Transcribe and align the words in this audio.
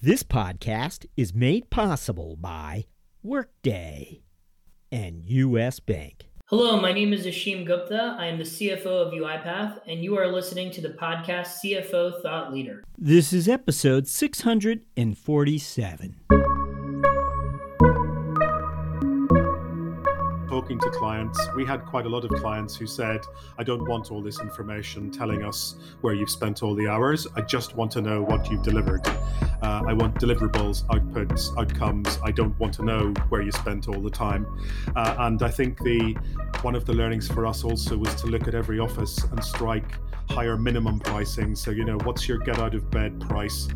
This 0.00 0.22
podcast 0.22 1.06
is 1.16 1.34
made 1.34 1.70
possible 1.70 2.36
by 2.36 2.84
Workday 3.24 4.22
and 4.92 5.24
US 5.26 5.80
Bank. 5.80 6.26
Hello, 6.46 6.80
my 6.80 6.92
name 6.92 7.12
is 7.12 7.26
Ashim 7.26 7.66
Gupta. 7.66 8.14
I 8.16 8.26
am 8.26 8.38
the 8.38 8.44
CFO 8.44 8.86
of 8.86 9.12
UiPath, 9.12 9.80
and 9.88 10.04
you 10.04 10.16
are 10.16 10.32
listening 10.32 10.70
to 10.70 10.80
the 10.80 10.90
podcast 10.90 11.56
CFO 11.64 12.22
Thought 12.22 12.52
Leader. 12.52 12.84
This 12.96 13.32
is 13.32 13.48
episode 13.48 14.06
647. 14.06 16.20
Talking 20.68 20.92
to 20.92 20.98
clients, 20.98 21.40
we 21.56 21.64
had 21.64 21.82
quite 21.86 22.04
a 22.04 22.08
lot 22.10 22.24
of 22.24 22.30
clients 22.42 22.76
who 22.76 22.86
said, 22.86 23.22
I 23.56 23.64
don't 23.64 23.88
want 23.88 24.12
all 24.12 24.20
this 24.20 24.38
information 24.38 25.10
telling 25.10 25.42
us 25.42 25.76
where 26.02 26.12
you've 26.12 26.28
spent 26.28 26.62
all 26.62 26.74
the 26.74 26.86
hours. 26.86 27.26
I 27.36 27.40
just 27.40 27.74
want 27.74 27.90
to 27.92 28.02
know 28.02 28.22
what 28.22 28.50
you've 28.50 28.62
delivered. 28.62 29.00
Uh, 29.62 29.84
I 29.88 29.94
want 29.94 30.16
deliverables, 30.16 30.84
outputs, 30.88 31.56
outcomes. 31.56 32.18
I 32.22 32.32
don't 32.32 32.58
want 32.60 32.74
to 32.74 32.84
know 32.84 33.14
where 33.30 33.40
you 33.40 33.50
spent 33.50 33.88
all 33.88 34.02
the 34.02 34.10
time. 34.10 34.46
Uh, 34.94 35.16
and 35.20 35.42
I 35.42 35.48
think 35.48 35.78
the 35.78 36.14
one 36.60 36.74
of 36.74 36.84
the 36.84 36.92
learnings 36.92 37.28
for 37.28 37.46
us 37.46 37.64
also 37.64 37.96
was 37.96 38.14
to 38.16 38.26
look 38.26 38.46
at 38.46 38.54
every 38.54 38.78
office 38.78 39.24
and 39.24 39.42
strike 39.42 39.94
higher 40.28 40.56
minimum 40.56 41.00
pricing. 41.00 41.54
So, 41.54 41.70
you 41.70 41.84
know, 41.84 41.98
what's 42.04 42.28
your 42.28 42.38
get 42.38 42.58
out 42.58 42.74
of 42.74 42.90
bed 42.90 43.20
price? 43.20 43.68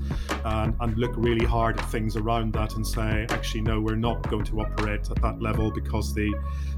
And, 0.45 0.74
and 0.80 0.97
look 0.97 1.12
really 1.16 1.47
hard 1.47 1.79
at 1.79 1.91
things 1.91 2.16
around 2.16 2.52
that 2.55 2.74
and 2.77 2.87
say, 2.87 3.27
actually, 3.30 3.62
no, 3.62 3.80
we're 3.80 3.97
not 3.97 4.29
going 4.30 4.45
to 4.45 4.60
operate 4.60 5.10
at 5.10 5.20
that 5.23 5.41
level 5.41 5.70
because 5.70 6.15
the 6.15 6.33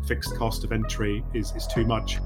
fixed 0.06 0.37
cost 0.37 0.65
of 0.65 0.73
entry 0.73 1.24
is, 1.34 1.52
is 1.56 1.66
too 1.66 1.84
much. 1.84 2.18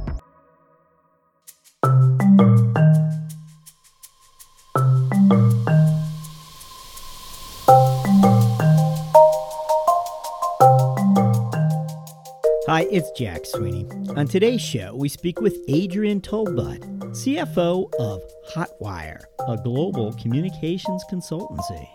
Hi, 12.79 12.87
it's 12.93 13.11
Jack 13.11 13.45
Sweeney. 13.45 13.89
On 14.17 14.25
today's 14.29 14.61
show, 14.61 14.95
we 14.95 15.09
speak 15.09 15.41
with 15.41 15.59
Adrian 15.67 16.21
Talbot, 16.21 16.81
CFO 17.11 17.93
of 17.99 18.23
Hotwire, 18.53 19.21
a 19.49 19.57
global 19.57 20.13
communications 20.13 21.05
consultancy. 21.11 21.89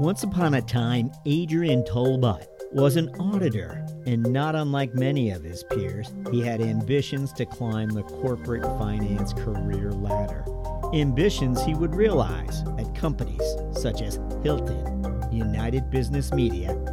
Once 0.00 0.22
upon 0.22 0.54
a 0.54 0.62
time, 0.62 1.12
Adrian 1.26 1.84
Talbot 1.84 2.48
was 2.72 2.96
an 2.96 3.10
auditor, 3.20 3.86
and 4.06 4.22
not 4.22 4.54
unlike 4.54 4.94
many 4.94 5.28
of 5.32 5.44
his 5.44 5.64
peers, 5.64 6.10
he 6.30 6.40
had 6.40 6.62
ambitions 6.62 7.34
to 7.34 7.44
climb 7.44 7.90
the 7.90 8.02
corporate 8.02 8.64
finance 8.78 9.34
career 9.34 9.92
ladder. 9.92 10.46
Ambitions 10.94 11.62
he 11.62 11.74
would 11.74 11.94
realize 11.94 12.64
at 12.78 12.94
companies 12.94 13.44
such 13.72 14.00
as 14.00 14.18
Hilton, 14.42 15.22
United 15.30 15.90
Business 15.90 16.32
Media. 16.32 16.91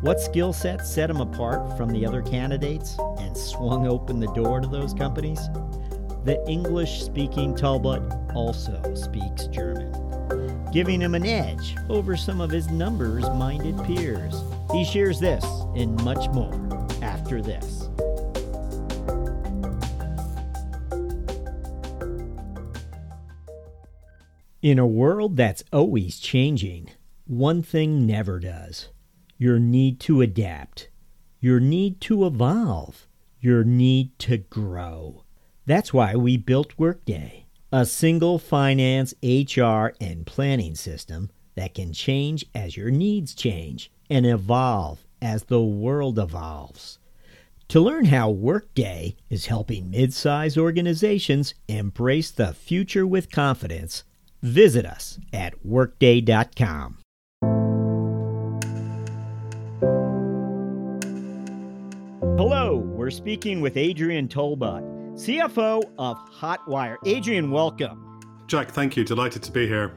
What 0.00 0.18
skill 0.18 0.54
sets 0.54 0.88
set 0.90 1.10
him 1.10 1.20
apart 1.20 1.76
from 1.76 1.90
the 1.90 2.06
other 2.06 2.22
candidates 2.22 2.96
and 3.18 3.36
swung 3.36 3.86
open 3.86 4.18
the 4.18 4.32
door 4.32 4.58
to 4.58 4.66
those 4.66 4.94
companies? 4.94 5.38
The 6.24 6.42
English 6.48 7.02
speaking 7.02 7.54
Talbot 7.54 8.02
also 8.34 8.80
speaks 8.94 9.46
German, 9.48 9.92
giving 10.72 11.02
him 11.02 11.14
an 11.14 11.26
edge 11.26 11.76
over 11.90 12.16
some 12.16 12.40
of 12.40 12.48
his 12.48 12.70
numbers 12.70 13.28
minded 13.28 13.76
peers. 13.84 14.42
He 14.72 14.86
shares 14.86 15.20
this 15.20 15.44
and 15.76 16.02
much 16.02 16.30
more 16.30 16.54
after 17.02 17.42
this. 17.42 17.90
In 24.62 24.78
a 24.78 24.86
world 24.86 25.36
that's 25.36 25.62
always 25.74 26.18
changing, 26.18 26.88
one 27.26 27.62
thing 27.62 28.06
never 28.06 28.40
does 28.40 28.88
your 29.40 29.58
need 29.58 29.98
to 29.98 30.20
adapt, 30.20 30.90
your 31.40 31.58
need 31.58 31.98
to 31.98 32.26
evolve, 32.26 33.08
your 33.40 33.64
need 33.64 34.18
to 34.18 34.36
grow. 34.36 35.24
That's 35.64 35.94
why 35.94 36.14
we 36.14 36.36
built 36.36 36.78
Workday, 36.78 37.46
a 37.72 37.86
single 37.86 38.38
finance, 38.38 39.14
HR, 39.22 39.92
and 39.98 40.26
planning 40.26 40.74
system 40.74 41.30
that 41.54 41.72
can 41.72 41.94
change 41.94 42.44
as 42.54 42.76
your 42.76 42.90
needs 42.90 43.34
change 43.34 43.90
and 44.10 44.26
evolve 44.26 45.06
as 45.22 45.44
the 45.44 45.62
world 45.62 46.18
evolves. 46.18 46.98
To 47.68 47.80
learn 47.80 48.04
how 48.04 48.28
Workday 48.28 49.16
is 49.30 49.46
helping 49.46 49.90
mid-size 49.90 50.58
organizations 50.58 51.54
embrace 51.66 52.30
the 52.30 52.52
future 52.52 53.06
with 53.06 53.32
confidence, 53.32 54.04
visit 54.42 54.84
us 54.84 55.18
at 55.32 55.64
workday.com. 55.64 56.99
Hello, 62.40 62.76
we're 62.76 63.10
speaking 63.10 63.60
with 63.60 63.76
Adrian 63.76 64.26
Talbot, 64.26 64.82
CFO 65.12 65.82
of 65.98 66.16
Hotwire. 66.30 66.96
Adrian, 67.04 67.50
welcome. 67.50 68.18
Jack, 68.46 68.70
thank 68.70 68.96
you. 68.96 69.04
Delighted 69.04 69.42
to 69.42 69.52
be 69.52 69.66
here. 69.66 69.92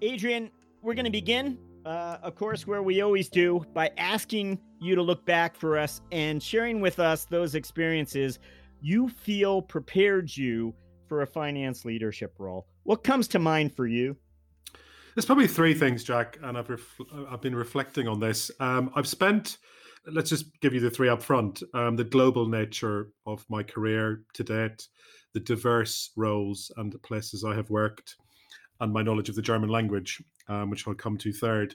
Adrian, 0.00 0.52
we're 0.80 0.94
going 0.94 1.06
to 1.06 1.10
begin, 1.10 1.58
uh, 1.84 2.18
of 2.22 2.36
course, 2.36 2.68
where 2.68 2.84
we 2.84 3.00
always 3.00 3.28
do, 3.28 3.64
by 3.74 3.90
asking 3.98 4.60
you 4.80 4.94
to 4.94 5.02
look 5.02 5.26
back 5.26 5.56
for 5.56 5.76
us 5.76 6.00
and 6.12 6.40
sharing 6.40 6.80
with 6.80 7.00
us 7.00 7.24
those 7.24 7.56
experiences 7.56 8.38
you 8.80 9.08
feel 9.08 9.60
prepared 9.60 10.30
you 10.36 10.72
for 11.08 11.22
a 11.22 11.26
finance 11.26 11.84
leadership 11.84 12.32
role. 12.38 12.68
What 12.84 13.02
comes 13.02 13.26
to 13.26 13.40
mind 13.40 13.74
for 13.74 13.88
you? 13.88 14.16
There's 15.16 15.26
probably 15.26 15.48
three 15.48 15.74
things, 15.74 16.04
Jack, 16.04 16.38
and 16.44 16.56
I've 16.56 16.70
ref- 16.70 17.00
I've 17.28 17.40
been 17.40 17.56
reflecting 17.56 18.06
on 18.06 18.20
this. 18.20 18.52
Um, 18.60 18.92
I've 18.94 19.08
spent 19.08 19.58
let's 20.06 20.30
just 20.30 20.46
give 20.60 20.74
you 20.74 20.80
the 20.80 20.90
three 20.90 21.08
up 21.08 21.22
front 21.22 21.62
um, 21.74 21.96
the 21.96 22.04
global 22.04 22.46
nature 22.46 23.08
of 23.26 23.44
my 23.48 23.62
career 23.62 24.22
to 24.34 24.44
date, 24.44 24.88
the 25.34 25.40
diverse 25.40 26.10
roles 26.16 26.70
and 26.76 26.92
the 26.92 26.98
places 26.98 27.44
I 27.44 27.54
have 27.54 27.70
worked, 27.70 28.16
and 28.80 28.92
my 28.92 29.02
knowledge 29.02 29.28
of 29.28 29.34
the 29.34 29.42
German 29.42 29.68
language, 29.68 30.22
um, 30.48 30.70
which 30.70 30.86
I'll 30.86 30.94
come 30.94 31.18
to 31.18 31.32
third. 31.32 31.74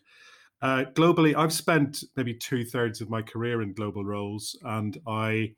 Uh, 0.61 0.85
globally, 0.93 1.35
I've 1.35 1.53
spent 1.53 2.03
maybe 2.15 2.33
two 2.33 2.63
thirds 2.65 3.01
of 3.01 3.09
my 3.09 3.21
career 3.21 3.61
in 3.61 3.73
global 3.73 4.03
roles, 4.03 4.57
and 4.63 4.97
I 5.07 5.53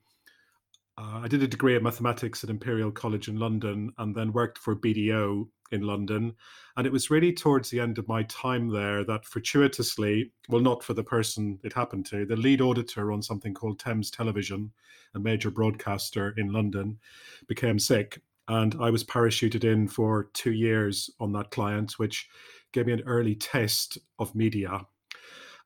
uh, 0.97 1.21
I 1.23 1.27
did 1.27 1.43
a 1.43 1.47
degree 1.47 1.75
of 1.75 1.83
mathematics 1.83 2.43
at 2.43 2.49
Imperial 2.49 2.91
College 2.91 3.27
in 3.27 3.37
London, 3.37 3.91
and 3.99 4.15
then 4.15 4.33
worked 4.33 4.57
for 4.57 4.75
BDO 4.75 5.47
in 5.71 5.81
London. 5.81 6.33
And 6.75 6.85
it 6.85 6.93
was 6.93 7.09
really 7.09 7.33
towards 7.33 7.69
the 7.69 7.79
end 7.79 7.97
of 7.97 8.07
my 8.07 8.23
time 8.23 8.69
there 8.69 9.03
that 9.05 9.25
fortuitously, 9.25 10.31
well, 10.49 10.61
not 10.61 10.83
for 10.83 10.93
the 10.93 11.03
person 11.03 11.59
it 11.63 11.73
happened 11.73 12.05
to, 12.07 12.25
the 12.25 12.35
lead 12.35 12.61
auditor 12.61 13.11
on 13.11 13.21
something 13.21 13.53
called 13.53 13.79
Thames 13.79 14.11
Television, 14.11 14.71
a 15.15 15.19
major 15.19 15.49
broadcaster 15.49 16.33
in 16.37 16.51
London, 16.51 16.99
became 17.47 17.79
sick. 17.79 18.21
And 18.47 18.75
I 18.79 18.89
was 18.89 19.03
parachuted 19.03 19.63
in 19.63 19.87
for 19.87 20.29
two 20.33 20.53
years 20.53 21.09
on 21.19 21.33
that 21.33 21.51
client, 21.51 21.93
which 21.99 22.29
gave 22.71 22.85
me 22.85 22.93
an 22.93 23.03
early 23.05 23.35
taste 23.35 23.97
of 24.19 24.33
media. 24.35 24.85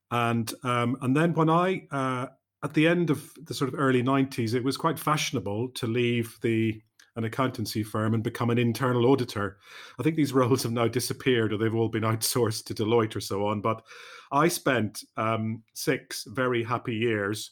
And 0.09 0.53
um, 0.63 0.97
and 1.01 1.15
then 1.15 1.33
when 1.33 1.49
I 1.49 1.87
uh, 1.91 2.27
at 2.63 2.73
the 2.73 2.87
end 2.87 3.09
of 3.09 3.31
the 3.43 3.53
sort 3.53 3.73
of 3.73 3.79
early 3.79 4.03
90s, 4.03 4.53
it 4.53 4.63
was 4.63 4.77
quite 4.77 4.99
fashionable 4.99 5.69
to 5.69 5.87
leave 5.87 6.37
the 6.41 6.81
an 7.15 7.23
accountancy 7.23 7.83
firm 7.83 8.13
and 8.13 8.23
become 8.23 8.49
an 8.49 8.57
internal 8.57 9.05
auditor. 9.05 9.57
I 9.99 10.03
think 10.03 10.15
these 10.15 10.33
roles 10.33 10.63
have 10.63 10.71
now 10.71 10.87
disappeared 10.87 11.51
or 11.51 11.57
they've 11.57 11.75
all 11.75 11.89
been 11.89 12.03
outsourced 12.11 12.65
to 12.65 12.73
Deloitte 12.73 13.15
or 13.15 13.21
so 13.21 13.45
on. 13.47 13.61
But 13.61 13.83
I 14.31 14.47
spent 14.47 15.03
um, 15.17 15.63
six 15.73 16.25
very 16.27 16.63
happy 16.63 16.95
years 16.95 17.51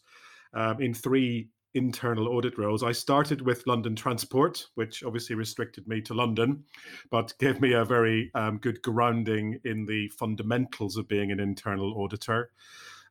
um, 0.54 0.82
in 0.82 0.94
three 0.94 1.50
internal 1.76 2.28
audit 2.28 2.58
roles. 2.58 2.84
I 2.84 2.92
started 2.92 3.42
with 3.42 3.68
London 3.68 3.96
Transport, 3.96 4.66
which 4.76 5.04
obviously 5.04 5.36
restricted 5.36 5.88
me 5.88 6.02
to 6.02 6.14
London, 6.14 6.64
but 7.12 7.34
gave 7.40 7.62
me 7.62 7.74
a 7.74 7.86
very 7.86 8.32
um, 8.34 8.58
good 8.58 8.82
grounding 8.82 9.60
in 9.64 9.86
the 9.86 10.08
fundamentals 10.10 10.98
of 10.98 11.08
being 11.08 11.32
an 11.32 11.40
internal 11.40 11.94
auditor. 12.02 12.52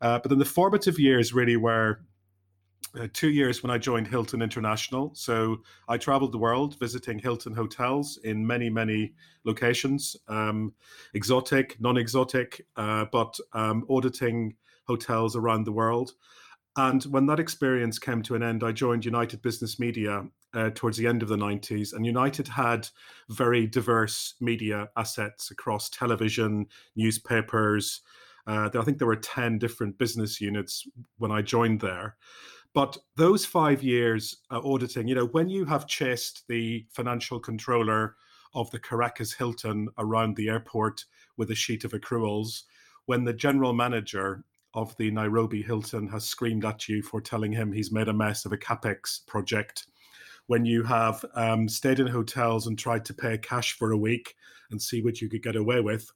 Uh, 0.00 0.18
but 0.18 0.28
then 0.28 0.38
the 0.38 0.44
formative 0.44 0.98
years 0.98 1.32
really 1.32 1.56
were 1.56 2.00
uh, 2.98 3.06
two 3.12 3.30
years 3.30 3.62
when 3.62 3.70
I 3.70 3.78
joined 3.78 4.08
Hilton 4.08 4.42
International. 4.42 5.10
So 5.14 5.58
I 5.88 5.98
traveled 5.98 6.32
the 6.32 6.38
world 6.38 6.78
visiting 6.78 7.18
Hilton 7.18 7.54
hotels 7.54 8.18
in 8.24 8.46
many, 8.46 8.70
many 8.70 9.12
locations, 9.44 10.16
um, 10.28 10.72
exotic, 11.14 11.80
non 11.80 11.96
exotic, 11.96 12.66
uh, 12.76 13.06
but 13.12 13.38
um, 13.52 13.84
auditing 13.88 14.56
hotels 14.86 15.36
around 15.36 15.64
the 15.64 15.72
world. 15.72 16.12
And 16.76 17.02
when 17.04 17.26
that 17.26 17.40
experience 17.40 17.98
came 17.98 18.22
to 18.22 18.34
an 18.36 18.42
end, 18.42 18.62
I 18.62 18.72
joined 18.72 19.04
United 19.04 19.42
Business 19.42 19.80
Media 19.80 20.24
uh, 20.54 20.70
towards 20.74 20.96
the 20.96 21.06
end 21.06 21.22
of 21.22 21.28
the 21.28 21.36
90s. 21.36 21.92
And 21.92 22.06
United 22.06 22.48
had 22.48 22.88
very 23.28 23.66
diverse 23.66 24.34
media 24.40 24.88
assets 24.96 25.50
across 25.50 25.90
television, 25.90 26.66
newspapers. 26.94 28.00
Uh, 28.46 28.70
I 28.72 28.82
think 28.82 28.98
there 28.98 29.06
were 29.06 29.16
10 29.16 29.58
different 29.58 29.98
business 29.98 30.40
units 30.40 30.86
when 31.18 31.32
I 31.32 31.42
joined 31.42 31.80
there. 31.80 32.16
But 32.78 32.96
those 33.16 33.44
five 33.44 33.82
years 33.82 34.36
uh, 34.52 34.60
auditing, 34.64 35.08
you 35.08 35.16
know, 35.16 35.26
when 35.26 35.48
you 35.48 35.64
have 35.64 35.88
chased 35.88 36.44
the 36.46 36.86
financial 36.90 37.40
controller 37.40 38.14
of 38.54 38.70
the 38.70 38.78
Caracas 38.78 39.32
Hilton 39.32 39.88
around 39.98 40.36
the 40.36 40.48
airport 40.48 41.04
with 41.36 41.50
a 41.50 41.56
sheet 41.56 41.82
of 41.82 41.90
accruals 41.90 42.62
when 43.06 43.24
the 43.24 43.32
general 43.32 43.72
manager 43.72 44.44
of 44.74 44.96
the 44.96 45.10
Nairobi 45.10 45.60
Hilton 45.60 46.06
has 46.06 46.28
screamed 46.28 46.64
at 46.64 46.88
you 46.88 47.02
for 47.02 47.20
telling 47.20 47.50
him 47.50 47.72
he's 47.72 47.90
made 47.90 48.06
a 48.06 48.12
mess 48.12 48.44
of 48.44 48.52
a 48.52 48.56
capex 48.56 49.26
project. 49.26 49.88
When 50.46 50.64
you 50.64 50.84
have 50.84 51.24
um, 51.34 51.68
stayed 51.68 51.98
in 51.98 52.06
hotels 52.06 52.68
and 52.68 52.78
tried 52.78 53.04
to 53.06 53.12
pay 53.12 53.38
cash 53.38 53.72
for 53.72 53.90
a 53.90 53.98
week 53.98 54.36
and 54.70 54.80
see 54.80 55.02
what 55.02 55.20
you 55.20 55.28
could 55.28 55.42
get 55.42 55.56
away 55.56 55.80
with, 55.80 56.12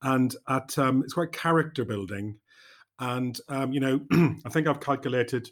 and 0.00 0.34
at 0.48 0.78
um, 0.78 1.02
it's 1.02 1.12
quite 1.12 1.32
character 1.32 1.84
building. 1.84 2.38
And 2.98 3.38
um, 3.50 3.74
you 3.74 3.80
know, 3.80 4.00
I 4.46 4.48
think 4.48 4.68
I've 4.68 4.80
calculated. 4.80 5.50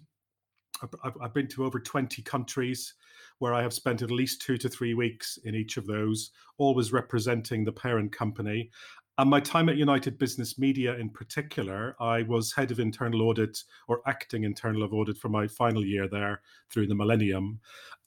I've, 0.83 1.17
I've 1.21 1.35
been 1.35 1.49
to 1.49 1.65
over 1.65 1.81
twenty 1.81 2.23
countries 2.23 2.95
where 3.39 3.55
I 3.55 3.63
have 3.63 3.75
spent 3.75 4.03
at 4.03 4.11
least 4.11 4.43
two 4.43 4.57
to 4.59 4.69
three 4.69 4.95
weeks 4.95 5.39
in 5.45 5.55
each 5.55 5.77
of 5.77 5.87
those, 5.87 6.31
always 6.59 6.93
representing 6.93 7.65
the 7.65 7.73
parent 7.73 8.13
company. 8.13 8.71
And 9.19 9.31
my 9.31 9.41
time 9.41 9.71
at 9.71 9.77
United 9.77 10.19
Business 10.19 10.59
Media 10.59 10.95
in 10.97 11.09
particular, 11.09 11.97
I 11.99 12.23
was 12.23 12.53
head 12.53 12.71
of 12.71 12.81
internal 12.81 13.23
audit 13.23 13.59
or 13.89 14.03
acting 14.07 14.45
internal 14.45 14.83
of 14.83 14.93
audit 14.93 15.17
for 15.17 15.31
my 15.31 15.49
final 15.49 15.85
year 15.85 16.07
there 16.07 16.43
through 16.71 16.87
the 16.87 16.95
millennium. 16.95 17.61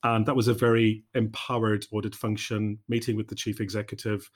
And 0.03 0.25
that 0.27 0.35
was 0.35 0.47
a 0.47 0.53
very 0.53 1.03
empowered 1.15 1.87
audit 1.91 2.13
function, 2.13 2.77
meeting 2.87 3.15
with 3.15 3.27
the 3.27 3.35
chief 3.35 3.59
executive. 3.59 4.29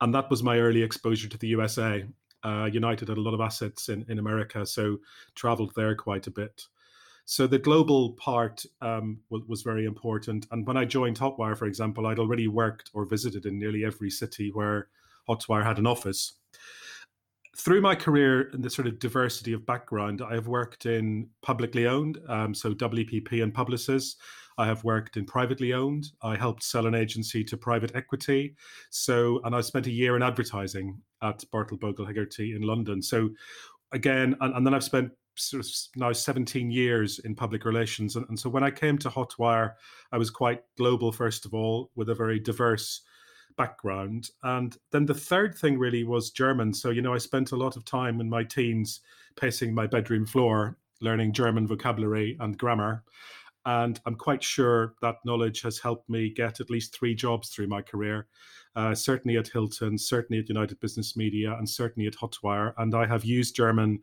And 0.00 0.14
that 0.14 0.30
was 0.30 0.44
my 0.44 0.58
early 0.58 0.82
exposure 0.82 1.28
to 1.28 1.38
the 1.38 1.48
USA. 1.48 2.04
Uh, 2.44 2.68
United 2.72 3.08
had 3.08 3.18
a 3.18 3.20
lot 3.20 3.34
of 3.34 3.40
assets 3.40 3.88
in, 3.88 4.04
in 4.08 4.20
America, 4.20 4.64
so 4.64 4.98
traveled 5.34 5.72
there 5.74 5.96
quite 5.96 6.28
a 6.28 6.30
bit. 6.32 6.62
So 7.24 7.46
the 7.46 7.58
global 7.58 8.12
part 8.12 8.64
um, 8.80 9.18
was, 9.30 9.62
very 9.62 9.84
important. 9.84 10.46
And 10.50 10.66
when 10.66 10.76
I 10.76 10.84
joined 10.84 11.18
Hotwire, 11.18 11.56
for 11.56 11.66
example, 11.66 12.06
I'd 12.06 12.18
already 12.18 12.48
worked 12.48 12.90
or 12.94 13.04
visited 13.06 13.46
in 13.46 13.58
nearly 13.58 13.84
every 13.84 14.10
city 14.10 14.50
where 14.52 14.88
Hotwire 15.28 15.64
had 15.64 15.78
an 15.78 15.86
office. 15.86 16.34
Through 17.56 17.80
my 17.80 17.94
career 17.94 18.50
and 18.52 18.62
the 18.62 18.70
sort 18.70 18.88
of 18.88 18.98
diversity 18.98 19.52
of 19.52 19.64
background, 19.64 20.20
I 20.22 20.34
have 20.34 20.48
worked 20.48 20.86
in 20.86 21.28
publicly 21.42 21.86
owned, 21.86 22.18
um, 22.28 22.54
so 22.54 22.74
WPP 22.74 23.42
and 23.42 23.54
Publicis. 23.54 24.16
I 24.58 24.66
have 24.66 24.84
worked 24.84 25.16
in 25.16 25.24
privately 25.24 25.72
owned. 25.72 26.10
I 26.22 26.36
helped 26.36 26.62
sell 26.62 26.86
an 26.86 26.94
agency 26.94 27.44
to 27.44 27.56
private 27.56 27.94
equity. 27.94 28.54
So, 28.90 29.40
and 29.44 29.54
I 29.54 29.60
spent 29.60 29.86
a 29.86 29.90
year 29.90 30.16
in 30.16 30.22
advertising 30.22 31.00
at 31.22 31.42
Bartle 31.50 31.78
Bogle 31.78 32.06
Hegarty 32.06 32.54
in 32.54 32.62
London. 32.62 33.00
So, 33.00 33.30
again, 33.92 34.36
and, 34.40 34.54
and 34.54 34.66
then 34.66 34.74
I've 34.74 34.84
spent 34.84 35.12
sort 35.34 35.64
of 35.64 35.70
now 35.96 36.12
17 36.12 36.70
years 36.70 37.18
in 37.20 37.34
public 37.34 37.64
relations. 37.64 38.16
And, 38.16 38.26
and, 38.28 38.38
so 38.38 38.50
when 38.50 38.62
I 38.62 38.70
came 38.70 38.98
to 38.98 39.10
Hotwire, 39.10 39.74
I 40.12 40.18
was 40.18 40.30
quite 40.30 40.62
global, 40.76 41.12
first 41.12 41.46
of 41.46 41.54
all, 41.54 41.90
with 41.94 42.08
a 42.08 42.14
very 42.14 42.38
diverse 42.38 43.02
background. 43.56 44.30
And 44.42 44.76
then 44.90 45.06
the 45.06 45.14
third 45.14 45.54
thing 45.56 45.78
really 45.78 46.04
was 46.04 46.30
German. 46.30 46.72
So, 46.74 46.90
you 46.90 47.02
know, 47.02 47.14
I 47.14 47.18
spent 47.18 47.52
a 47.52 47.56
lot 47.56 47.76
of 47.76 47.84
time 47.84 48.20
in 48.20 48.28
my 48.28 48.44
teens 48.44 49.00
pacing 49.36 49.74
my 49.74 49.86
bedroom 49.86 50.26
floor, 50.26 50.78
learning 51.00 51.32
German 51.32 51.66
vocabulary 51.66 52.36
and 52.40 52.56
grammar. 52.56 53.04
And 53.64 54.00
I'm 54.06 54.16
quite 54.16 54.42
sure 54.42 54.94
that 55.02 55.24
knowledge 55.24 55.62
has 55.62 55.78
helped 55.78 56.08
me 56.08 56.30
get 56.30 56.60
at 56.60 56.70
least 56.70 56.96
three 56.96 57.14
jobs 57.14 57.50
through 57.50 57.68
my 57.68 57.80
career. 57.80 58.26
Uh, 58.74 58.94
certainly 58.94 59.36
at 59.36 59.48
Hilton, 59.48 59.98
certainly 59.98 60.40
at 60.40 60.48
United 60.48 60.80
Business 60.80 61.14
Media, 61.16 61.54
and 61.58 61.68
certainly 61.68 62.06
at 62.06 62.14
Hotwire. 62.14 62.72
And 62.78 62.94
I 62.94 63.06
have 63.06 63.24
used 63.24 63.54
German 63.54 64.00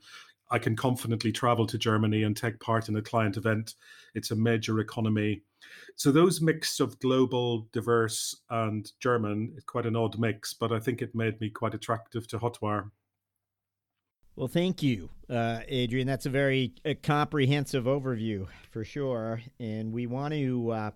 I 0.51 0.59
can 0.59 0.75
confidently 0.75 1.31
travel 1.31 1.67
to 1.67 1.77
Germany 1.77 2.23
and 2.23 2.35
take 2.35 2.59
part 2.59 2.89
in 2.89 2.95
a 2.95 3.01
client 3.01 3.37
event. 3.37 3.75
It's 4.15 4.31
a 4.31 4.35
major 4.35 4.79
economy. 4.79 5.41
So 5.95 6.11
those 6.11 6.41
mix 6.41 6.79
of 6.79 6.99
global, 6.99 7.67
diverse, 7.71 8.35
and 8.49 8.91
German 8.99 9.53
is 9.57 9.63
quite 9.63 9.85
an 9.85 9.95
odd 9.95 10.17
mix, 10.17 10.53
but 10.53 10.71
I 10.71 10.79
think 10.79 11.01
it 11.01 11.13
made 11.13 11.39
me 11.39 11.49
quite 11.49 11.73
attractive 11.73 12.27
to 12.29 12.39
Hotwire. 12.39 12.89
Well, 14.35 14.47
thank 14.47 14.81
you, 14.81 15.09
uh, 15.29 15.59
Adrian. 15.67 16.07
That's 16.07 16.25
a 16.25 16.29
very 16.29 16.73
uh, 16.85 16.93
comprehensive 17.03 17.83
overview 17.83 18.47
for 18.71 18.85
sure. 18.85 19.41
And 19.59 19.91
we 19.91 20.07
want 20.07 20.33
to 20.33 20.71
uh, 20.71 20.91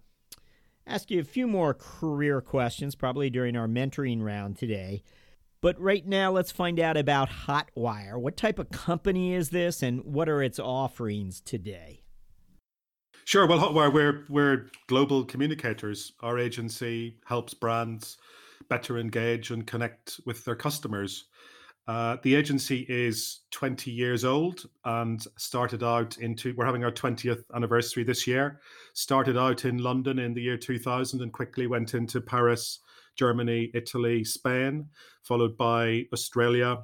ask 0.87 1.11
you 1.11 1.19
a 1.19 1.25
few 1.25 1.45
more 1.45 1.73
career 1.73 2.39
questions, 2.39 2.95
probably 2.95 3.29
during 3.29 3.57
our 3.57 3.67
mentoring 3.67 4.23
round 4.23 4.57
today. 4.57 5.03
But 5.63 5.79
right 5.79 6.05
now, 6.05 6.29
let's 6.29 6.51
find 6.51 6.77
out 6.77 6.97
about 6.97 7.29
Hotwire. 7.29 8.19
What 8.19 8.35
type 8.35 8.59
of 8.59 8.69
company 8.69 9.33
is 9.33 9.49
this, 9.49 9.81
and 9.81 10.03
what 10.03 10.27
are 10.27 10.43
its 10.43 10.59
offerings 10.59 11.39
today? 11.39 12.03
Sure. 13.23 13.47
Well, 13.47 13.59
Hotwire, 13.59 13.93
we're 13.93 14.25
we're 14.27 14.67
global 14.87 15.23
communicators. 15.23 16.11
Our 16.19 16.37
agency 16.37 17.15
helps 17.25 17.53
brands 17.53 18.17
better 18.67 18.97
engage 18.97 19.51
and 19.51 19.65
connect 19.65 20.19
with 20.25 20.43
their 20.43 20.57
customers. 20.57 21.27
Uh, 21.87 22.17
the 22.23 22.35
agency 22.35 22.85
is 22.89 23.43
20 23.51 23.89
years 23.89 24.25
old 24.25 24.65
and 24.83 25.25
started 25.37 25.81
out 25.81 26.17
into. 26.17 26.53
We're 26.57 26.65
having 26.65 26.83
our 26.83 26.91
20th 26.91 27.45
anniversary 27.55 28.03
this 28.03 28.27
year. 28.27 28.59
Started 28.95 29.37
out 29.37 29.63
in 29.63 29.77
London 29.77 30.19
in 30.19 30.33
the 30.33 30.41
year 30.41 30.57
2000 30.57 31.21
and 31.21 31.31
quickly 31.31 31.67
went 31.67 31.93
into 31.93 32.19
Paris, 32.19 32.79
Germany, 33.15 33.71
Italy, 33.73 34.23
Spain, 34.23 34.89
followed 35.23 35.57
by 35.57 36.05
Australia 36.13 36.83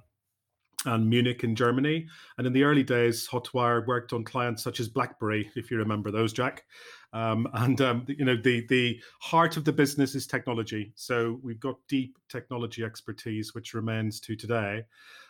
and 0.85 1.09
Munich 1.09 1.43
in 1.43 1.55
Germany. 1.55 2.07
And 2.37 2.47
in 2.47 2.53
the 2.53 2.63
early 2.63 2.83
days, 2.83 3.27
Hotwire 3.27 3.85
worked 3.85 4.13
on 4.13 4.23
clients 4.23 4.63
such 4.63 4.79
as 4.79 4.87
BlackBerry, 4.87 5.49
if 5.55 5.69
you 5.69 5.77
remember 5.77 6.11
those, 6.11 6.31
Jack. 6.31 6.63
Um, 7.11 7.47
and 7.53 7.79
um, 7.81 8.05
you 8.07 8.25
know 8.25 8.37
the 8.41 8.65
the 8.67 8.99
heart 9.19 9.57
of 9.57 9.65
the 9.65 9.73
business 9.73 10.15
is 10.15 10.27
technology. 10.27 10.93
So 10.95 11.39
we've 11.43 11.59
got 11.59 11.75
deep 11.87 12.17
technology 12.29 12.83
expertise, 12.83 13.53
which 13.53 13.73
remains 13.73 14.19
to 14.21 14.35
today. 14.35 14.83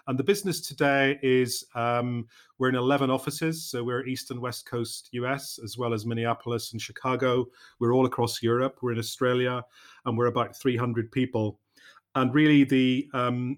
And 0.09 0.17
the 0.17 0.23
business 0.23 0.59
today 0.59 1.19
is 1.21 1.63
um, 1.75 2.25
we're 2.57 2.69
in 2.69 2.75
11 2.75 3.11
offices. 3.11 3.63
So 3.63 3.83
we're 3.83 4.07
East 4.07 4.31
and 4.31 4.39
West 4.39 4.65
Coast 4.65 5.09
US, 5.11 5.59
as 5.63 5.77
well 5.77 5.93
as 5.93 6.03
Minneapolis 6.03 6.71
and 6.71 6.81
Chicago. 6.81 7.45
We're 7.79 7.93
all 7.93 8.07
across 8.07 8.41
Europe. 8.41 8.79
We're 8.81 8.93
in 8.93 8.97
Australia, 8.97 9.63
and 10.05 10.17
we're 10.17 10.25
about 10.25 10.57
300 10.57 11.11
people. 11.11 11.59
And 12.15 12.33
really, 12.33 12.63
the 12.63 13.07
um, 13.13 13.57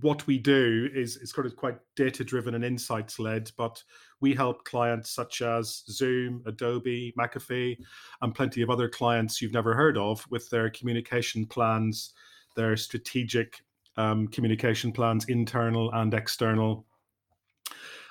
what 0.00 0.26
we 0.26 0.36
do 0.36 0.90
is 0.92 1.16
is 1.18 1.30
sort 1.30 1.46
of 1.46 1.54
quite 1.54 1.78
data 1.94 2.24
driven 2.24 2.56
and 2.56 2.64
insights 2.64 3.20
led, 3.20 3.52
but 3.56 3.80
we 4.20 4.34
help 4.34 4.64
clients 4.64 5.12
such 5.12 5.42
as 5.42 5.84
Zoom, 5.88 6.42
Adobe, 6.46 7.14
McAfee, 7.16 7.78
and 8.22 8.34
plenty 8.34 8.62
of 8.62 8.70
other 8.70 8.88
clients 8.88 9.40
you've 9.40 9.52
never 9.52 9.76
heard 9.76 9.96
of 9.96 10.26
with 10.28 10.50
their 10.50 10.70
communication 10.70 11.46
plans, 11.46 12.14
their 12.56 12.76
strategic 12.76 13.62
um, 13.98 14.28
communication 14.28 14.92
plans, 14.92 15.26
internal 15.26 15.92
and 15.92 16.14
external. 16.14 16.86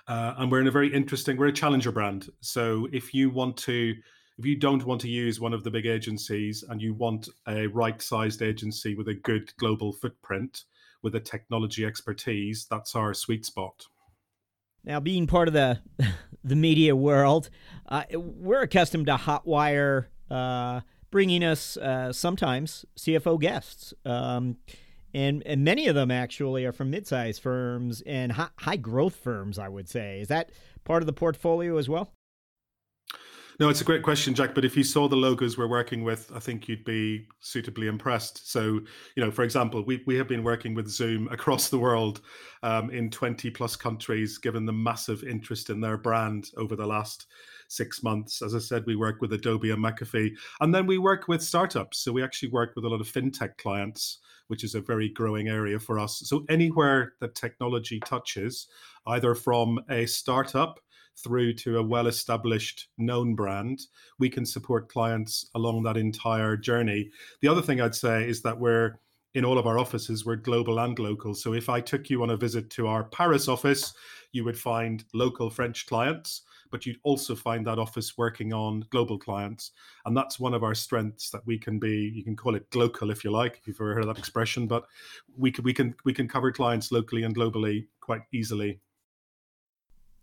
Uh, 0.07 0.35
and 0.37 0.51
we're 0.51 0.61
in 0.61 0.67
a 0.67 0.71
very 0.71 0.93
interesting, 0.93 1.35
we're 1.37 1.47
a 1.47 1.51
challenger 1.51 1.91
brand. 1.91 2.29
So 2.41 2.87
if 2.93 3.13
you 3.13 3.29
want 3.29 3.57
to, 3.57 3.95
if 4.37 4.45
you 4.45 4.55
don't 4.55 4.85
want 4.85 5.01
to 5.01 5.09
use 5.09 5.39
one 5.39 5.53
of 5.53 5.63
the 5.63 5.71
big 5.71 5.85
agencies 5.85 6.63
and 6.69 6.81
you 6.81 6.93
want 6.93 7.27
a 7.47 7.67
right 7.67 8.01
sized 8.01 8.41
agency 8.41 8.95
with 8.95 9.07
a 9.07 9.15
good 9.15 9.51
global 9.57 9.91
footprint, 9.91 10.65
with 11.01 11.15
a 11.15 11.19
technology 11.19 11.85
expertise, 11.85 12.67
that's 12.69 12.95
our 12.95 13.13
sweet 13.13 13.45
spot. 13.45 13.85
Now, 14.83 14.99
being 14.99 15.27
part 15.27 15.47
of 15.47 15.53
the 15.53 15.79
the 16.43 16.55
media 16.55 16.95
world, 16.95 17.49
uh, 17.89 18.03
we're 18.13 18.61
accustomed 18.61 19.07
to 19.07 19.15
Hotwire 19.15 20.05
uh, 20.29 20.81
bringing 21.11 21.43
us 21.43 21.77
uh, 21.77 22.13
sometimes 22.13 22.85
CFO 22.97 23.39
guests, 23.39 23.93
um, 24.05 24.57
and 25.17 25.41
and 25.47 25.63
many 25.63 25.87
of 25.87 25.95
them 25.95 26.11
actually 26.11 26.65
are 26.65 26.71
from 26.71 26.91
mid-sized 26.91 27.41
firms 27.41 28.01
and 28.05 28.31
high, 28.31 28.49
high 28.57 28.75
growth 28.77 29.15
firms. 29.15 29.57
I 29.57 29.67
would 29.67 29.89
say 29.89 30.21
is 30.21 30.27
that 30.27 30.51
part 30.83 31.01
of 31.01 31.07
the 31.07 31.13
portfolio 31.13 31.77
as 31.77 31.89
well. 31.89 32.13
No, 33.59 33.69
it's 33.69 33.81
a 33.81 33.85
great 33.85 34.03
question, 34.03 34.35
Jack. 34.35 34.53
But 34.53 34.65
if 34.65 34.77
you 34.77 34.83
saw 34.83 35.07
the 35.07 35.15
logos 35.15 35.57
we're 35.57 35.67
working 35.67 36.03
with, 36.03 36.31
I 36.35 36.37
think 36.37 36.67
you'd 36.67 36.85
be 36.85 37.27
suitably 37.39 37.87
impressed. 37.87 38.51
So, 38.51 38.79
you 39.15 39.25
know, 39.25 39.31
for 39.31 39.41
example, 39.41 39.83
we, 39.83 40.03
we 40.05 40.13
have 40.17 40.27
been 40.27 40.43
working 40.43 40.75
with 40.75 40.87
Zoom 40.87 41.27
across 41.31 41.69
the 41.69 41.79
world 41.79 42.21
um, 42.61 42.91
in 42.91 43.09
20 43.09 43.49
plus 43.49 43.75
countries, 43.75 44.37
given 44.37 44.67
the 44.67 44.73
massive 44.73 45.23
interest 45.23 45.71
in 45.71 45.81
their 45.81 45.97
brand 45.97 46.51
over 46.55 46.75
the 46.75 46.85
last 46.85 47.25
six 47.67 48.03
months. 48.03 48.43
As 48.43 48.53
I 48.53 48.59
said, 48.59 48.83
we 48.85 48.95
work 48.95 49.21
with 49.21 49.33
Adobe 49.33 49.71
and 49.71 49.83
McAfee. 49.83 50.33
And 50.61 50.73
then 50.73 50.85
we 50.85 50.99
work 50.99 51.27
with 51.27 51.41
startups. 51.41 51.97
So 51.97 52.11
we 52.11 52.23
actually 52.23 52.49
work 52.49 52.73
with 52.75 52.85
a 52.85 52.89
lot 52.89 53.01
of 53.01 53.11
fintech 53.11 53.57
clients, 53.57 54.19
which 54.47 54.63
is 54.63 54.75
a 54.75 54.81
very 54.81 55.09
growing 55.09 55.47
area 55.47 55.79
for 55.79 55.99
us. 55.99 56.21
So 56.25 56.45
anywhere 56.49 57.13
that 57.21 57.35
technology 57.35 57.99
touches, 57.99 58.67
either 59.05 59.35
from 59.35 59.79
a 59.89 60.05
startup, 60.05 60.79
through 61.23 61.51
to 61.51 61.77
a 61.77 61.83
well 61.83 62.07
established 62.07 62.89
known 62.97 63.35
brand, 63.35 63.81
we 64.19 64.29
can 64.29 64.45
support 64.45 64.89
clients 64.89 65.49
along 65.55 65.83
that 65.83 65.97
entire 65.97 66.55
journey. 66.55 67.09
The 67.41 67.47
other 67.47 67.61
thing 67.61 67.81
I'd 67.81 67.95
say 67.95 68.27
is 68.27 68.41
that 68.43 68.59
we're 68.59 68.99
in 69.33 69.45
all 69.45 69.57
of 69.57 69.67
our 69.67 69.77
offices, 69.77 70.25
we're 70.25 70.35
global 70.35 70.79
and 70.79 70.97
local. 70.97 71.35
So 71.35 71.53
if 71.53 71.69
I 71.69 71.81
took 71.81 72.09
you 72.09 72.23
on 72.23 72.29
a 72.29 72.37
visit 72.37 72.69
to 72.71 72.87
our 72.87 73.03
Paris 73.03 73.47
office, 73.47 73.93
you 74.31 74.43
would 74.43 74.57
find 74.57 75.03
local 75.13 75.49
French 75.49 75.85
clients, 75.85 76.41
but 76.71 76.85
you'd 76.85 76.99
also 77.03 77.35
find 77.35 77.65
that 77.65 77.79
office 77.79 78.17
working 78.17 78.53
on 78.53 78.85
global 78.89 79.17
clients. 79.17 79.71
And 80.05 80.15
that's 80.15 80.39
one 80.39 80.53
of 80.53 80.63
our 80.63 80.75
strengths 80.75 81.29
that 81.31 81.45
we 81.45 81.57
can 81.57 81.79
be, 81.79 82.11
you 82.13 82.23
can 82.23 82.35
call 82.35 82.55
it 82.55 82.69
glocal 82.71 83.11
if 83.11 83.23
you 83.23 83.31
like, 83.31 83.57
if 83.57 83.67
you've 83.67 83.81
ever 83.81 83.93
heard 83.93 84.07
that 84.07 84.17
expression, 84.17 84.67
but 84.67 84.85
we 85.37 85.51
can, 85.51 85.63
we 85.63 85.73
can, 85.73 85.95
we 86.05 86.13
can 86.13 86.27
cover 86.27 86.51
clients 86.51 86.91
locally 86.91 87.23
and 87.23 87.35
globally 87.35 87.87
quite 88.01 88.21
easily. 88.33 88.79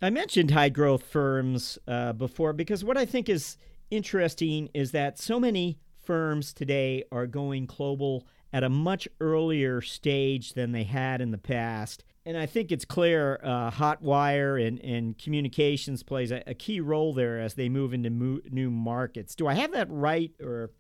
I 0.03 0.11
mentioned 0.11 0.51
high 0.51 0.69
growth 0.69 1.05
firms 1.05 1.79
uh, 1.89 2.13
before 2.13 2.53
because 2.53 2.85
what 2.85 2.99
I 2.99 3.07
think 3.07 3.29
is 3.29 3.57
interesting 3.91 4.69
is 4.75 4.91
that 4.93 5.19
so 5.19 5.41
many 5.41 5.79
firms 6.03 6.53
today 6.53 7.05
are 7.11 7.27
going 7.27 7.67
global 7.67 8.27
at 8.53 8.63
a 8.63 8.69
much 8.69 9.09
earlier 9.21 9.81
stage 9.81 10.53
than 10.53 10.73
they 10.73 10.85
had 10.85 11.21
in 11.21 11.31
the 11.31 11.39
past. 11.39 12.05
And 12.27 12.39
I 12.39 12.47
think 12.47 12.73
it's 12.73 12.87
clear 12.87 13.39
uh, 13.45 13.71
Hotwire 13.71 14.67
and, 14.67 14.81
and 14.81 15.19
communications 15.19 16.03
plays 16.03 16.33
a, 16.33 16.43
a, 16.47 16.55
key 16.55 16.81
role 16.81 17.13
there 17.13 17.39
as 17.39 17.55
they 17.55 17.69
move 17.69 17.93
into 17.93 18.09
mo- 18.09 18.41
new 18.51 18.71
markets. 18.71 19.35
Do 19.35 19.47
I 19.47 19.55
have 19.55 19.73
that 19.73 19.89
right 19.91 20.33
or? 20.43 20.71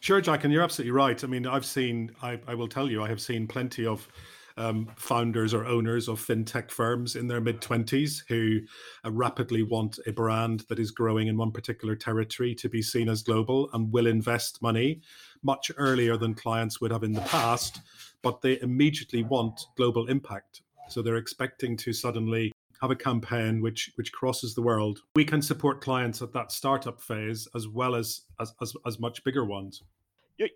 Sure, 0.00 0.20
Jack, 0.20 0.42
and 0.42 0.52
you're 0.52 0.64
absolutely 0.64 0.90
right. 0.90 1.22
I 1.22 1.28
mean, 1.28 1.46
I've 1.46 1.64
seen, 1.64 2.10
I, 2.20 2.40
I 2.48 2.56
will 2.56 2.66
tell 2.66 2.90
you, 2.90 3.00
I 3.00 3.08
have 3.08 3.20
seen 3.20 3.46
plenty 3.46 3.86
of 3.86 4.08
um, 4.56 4.90
founders 4.96 5.54
or 5.54 5.64
owners 5.64 6.08
of 6.08 6.20
fintech 6.20 6.70
firms 6.70 7.16
in 7.16 7.28
their 7.28 7.40
mid 7.40 7.60
20s 7.60 8.22
who 8.28 8.60
uh, 9.04 9.12
rapidly 9.12 9.62
want 9.62 10.00
a 10.06 10.12
brand 10.12 10.64
that 10.68 10.80
is 10.80 10.90
growing 10.90 11.28
in 11.28 11.36
one 11.36 11.52
particular 11.52 11.94
territory 11.94 12.54
to 12.56 12.68
be 12.68 12.82
seen 12.82 13.08
as 13.08 13.22
global 13.22 13.70
and 13.72 13.92
will 13.92 14.08
invest 14.08 14.60
money 14.60 15.00
much 15.42 15.70
earlier 15.76 16.16
than 16.16 16.34
clients 16.34 16.80
would 16.80 16.90
have 16.90 17.04
in 17.04 17.12
the 17.12 17.20
past, 17.22 17.80
but 18.22 18.40
they 18.40 18.60
immediately 18.60 19.22
want 19.22 19.60
global 19.76 20.08
impact. 20.08 20.62
So 20.92 21.02
they're 21.02 21.16
expecting 21.16 21.76
to 21.78 21.92
suddenly 21.92 22.52
have 22.82 22.90
a 22.90 22.96
campaign 22.96 23.62
which 23.62 23.92
which 23.94 24.12
crosses 24.12 24.54
the 24.54 24.62
world. 24.62 25.00
We 25.16 25.24
can 25.24 25.40
support 25.40 25.80
clients 25.80 26.20
at 26.20 26.32
that 26.32 26.52
startup 26.52 27.00
phase 27.00 27.48
as 27.54 27.68
well 27.68 27.94
as 27.94 28.22
as 28.40 28.52
as, 28.60 28.74
as 28.86 28.98
much 29.00 29.24
bigger 29.24 29.44
ones. 29.44 29.82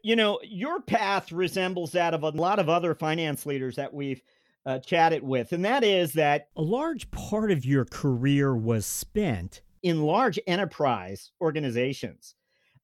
You 0.03 0.17
know, 0.17 0.41
your 0.43 0.81
path 0.81 1.31
resembles 1.31 1.93
that 1.93 2.13
of 2.13 2.23
a 2.25 2.31
lot 2.31 2.59
of 2.59 2.69
other 2.69 2.95
finance 2.95 3.47
leaders 3.47 3.77
that 3.77 3.95
we've 3.95 4.21
uh, 4.65 4.81
chatted 4.81 5.23
with, 5.23 5.53
and 5.53 5.65
that 5.65 5.85
is 5.85 6.15
that 6.15 6.49
a 6.57 6.63
large 6.63 7.11
part 7.13 7.53
of 7.53 7.65
your 7.65 7.85
career 7.85 8.57
was 8.57 8.85
spent 8.85 9.61
in 9.83 10.03
large 10.03 10.41
enterprise 10.47 11.31
organizations. 11.41 12.35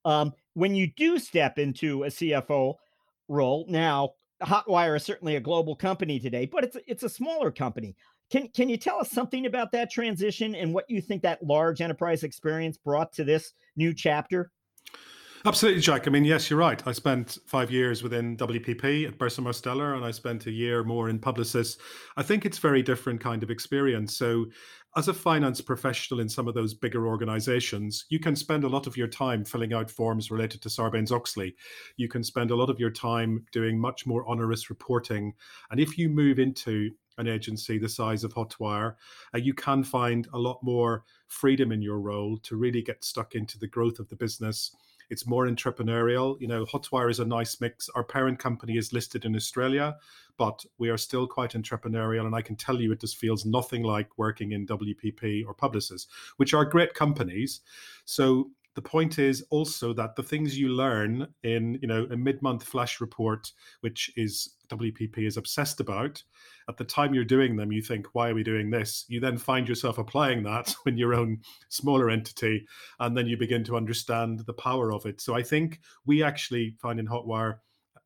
Um, 0.04 0.32
when 0.54 0.74
you 0.74 0.86
do 0.86 1.18
step 1.18 1.58
into 1.58 2.04
a 2.04 2.08
CFO 2.08 2.76
role, 3.28 3.66
now 3.68 4.10
Hotwire 4.42 4.96
is 4.96 5.04
certainly 5.04 5.36
a 5.36 5.40
global 5.40 5.76
company 5.76 6.18
today, 6.18 6.46
but 6.46 6.64
it's 6.64 6.76
it's 6.86 7.02
a 7.02 7.08
smaller 7.08 7.50
company. 7.50 7.96
Can 8.30 8.48
can 8.48 8.68
you 8.68 8.76
tell 8.76 8.98
us 8.98 9.10
something 9.10 9.46
about 9.46 9.72
that 9.72 9.90
transition 9.90 10.54
and 10.54 10.72
what 10.72 10.88
you 10.88 11.00
think 11.00 11.22
that 11.22 11.42
large 11.42 11.80
enterprise 11.80 12.22
experience 12.22 12.78
brought 12.78 13.12
to 13.14 13.24
this 13.24 13.52
new 13.76 13.94
chapter? 13.94 14.50
Absolutely, 15.44 15.80
Jack. 15.80 16.06
I 16.06 16.10
mean, 16.10 16.24
yes, 16.24 16.48
you're 16.48 16.58
right. 16.58 16.80
I 16.86 16.92
spent 16.92 17.38
five 17.46 17.68
years 17.68 18.00
within 18.02 18.36
WPP 18.36 19.08
at 19.08 19.18
Burson 19.18 19.42
Marsteller, 19.42 19.96
and 19.96 20.04
I 20.04 20.12
spent 20.12 20.46
a 20.46 20.52
year 20.52 20.84
more 20.84 21.08
in 21.08 21.18
Publicis. 21.18 21.78
I 22.16 22.22
think 22.22 22.46
it's 22.46 22.58
very 22.58 22.80
different 22.80 23.20
kind 23.20 23.42
of 23.42 23.50
experience. 23.50 24.16
So, 24.16 24.46
as 24.96 25.08
a 25.08 25.14
finance 25.14 25.60
professional 25.60 26.20
in 26.20 26.28
some 26.28 26.46
of 26.46 26.54
those 26.54 26.74
bigger 26.74 27.06
organizations, 27.06 28.04
you 28.10 28.18
can 28.18 28.36
spend 28.36 28.64
a 28.64 28.68
lot 28.68 28.86
of 28.86 28.96
your 28.96 29.06
time 29.06 29.44
filling 29.44 29.72
out 29.72 29.90
forms 29.90 30.30
related 30.30 30.60
to 30.62 30.68
Sarbanes 30.68 31.10
Oxley. 31.10 31.56
You 31.96 32.08
can 32.08 32.22
spend 32.22 32.50
a 32.50 32.56
lot 32.56 32.68
of 32.68 32.78
your 32.78 32.90
time 32.90 33.46
doing 33.52 33.78
much 33.78 34.06
more 34.06 34.28
onerous 34.28 34.68
reporting. 34.68 35.32
And 35.70 35.80
if 35.80 35.96
you 35.96 36.10
move 36.10 36.38
into 36.38 36.90
an 37.18 37.26
agency 37.26 37.78
the 37.78 37.88
size 37.88 38.22
of 38.22 38.34
Hotwire, 38.34 38.96
uh, 39.34 39.38
you 39.38 39.54
can 39.54 39.82
find 39.82 40.28
a 40.34 40.38
lot 40.38 40.58
more 40.62 41.04
freedom 41.28 41.72
in 41.72 41.80
your 41.80 42.00
role 42.00 42.36
to 42.38 42.56
really 42.56 42.82
get 42.82 43.04
stuck 43.04 43.34
into 43.34 43.58
the 43.58 43.66
growth 43.66 43.98
of 43.98 44.08
the 44.08 44.16
business 44.16 44.74
it's 45.12 45.26
more 45.26 45.46
entrepreneurial. 45.46 46.40
You 46.40 46.48
know, 46.48 46.64
Hotwire 46.64 47.10
is 47.10 47.20
a 47.20 47.24
nice 47.26 47.60
mix. 47.60 47.90
Our 47.90 48.02
parent 48.02 48.38
company 48.38 48.78
is 48.78 48.94
listed 48.94 49.26
in 49.26 49.36
Australia, 49.36 49.96
but 50.38 50.64
we 50.78 50.88
are 50.88 50.96
still 50.96 51.26
quite 51.26 51.52
entrepreneurial. 51.52 52.24
And 52.24 52.34
I 52.34 52.40
can 52.40 52.56
tell 52.56 52.80
you, 52.80 52.90
it 52.92 53.00
just 53.02 53.18
feels 53.18 53.44
nothing 53.44 53.82
like 53.82 54.08
working 54.16 54.52
in 54.52 54.66
WPP 54.66 55.44
or 55.46 55.54
Publicis, 55.54 56.06
which 56.38 56.54
are 56.54 56.64
great 56.64 56.94
companies. 56.94 57.60
So 58.06 58.52
the 58.74 58.82
point 58.82 59.18
is 59.18 59.44
also 59.50 59.92
that 59.92 60.16
the 60.16 60.22
things 60.22 60.58
you 60.58 60.68
learn 60.68 61.26
in 61.42 61.78
you 61.82 61.88
know 61.88 62.06
a 62.10 62.16
mid-month 62.16 62.62
flash 62.62 63.00
report 63.00 63.50
which 63.80 64.10
is 64.16 64.56
wpp 64.70 65.18
is 65.18 65.36
obsessed 65.36 65.80
about 65.80 66.22
at 66.68 66.76
the 66.76 66.84
time 66.84 67.14
you're 67.14 67.24
doing 67.24 67.56
them, 67.56 67.72
you 67.72 67.82
think, 67.82 68.06
why 68.12 68.30
are 68.30 68.34
we 68.34 68.42
doing 68.42 68.70
this? 68.70 69.04
You 69.08 69.20
then 69.20 69.36
find 69.36 69.68
yourself 69.68 69.98
applying 69.98 70.42
that 70.44 70.74
in 70.86 70.96
your 70.96 71.14
own 71.14 71.40
smaller 71.68 72.10
entity, 72.10 72.66
and 73.00 73.16
then 73.16 73.26
you 73.26 73.36
begin 73.36 73.64
to 73.64 73.76
understand 73.76 74.40
the 74.40 74.54
power 74.54 74.92
of 74.92 75.06
it. 75.06 75.20
So 75.20 75.34
I 75.34 75.42
think 75.42 75.80
we 76.06 76.22
actually 76.22 76.76
find 76.80 77.00
in 77.00 77.06
Hotwire, 77.06 77.58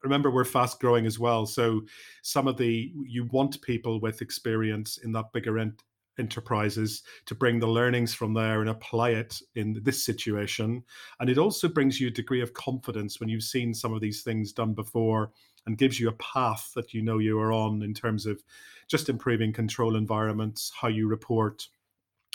remember 0.03 0.31
we're 0.31 0.45
fast 0.45 0.81
growing 0.81 1.07
as 1.07 1.19
well. 1.19 1.47
So 1.47 1.83
some 2.23 2.47
of 2.47 2.57
the 2.57 2.93
you 3.05 3.25
want 3.27 3.61
people 3.63 4.01
with 4.01 4.23
experience 4.23 4.99
in 4.99 5.13
that 5.13 5.33
bigger 5.33 5.59
end 5.59 5.83
enterprises 6.19 7.03
to 7.27 7.35
bring 7.35 7.59
the 7.59 7.67
learnings 7.67 8.15
from 8.15 8.35
there 8.35 8.61
and 8.61 8.71
apply 8.71 9.11
it 9.11 9.41
in 9.55 9.81
this 9.83 10.05
situation. 10.05 10.83
And 11.21 11.31
it 11.31 11.39
also 11.39 11.69
brings 11.69 12.01
you 12.01 12.09
a 12.09 12.13
degree 12.13 12.41
of 12.41 12.55
confidence 12.55 13.21
when 13.21 13.29
you've 13.29 13.43
seen 13.43 13.75
some 13.75 13.93
of 13.93 14.01
these 14.01 14.23
things 14.23 14.53
done 14.53 14.75
before 14.75 15.33
and 15.67 15.79
gives 15.79 15.99
you 15.99 16.09
a 16.09 16.13
path 16.13 16.73
that 16.75 16.95
you 16.95 17.03
know 17.03 17.19
you 17.19 17.39
are 17.39 17.53
on 17.53 17.83
in 17.83 17.93
terms 17.93 18.27
of 18.27 18.43
just 18.89 19.09
improving 19.09 19.53
control 19.53 19.97
environments, 19.97 20.73
how 20.81 20.89
you 20.89 21.09
report. 21.09 21.67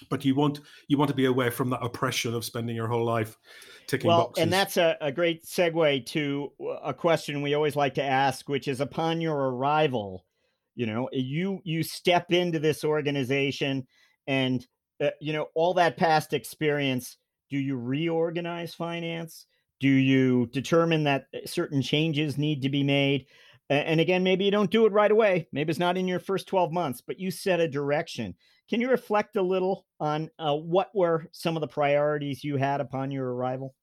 But 0.09 0.25
you 0.25 0.33
want 0.33 0.61
you 0.87 0.97
want 0.97 1.09
to 1.09 1.15
be 1.15 1.25
away 1.25 1.51
from 1.51 1.69
that 1.69 1.83
oppression 1.83 2.33
of 2.33 2.43
spending 2.43 2.75
your 2.75 2.87
whole 2.87 3.05
life 3.05 3.37
ticking 3.85 4.07
well, 4.07 4.25
boxes. 4.25 4.41
and 4.41 4.51
that's 4.51 4.77
a, 4.77 4.97
a 4.99 5.11
great 5.11 5.45
segue 5.45 6.05
to 6.07 6.51
a 6.83 6.93
question 6.93 7.43
we 7.43 7.53
always 7.53 7.75
like 7.75 7.93
to 7.95 8.03
ask, 8.03 8.49
which 8.49 8.67
is 8.67 8.81
upon 8.81 9.21
your 9.21 9.35
arrival, 9.35 10.25
you 10.75 10.85
know, 10.85 11.09
you 11.11 11.59
you 11.63 11.83
step 11.83 12.31
into 12.31 12.59
this 12.59 12.83
organization, 12.83 13.87
and 14.27 14.65
uh, 15.01 15.09
you 15.19 15.33
know 15.33 15.47
all 15.55 15.73
that 15.75 15.97
past 15.97 16.33
experience. 16.33 17.17
Do 17.49 17.57
you 17.57 17.77
reorganize 17.77 18.73
finance? 18.73 19.45
Do 19.79 19.89
you 19.89 20.47
determine 20.47 21.03
that 21.05 21.25
uh, 21.33 21.39
certain 21.45 21.81
changes 21.81 22.37
need 22.37 22.61
to 22.61 22.69
be 22.69 22.83
made? 22.83 23.25
And 23.69 24.01
again, 24.01 24.21
maybe 24.21 24.43
you 24.43 24.51
don't 24.51 24.69
do 24.69 24.85
it 24.85 24.91
right 24.91 25.11
away. 25.11 25.47
Maybe 25.53 25.69
it's 25.69 25.79
not 25.79 25.95
in 25.95 26.05
your 26.05 26.19
first 26.19 26.45
12 26.47 26.73
months, 26.73 26.99
but 26.99 27.21
you 27.21 27.31
set 27.31 27.61
a 27.61 27.69
direction. 27.69 28.35
Can 28.69 28.81
you 28.81 28.89
reflect 28.89 29.37
a 29.37 29.41
little 29.41 29.85
on 29.97 30.29
uh, 30.37 30.55
what 30.55 30.89
were 30.93 31.27
some 31.31 31.55
of 31.55 31.61
the 31.61 31.69
priorities 31.69 32.43
you 32.43 32.57
had 32.57 32.81
upon 32.81 33.11
your 33.11 33.33
arrival? 33.33 33.73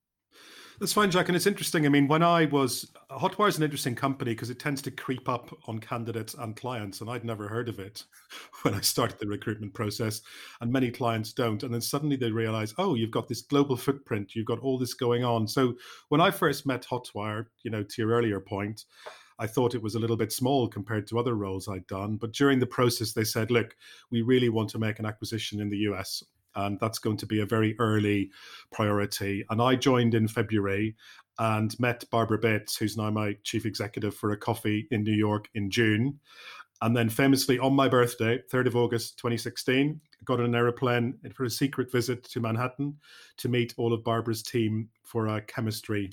That's 0.80 0.92
fine, 0.92 1.10
Jack. 1.10 1.28
And 1.28 1.34
it's 1.34 1.46
interesting. 1.46 1.86
I 1.86 1.88
mean, 1.88 2.06
when 2.06 2.22
I 2.22 2.44
was 2.44 2.92
Hotwire 3.10 3.48
is 3.48 3.56
an 3.56 3.64
interesting 3.64 3.96
company 3.96 4.32
because 4.32 4.50
it 4.50 4.60
tends 4.60 4.80
to 4.82 4.92
creep 4.92 5.28
up 5.28 5.52
on 5.66 5.80
candidates 5.80 6.34
and 6.34 6.54
clients, 6.54 7.00
and 7.00 7.10
I'd 7.10 7.24
never 7.24 7.48
heard 7.48 7.68
of 7.68 7.80
it 7.80 8.04
when 8.62 8.74
I 8.74 8.80
started 8.80 9.18
the 9.18 9.26
recruitment 9.26 9.74
process, 9.74 10.20
and 10.60 10.72
many 10.72 10.92
clients 10.92 11.32
don't. 11.32 11.64
And 11.64 11.74
then 11.74 11.80
suddenly 11.80 12.14
they 12.14 12.30
realize, 12.30 12.74
oh, 12.78 12.94
you've 12.94 13.10
got 13.10 13.26
this 13.26 13.42
global 13.42 13.76
footprint, 13.76 14.36
you've 14.36 14.46
got 14.46 14.60
all 14.60 14.78
this 14.78 14.94
going 14.94 15.24
on. 15.24 15.48
So 15.48 15.74
when 16.10 16.20
I 16.20 16.30
first 16.30 16.64
met 16.64 16.86
Hotwire, 16.86 17.46
you 17.64 17.72
know, 17.72 17.82
to 17.82 18.02
your 18.02 18.10
earlier 18.12 18.38
point, 18.38 18.84
I 19.40 19.48
thought 19.48 19.74
it 19.74 19.82
was 19.82 19.96
a 19.96 20.00
little 20.00 20.16
bit 20.16 20.32
small 20.32 20.68
compared 20.68 21.08
to 21.08 21.18
other 21.18 21.34
roles 21.34 21.68
I'd 21.68 21.86
done. 21.88 22.16
But 22.16 22.32
during 22.32 22.60
the 22.60 22.66
process, 22.66 23.12
they 23.12 23.24
said, 23.24 23.50
look, 23.50 23.74
we 24.12 24.22
really 24.22 24.48
want 24.48 24.70
to 24.70 24.78
make 24.78 25.00
an 25.00 25.06
acquisition 25.06 25.60
in 25.60 25.70
the 25.70 25.78
US 25.88 26.22
and 26.54 26.78
that's 26.80 26.98
going 26.98 27.16
to 27.18 27.26
be 27.26 27.40
a 27.40 27.46
very 27.46 27.74
early 27.78 28.30
priority. 28.72 29.44
And 29.50 29.60
I 29.60 29.76
joined 29.76 30.14
in 30.14 30.28
February 30.28 30.96
and 31.38 31.78
met 31.78 32.04
Barbara 32.10 32.38
Bates, 32.38 32.76
who's 32.76 32.96
now 32.96 33.10
my 33.10 33.36
chief 33.44 33.64
executive, 33.64 34.14
for 34.14 34.32
a 34.32 34.36
coffee 34.36 34.88
in 34.90 35.04
New 35.04 35.12
York 35.12 35.48
in 35.54 35.70
June. 35.70 36.18
And 36.80 36.96
then 36.96 37.08
famously 37.08 37.58
on 37.58 37.74
my 37.74 37.88
birthday, 37.88 38.40
3rd 38.52 38.68
of 38.68 38.76
August 38.76 39.18
2016, 39.18 40.00
got 40.24 40.40
on 40.40 40.46
an 40.46 40.54
aeroplane 40.54 41.18
for 41.34 41.44
a 41.44 41.50
secret 41.50 41.90
visit 41.90 42.24
to 42.24 42.40
Manhattan 42.40 42.96
to 43.38 43.48
meet 43.48 43.74
all 43.76 43.92
of 43.92 44.04
Barbara's 44.04 44.42
team 44.42 44.88
for 45.02 45.26
a 45.26 45.40
chemistry 45.42 46.12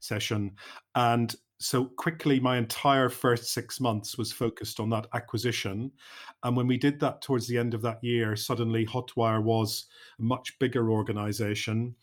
session. 0.00 0.52
And 0.94 1.34
so 1.58 1.86
quickly 1.86 2.38
my 2.38 2.58
entire 2.58 3.08
first 3.08 3.52
six 3.52 3.80
months 3.80 4.18
was 4.18 4.32
focused 4.32 4.78
on 4.78 4.90
that 4.90 5.06
acquisition. 5.14 5.90
And 6.42 6.56
when 6.56 6.66
we 6.66 6.76
did 6.76 7.00
that 7.00 7.22
towards 7.22 7.46
the 7.48 7.56
end 7.56 7.72
of 7.72 7.82
that 7.82 8.02
year 8.04 8.36
suddenly 8.36 8.84
hotwire 8.84 9.42
was 9.42 9.86
a 10.18 10.22
much 10.22 10.58
bigger 10.58 10.90
organization. 10.90 11.94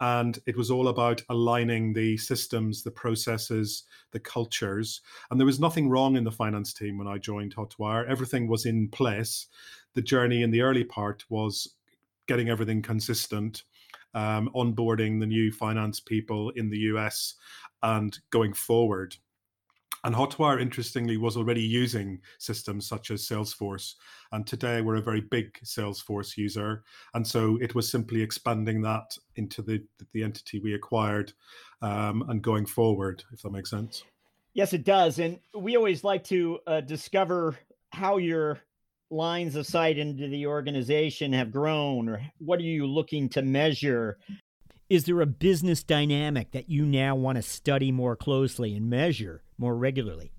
And 0.00 0.38
it 0.46 0.56
was 0.56 0.70
all 0.70 0.88
about 0.88 1.22
aligning 1.28 1.92
the 1.92 2.16
systems 2.16 2.82
the 2.82 2.90
processes 2.90 3.84
the 4.12 4.20
cultures. 4.20 5.00
And 5.30 5.38
there 5.38 5.46
was 5.46 5.60
nothing 5.60 5.88
wrong 5.88 6.16
in 6.16 6.24
the 6.24 6.30
finance 6.30 6.72
team 6.72 6.96
when 6.96 7.08
i 7.08 7.18
joined 7.18 7.54
hotwire. 7.54 8.08
Everything 8.08 8.48
was 8.48 8.64
in 8.64 8.88
place. 8.88 9.48
The 9.94 10.02
journey 10.02 10.42
in 10.42 10.52
the 10.52 10.62
early 10.62 10.84
part 10.84 11.24
was 11.28 11.74
getting 12.28 12.48
everything 12.48 12.80
consistent 12.80 13.64
um, 14.14 14.50
onboarding 14.54 15.20
the 15.20 15.26
new 15.26 15.52
finance 15.52 16.00
people 16.00 16.50
in 16.50 16.70
the 16.70 16.78
US 16.78 17.34
and 17.82 18.18
going 18.30 18.52
forward. 18.52 19.16
And 20.02 20.14
Hotwire, 20.14 20.60
interestingly, 20.60 21.18
was 21.18 21.36
already 21.36 21.62
using 21.62 22.20
systems 22.38 22.86
such 22.86 23.10
as 23.10 23.28
Salesforce. 23.28 23.96
And 24.32 24.46
today 24.46 24.80
we're 24.80 24.96
a 24.96 25.02
very 25.02 25.20
big 25.20 25.52
Salesforce 25.62 26.38
user. 26.38 26.84
And 27.12 27.26
so 27.26 27.58
it 27.60 27.74
was 27.74 27.90
simply 27.90 28.22
expanding 28.22 28.80
that 28.82 29.16
into 29.36 29.60
the, 29.60 29.84
the 30.14 30.22
entity 30.22 30.58
we 30.58 30.74
acquired 30.74 31.32
um, 31.82 32.24
and 32.30 32.40
going 32.40 32.64
forward, 32.64 33.22
if 33.32 33.42
that 33.42 33.52
makes 33.52 33.70
sense. 33.70 34.04
Yes, 34.54 34.72
it 34.72 34.84
does. 34.84 35.18
And 35.18 35.38
we 35.54 35.76
always 35.76 36.02
like 36.02 36.24
to 36.24 36.58
uh, 36.66 36.80
discover 36.80 37.56
how 37.92 38.16
your 38.16 38.60
lines 39.10 39.56
of 39.56 39.66
sight 39.66 39.98
into 39.98 40.28
the 40.28 40.46
organization 40.46 41.32
have 41.32 41.50
grown 41.50 42.08
or 42.08 42.22
what 42.38 42.58
are 42.58 42.62
you 42.62 42.86
looking 42.86 43.28
to 43.28 43.42
measure 43.42 44.18
is 44.90 45.04
there 45.04 45.20
a 45.20 45.26
business 45.26 45.82
dynamic 45.84 46.50
that 46.50 46.68
you 46.68 46.84
now 46.84 47.14
want 47.14 47.36
to 47.36 47.42
study 47.42 47.92
more 47.92 48.16
closely 48.16 48.74
and 48.74 48.90
measure 48.90 49.42
more 49.56 49.76
regularly? 49.76 50.32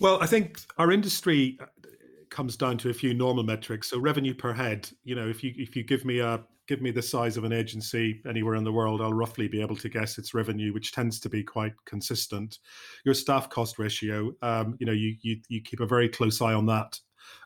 Well, 0.00 0.20
I 0.22 0.26
think 0.26 0.58
our 0.78 0.90
industry 0.90 1.58
uh, 1.60 1.66
comes 2.30 2.56
down 2.56 2.78
to 2.78 2.88
a 2.88 2.94
few 2.94 3.12
normal 3.12 3.44
metrics. 3.44 3.90
So 3.90 4.00
revenue 4.00 4.32
per 4.32 4.54
head, 4.54 4.88
you 5.04 5.14
know, 5.14 5.28
if 5.28 5.44
you 5.44 5.52
if 5.56 5.76
you 5.76 5.84
give 5.84 6.06
me 6.06 6.20
a 6.20 6.42
give 6.66 6.80
me 6.80 6.90
the 6.90 7.02
size 7.02 7.36
of 7.36 7.44
an 7.44 7.52
agency 7.52 8.22
anywhere 8.26 8.54
in 8.54 8.64
the 8.64 8.72
world, 8.72 9.02
I'll 9.02 9.12
roughly 9.12 9.48
be 9.48 9.60
able 9.60 9.76
to 9.76 9.88
guess 9.90 10.16
its 10.16 10.32
revenue, 10.32 10.72
which 10.72 10.92
tends 10.92 11.20
to 11.20 11.28
be 11.28 11.42
quite 11.42 11.74
consistent. 11.84 12.58
Your 13.04 13.14
staff 13.14 13.50
cost 13.50 13.78
ratio, 13.78 14.32
um, 14.40 14.76
you 14.78 14.86
know, 14.86 14.92
you, 14.92 15.16
you 15.20 15.40
you 15.48 15.60
keep 15.60 15.80
a 15.80 15.86
very 15.86 16.08
close 16.08 16.40
eye 16.40 16.54
on 16.54 16.64
that 16.66 16.98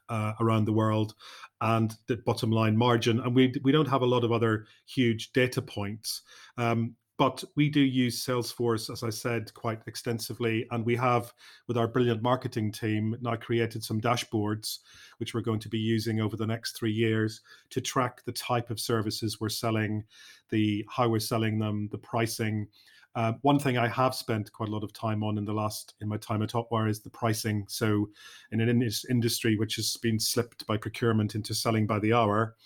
uh, 0.08 0.32
around 0.40 0.64
the 0.64 0.72
world 0.72 1.14
and 1.60 1.94
the 2.06 2.16
bottom 2.16 2.50
line 2.50 2.76
margin. 2.76 3.20
And 3.20 3.34
we 3.34 3.54
we 3.62 3.72
don't 3.72 3.88
have 3.88 4.02
a 4.02 4.06
lot 4.06 4.24
of 4.24 4.32
other 4.32 4.66
huge 4.86 5.32
data 5.32 5.62
points. 5.62 6.22
Um, 6.58 6.96
but 7.16 7.44
we 7.54 7.70
do 7.70 7.80
use 7.80 8.24
Salesforce, 8.24 8.92
as 8.92 9.04
I 9.04 9.10
said, 9.10 9.54
quite 9.54 9.80
extensively. 9.86 10.66
And 10.72 10.84
we 10.84 10.96
have, 10.96 11.32
with 11.68 11.76
our 11.76 11.86
brilliant 11.86 12.22
marketing 12.22 12.72
team, 12.72 13.16
now 13.20 13.36
created 13.36 13.84
some 13.84 14.00
dashboards, 14.00 14.78
which 15.18 15.32
we're 15.32 15.40
going 15.40 15.60
to 15.60 15.68
be 15.68 15.78
using 15.78 16.20
over 16.20 16.36
the 16.36 16.46
next 16.46 16.76
three 16.76 16.92
years 16.92 17.40
to 17.70 17.80
track 17.80 18.24
the 18.24 18.32
type 18.32 18.68
of 18.68 18.80
services 18.80 19.40
we're 19.40 19.48
selling, 19.48 20.02
the 20.50 20.84
how 20.90 21.08
we're 21.08 21.20
selling 21.20 21.60
them, 21.60 21.88
the 21.92 21.98
pricing, 21.98 22.66
uh, 23.14 23.32
one 23.42 23.58
thing 23.58 23.78
I 23.78 23.88
have 23.88 24.14
spent 24.14 24.52
quite 24.52 24.68
a 24.68 24.72
lot 24.72 24.82
of 24.82 24.92
time 24.92 25.22
on 25.22 25.38
in 25.38 25.44
the 25.44 25.52
last 25.52 25.94
in 26.00 26.08
my 26.08 26.16
time 26.16 26.42
at 26.42 26.50
Hotwire 26.50 26.88
is 26.88 27.00
the 27.00 27.10
pricing. 27.10 27.64
So, 27.68 28.08
in 28.50 28.60
an 28.60 28.68
in- 28.68 28.90
industry 29.08 29.56
which 29.56 29.76
has 29.76 29.96
been 29.98 30.18
slipped 30.18 30.66
by 30.66 30.76
procurement 30.76 31.34
into 31.34 31.54
selling 31.54 31.86
by 31.86 32.00
the 32.00 32.12
hour, 32.12 32.56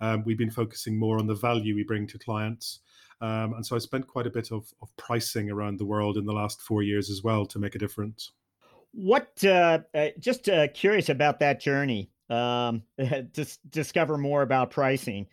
um, 0.00 0.22
we've 0.24 0.38
been 0.38 0.50
focusing 0.50 0.98
more 0.98 1.18
on 1.18 1.26
the 1.26 1.34
value 1.34 1.74
we 1.74 1.84
bring 1.84 2.06
to 2.06 2.18
clients. 2.18 2.80
Um, 3.20 3.54
and 3.54 3.66
so 3.66 3.74
I 3.74 3.80
spent 3.80 4.06
quite 4.06 4.26
a 4.26 4.30
bit 4.30 4.52
of, 4.52 4.72
of 4.80 4.96
pricing 4.96 5.50
around 5.50 5.78
the 5.78 5.84
world 5.84 6.16
in 6.16 6.24
the 6.24 6.32
last 6.32 6.62
four 6.62 6.82
years 6.82 7.10
as 7.10 7.22
well 7.22 7.44
to 7.46 7.58
make 7.58 7.74
a 7.74 7.78
difference. 7.78 8.30
What, 8.92 9.44
uh, 9.44 9.80
uh, 9.92 10.08
just 10.18 10.48
uh, 10.48 10.68
curious 10.68 11.08
about 11.08 11.40
that 11.40 11.60
journey, 11.60 12.10
um, 12.30 12.82
to 12.98 13.46
discover 13.70 14.16
more 14.16 14.42
about 14.42 14.70
pricing. 14.70 15.26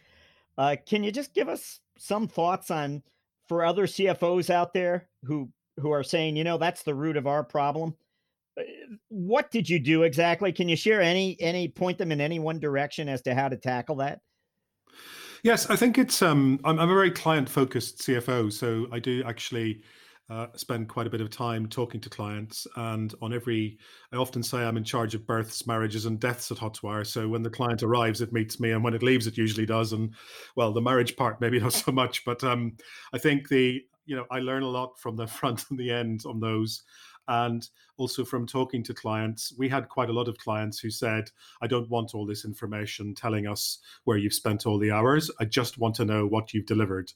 Uh, 0.57 0.77
can 0.85 1.03
you 1.03 1.11
just 1.11 1.33
give 1.33 1.47
us 1.47 1.79
some 1.97 2.27
thoughts 2.27 2.71
on 2.71 3.03
for 3.47 3.63
other 3.63 3.87
CFOs 3.87 4.49
out 4.49 4.73
there 4.73 5.07
who 5.23 5.49
who 5.79 5.91
are 5.91 6.03
saying, 6.03 6.37
you 6.37 6.43
know, 6.43 6.57
that's 6.57 6.83
the 6.83 6.95
root 6.95 7.17
of 7.17 7.27
our 7.27 7.43
problem. 7.43 7.95
Uh, 8.57 8.63
what 9.09 9.51
did 9.51 9.69
you 9.69 9.79
do 9.79 10.03
exactly? 10.03 10.51
Can 10.51 10.69
you 10.69 10.75
share 10.75 11.01
any 11.01 11.37
any 11.39 11.67
point 11.67 11.97
them 11.97 12.11
in 12.11 12.21
any 12.21 12.39
one 12.39 12.59
direction 12.59 13.09
as 13.09 13.21
to 13.23 13.35
how 13.35 13.49
to 13.49 13.57
tackle 13.57 13.97
that? 13.97 14.21
Yes, 15.43 15.69
I 15.69 15.75
think 15.75 15.97
it's 15.97 16.21
um 16.21 16.59
I'm, 16.63 16.79
I'm 16.79 16.89
a 16.89 16.93
very 16.93 17.11
client 17.11 17.49
focused 17.49 17.99
CFO, 17.99 18.51
so 18.51 18.87
I 18.91 18.99
do 18.99 19.23
actually 19.25 19.81
uh, 20.29 20.47
spend 20.55 20.89
quite 20.89 21.05
a 21.07 21.09
bit 21.09 21.21
of 21.21 21.29
time 21.29 21.67
talking 21.67 22.01
to 22.01 22.09
clients. 22.09 22.65
And 22.75 23.13
on 23.21 23.33
every, 23.33 23.77
I 24.11 24.17
often 24.17 24.41
say 24.41 24.59
I'm 24.59 24.77
in 24.77 24.83
charge 24.83 25.13
of 25.13 25.27
births, 25.27 25.67
marriages, 25.67 26.05
and 26.05 26.19
deaths 26.19 26.51
at 26.51 26.57
Hotwire. 26.57 27.05
So 27.05 27.27
when 27.27 27.43
the 27.43 27.49
client 27.49 27.83
arrives, 27.83 28.21
it 28.21 28.33
meets 28.33 28.59
me, 28.59 28.71
and 28.71 28.83
when 28.83 28.93
it 28.93 29.03
leaves, 29.03 29.27
it 29.27 29.37
usually 29.37 29.65
does. 29.65 29.93
And 29.93 30.13
well, 30.55 30.73
the 30.73 30.81
marriage 30.81 31.15
part 31.15 31.41
maybe 31.41 31.59
not 31.59 31.73
so 31.85 31.91
much, 31.91 32.25
but 32.25 32.43
um, 32.43 32.77
I 33.13 33.17
think 33.17 33.49
the 33.49 33.81
you 34.05 34.15
know 34.15 34.25
I 34.31 34.39
learn 34.39 34.63
a 34.63 34.69
lot 34.69 34.99
from 34.99 35.15
the 35.15 35.27
front 35.39 35.65
and 35.69 35.79
the 35.79 35.91
end 35.91 36.23
on 36.25 36.39
those. 36.39 36.83
And 37.27 37.67
also 37.97 38.23
from 38.23 38.45
talking 38.45 38.83
to 38.83 38.93
clients, 38.93 39.53
we 39.57 39.69
had 39.69 39.89
quite 39.89 40.09
a 40.09 40.13
lot 40.13 40.27
of 40.27 40.37
clients 40.37 40.79
who 40.79 40.89
said, 40.89 41.31
I 41.61 41.67
don't 41.67 41.89
want 41.89 42.13
all 42.13 42.25
this 42.25 42.45
information 42.45 43.15
telling 43.15 43.47
us 43.47 43.79
where 44.03 44.17
you've 44.17 44.33
spent 44.33 44.65
all 44.65 44.77
the 44.77 44.91
hours. 44.91 45.31
I 45.39 45.45
just 45.45 45.77
want 45.77 45.95
to 45.95 46.05
know 46.05 46.27
what 46.27 46.53
you've 46.53 46.65
delivered. 46.65 47.11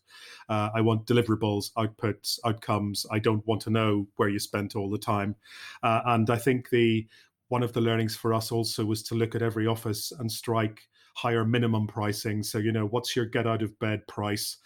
Uh, 0.47 0.69
I 0.73 0.81
want 0.81 1.05
deliverables, 1.05 1.71
outputs, 1.73 2.39
outcomes. 2.45 3.05
I 3.11 3.19
don't 3.19 3.45
want 3.45 3.61
to 3.63 3.69
know 3.69 4.07
where 4.15 4.29
you 4.29 4.39
spent 4.39 4.75
all 4.75 4.89
the 4.89 4.97
time. 4.97 5.35
Uh, 5.83 6.01
and 6.05 6.29
I 6.29 6.37
think 6.37 6.69
the 6.69 7.07
one 7.49 7.63
of 7.63 7.73
the 7.73 7.81
learnings 7.81 8.15
for 8.15 8.33
us 8.33 8.51
also 8.51 8.85
was 8.85 9.03
to 9.03 9.15
look 9.15 9.35
at 9.35 9.41
every 9.41 9.67
office 9.67 10.11
and 10.19 10.31
strike 10.31 10.87
higher 11.19 11.43
minimum 11.43 11.85
pricing. 11.85 12.41
So, 12.41 12.59
you 12.59 12.71
know, 12.71 12.85
what's 12.85 13.13
your 13.13 13.25
get 13.25 13.45
out 13.45 13.61
of 13.61 13.77
bed 13.79 14.07
price? 14.07 14.57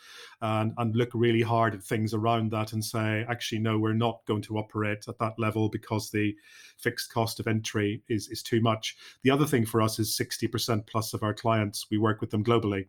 And, 0.41 0.71
and 0.77 0.95
look 0.95 1.09
really 1.13 1.41
hard 1.41 1.73
at 1.73 1.83
things 1.83 2.13
around 2.13 2.51
that 2.51 2.73
and 2.73 2.85
say, 2.85 3.25
actually, 3.27 3.59
no, 3.59 3.79
we're 3.79 3.93
not 3.93 4.19
going 4.27 4.43
to 4.43 4.59
operate 4.59 5.05
at 5.07 5.17
that 5.17 5.33
level 5.39 5.67
because 5.69 6.11
the 6.11 6.35
fixed 6.77 7.11
cost 7.11 7.39
of 7.39 7.47
entry 7.47 8.03
is, 8.07 8.27
is 8.27 8.43
too 8.43 8.61
much. 8.61 8.95
The 9.23 9.31
other 9.31 9.47
thing 9.47 9.65
for 9.65 9.81
us 9.81 9.97
is 9.97 10.15
60% 10.15 10.85
plus 10.85 11.15
of 11.15 11.23
our 11.23 11.33
clients, 11.33 11.87
we 11.89 11.97
work 11.97 12.21
with 12.21 12.29
them 12.29 12.43
globally. 12.43 12.85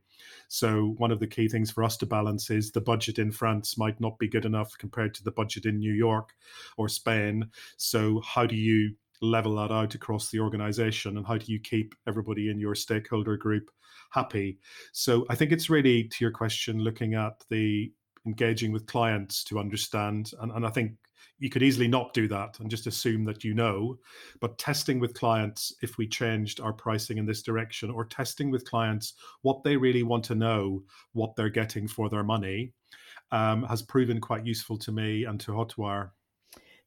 So, 0.48 0.94
one 0.98 1.10
of 1.10 1.20
the 1.20 1.26
key 1.26 1.48
things 1.48 1.70
for 1.70 1.84
us 1.84 1.96
to 1.98 2.06
balance 2.06 2.50
is 2.50 2.70
the 2.70 2.80
budget 2.80 3.18
in 3.18 3.32
France 3.32 3.78
might 3.78 4.00
not 4.00 4.18
be 4.18 4.28
good 4.28 4.44
enough 4.44 4.76
compared 4.78 5.14
to 5.14 5.24
the 5.24 5.32
budget 5.32 5.64
in 5.64 5.78
New 5.78 5.92
York 5.92 6.30
or 6.76 6.88
Spain. 6.88 7.48
So, 7.76 8.20
how 8.24 8.46
do 8.46 8.56
you 8.56 8.94
level 9.22 9.56
that 9.56 9.72
out 9.72 9.94
across 9.94 10.30
the 10.30 10.40
organization 10.40 11.16
and 11.16 11.26
how 11.26 11.38
do 11.38 11.50
you 11.52 11.60
keep 11.60 11.94
everybody 12.06 12.50
in 12.50 12.58
your 12.58 12.74
stakeholder 12.74 13.36
group 13.36 13.70
happy? 14.10 14.58
So 14.92 15.26
i 15.30 15.34
think 15.34 15.52
it's 15.52 15.70
really 15.70 16.04
to 16.04 16.16
your 16.20 16.30
question 16.30 16.78
looking 16.78 17.14
at 17.14 17.42
the 17.50 17.92
engaging 18.26 18.72
with 18.72 18.86
clients 18.86 19.44
to 19.44 19.58
understand 19.58 20.32
and, 20.40 20.50
and 20.52 20.66
i 20.66 20.70
think 20.70 20.92
you 21.38 21.50
could 21.50 21.62
easily 21.62 21.88
not 21.88 22.14
do 22.14 22.28
that 22.28 22.58
and 22.60 22.70
just 22.70 22.86
assume 22.86 23.24
that 23.24 23.44
you 23.44 23.54
know 23.54 23.98
but 24.40 24.58
testing 24.58 24.98
with 25.00 25.14
clients 25.14 25.74
if 25.82 25.98
we 25.98 26.06
changed 26.06 26.60
our 26.60 26.72
pricing 26.72 27.18
in 27.18 27.26
this 27.26 27.42
direction 27.42 27.90
or 27.90 28.04
testing 28.04 28.50
with 28.50 28.68
clients 28.68 29.14
what 29.42 29.62
they 29.62 29.76
really 29.76 30.02
want 30.02 30.24
to 30.24 30.34
know 30.34 30.82
what 31.12 31.34
they're 31.36 31.50
getting 31.50 31.86
for 31.86 32.08
their 32.08 32.24
money 32.24 32.72
um, 33.32 33.64
has 33.64 33.82
proven 33.82 34.20
quite 34.20 34.46
useful 34.46 34.78
to 34.78 34.92
me 34.92 35.24
and 35.24 35.40
to 35.40 35.50
hotwire. 35.50 36.10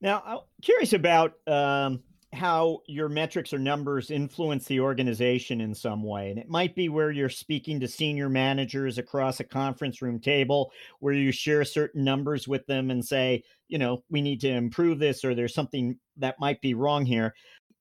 Now 0.01 0.23
i'm 0.25 0.39
curious 0.61 0.93
about 0.93 1.33
um, 1.47 2.01
how 2.33 2.81
your 2.87 3.07
metrics 3.07 3.53
or 3.53 3.59
numbers 3.59 4.11
influence 4.11 4.65
the 4.65 4.81
organization 4.81 5.61
in 5.61 5.73
some 5.73 6.03
way. 6.03 6.29
And 6.29 6.37
it 6.37 6.49
might 6.49 6.75
be 6.75 6.89
where 6.89 7.09
you're 7.09 7.29
speaking 7.29 7.79
to 7.79 7.87
senior 7.87 8.29
managers 8.29 8.97
across 8.97 9.39
a 9.39 9.45
conference 9.45 10.01
room 10.01 10.19
table, 10.19 10.71
where 10.99 11.13
you 11.13 11.31
share 11.31 11.63
certain 11.63 12.03
numbers 12.03 12.47
with 12.47 12.65
them 12.65 12.91
and 12.91 13.03
say, 13.03 13.43
you 13.69 13.77
know, 13.77 14.03
we 14.09 14.21
need 14.21 14.41
to 14.41 14.49
improve 14.49 14.99
this, 14.99 15.23
or 15.23 15.35
there's 15.35 15.53
something 15.53 15.97
that 16.17 16.39
might 16.39 16.59
be 16.61 16.73
wrong 16.73 17.05
here. 17.05 17.33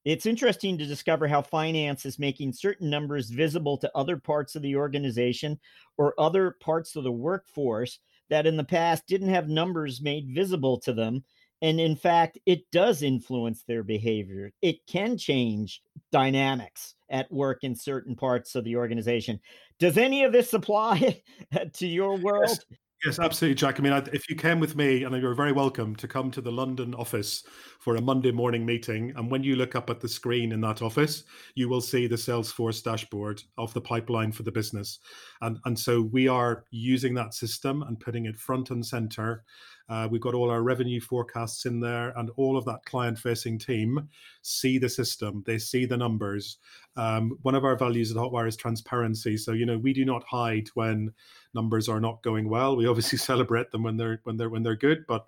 It's 0.04 0.26
interesting 0.26 0.78
to 0.78 0.86
discover 0.86 1.26
how 1.26 1.42
finance 1.42 2.06
is 2.06 2.16
making 2.16 2.52
certain 2.52 2.88
numbers 2.88 3.28
visible 3.30 3.76
to 3.78 3.90
other 3.96 4.16
parts 4.16 4.54
of 4.54 4.62
the 4.62 4.76
organization 4.76 5.58
or 5.98 6.14
other 6.20 6.56
parts 6.60 6.94
of 6.94 7.02
the 7.02 7.10
workforce 7.10 7.98
that 8.30 8.46
in 8.46 8.56
the 8.56 8.64
past 8.64 9.08
didn't 9.08 9.30
have 9.30 9.48
numbers 9.48 10.00
made 10.00 10.32
visible 10.32 10.78
to 10.78 10.92
them 10.92 11.24
and 11.62 11.80
in 11.80 11.96
fact, 11.96 12.38
it 12.46 12.70
does 12.70 13.02
influence 13.02 13.62
their 13.62 13.82
behavior. 13.82 14.52
It 14.62 14.86
can 14.86 15.16
change 15.16 15.82
dynamics 16.12 16.94
at 17.08 17.30
work 17.32 17.58
in 17.62 17.74
certain 17.74 18.14
parts 18.14 18.54
of 18.54 18.64
the 18.64 18.76
organization. 18.76 19.40
Does 19.78 19.96
any 19.96 20.24
of 20.24 20.32
this 20.32 20.52
apply 20.52 21.22
to 21.74 21.86
your 21.86 22.16
world? 22.16 22.48
Yes. 22.48 22.78
Yes, 23.04 23.18
absolutely, 23.18 23.56
Jack. 23.56 23.78
I 23.78 23.82
mean, 23.82 23.92
if 24.14 24.28
you 24.28 24.34
came 24.34 24.58
with 24.58 24.74
me, 24.74 25.04
and 25.04 25.14
you're 25.20 25.34
very 25.34 25.52
welcome 25.52 25.94
to 25.96 26.08
come 26.08 26.30
to 26.30 26.40
the 26.40 26.50
London 26.50 26.94
office 26.94 27.44
for 27.78 27.96
a 27.96 28.00
Monday 28.00 28.32
morning 28.32 28.64
meeting. 28.64 29.12
And 29.16 29.30
when 29.30 29.44
you 29.44 29.54
look 29.54 29.76
up 29.76 29.90
at 29.90 30.00
the 30.00 30.08
screen 30.08 30.50
in 30.50 30.62
that 30.62 30.80
office, 30.80 31.24
you 31.54 31.68
will 31.68 31.82
see 31.82 32.06
the 32.06 32.16
Salesforce 32.16 32.82
dashboard 32.82 33.42
of 33.58 33.72
the 33.74 33.82
pipeline 33.82 34.32
for 34.32 34.44
the 34.44 34.50
business. 34.50 34.98
And, 35.42 35.58
and 35.66 35.78
so 35.78 36.08
we 36.10 36.26
are 36.26 36.64
using 36.70 37.12
that 37.14 37.34
system 37.34 37.82
and 37.82 38.00
putting 38.00 38.24
it 38.24 38.38
front 38.38 38.70
and 38.70 38.84
center 38.84 39.44
uh, 39.88 40.08
we've 40.10 40.20
got 40.20 40.34
all 40.34 40.50
our 40.50 40.62
revenue 40.62 41.00
forecasts 41.00 41.64
in 41.66 41.80
there, 41.80 42.12
and 42.16 42.30
all 42.36 42.56
of 42.56 42.64
that 42.64 42.84
client 42.84 43.18
facing 43.18 43.58
team 43.58 44.08
see 44.42 44.78
the 44.78 44.88
system, 44.88 45.42
they 45.46 45.58
see 45.58 45.86
the 45.86 45.96
numbers. 45.96 46.58
Um, 46.96 47.38
one 47.42 47.54
of 47.54 47.64
our 47.64 47.76
values 47.76 48.10
at 48.10 48.16
Hotwire 48.16 48.48
is 48.48 48.56
transparency. 48.56 49.36
So, 49.36 49.52
you 49.52 49.66
know, 49.66 49.78
we 49.78 49.92
do 49.92 50.04
not 50.04 50.24
hide 50.24 50.68
when 50.74 51.12
numbers 51.54 51.88
are 51.88 52.00
not 52.00 52.22
going 52.22 52.48
well. 52.48 52.76
We 52.76 52.86
obviously 52.86 53.18
celebrate 53.32 53.70
them 53.70 53.82
when 53.82 53.96
they're 53.96 54.20
when 54.24 54.36
they're 54.36 54.50
when 54.50 54.62
they're 54.62 54.76
good, 54.76 55.06
but 55.06 55.26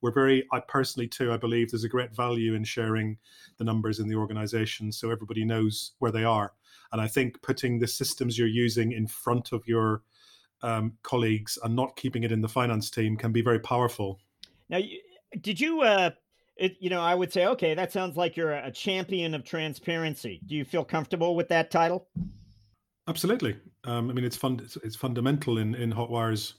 we're 0.00 0.12
very 0.12 0.46
i 0.52 0.60
personally 0.60 1.06
too 1.06 1.32
i 1.32 1.36
believe 1.36 1.70
there's 1.70 1.84
a 1.84 1.88
great 1.88 2.14
value 2.14 2.54
in 2.54 2.64
sharing 2.64 3.16
the 3.58 3.64
numbers 3.64 3.98
in 3.98 4.08
the 4.08 4.14
organization 4.14 4.90
so 4.90 5.10
everybody 5.10 5.44
knows 5.44 5.92
where 5.98 6.10
they 6.10 6.24
are 6.24 6.54
and 6.92 7.00
i 7.00 7.06
think 7.06 7.40
putting 7.42 7.78
the 7.78 7.86
systems 7.86 8.38
you're 8.38 8.48
using 8.48 8.92
in 8.92 9.06
front 9.06 9.52
of 9.52 9.66
your 9.66 10.02
um, 10.62 10.92
colleagues 11.02 11.58
and 11.62 11.74
not 11.74 11.96
keeping 11.96 12.24
it 12.24 12.32
in 12.32 12.40
the 12.40 12.48
finance 12.48 12.90
team 12.90 13.16
can 13.16 13.32
be 13.32 13.42
very 13.42 13.58
powerful. 13.58 14.20
Now, 14.68 14.80
did 15.40 15.60
you 15.60 15.82
uh, 15.82 16.10
it, 16.60 16.76
you 16.78 16.90
know, 16.90 17.00
I 17.00 17.14
would 17.14 17.32
say, 17.32 17.46
okay, 17.46 17.74
that 17.74 17.90
sounds 17.90 18.16
like 18.16 18.36
you're 18.36 18.52
a 18.52 18.70
champion 18.70 19.34
of 19.34 19.44
transparency. 19.44 20.40
Do 20.46 20.54
you 20.54 20.64
feel 20.64 20.84
comfortable 20.84 21.34
with 21.34 21.48
that 21.48 21.70
title? 21.70 22.06
Absolutely. 23.08 23.56
Um, 23.84 24.10
I 24.10 24.12
mean, 24.12 24.26
it's 24.26 24.36
fun. 24.36 24.60
It's, 24.62 24.76
it's, 24.76 24.94
fundamental 24.94 25.56
in 25.56 25.74
in 25.74 25.90
Hotwire's 25.90 26.54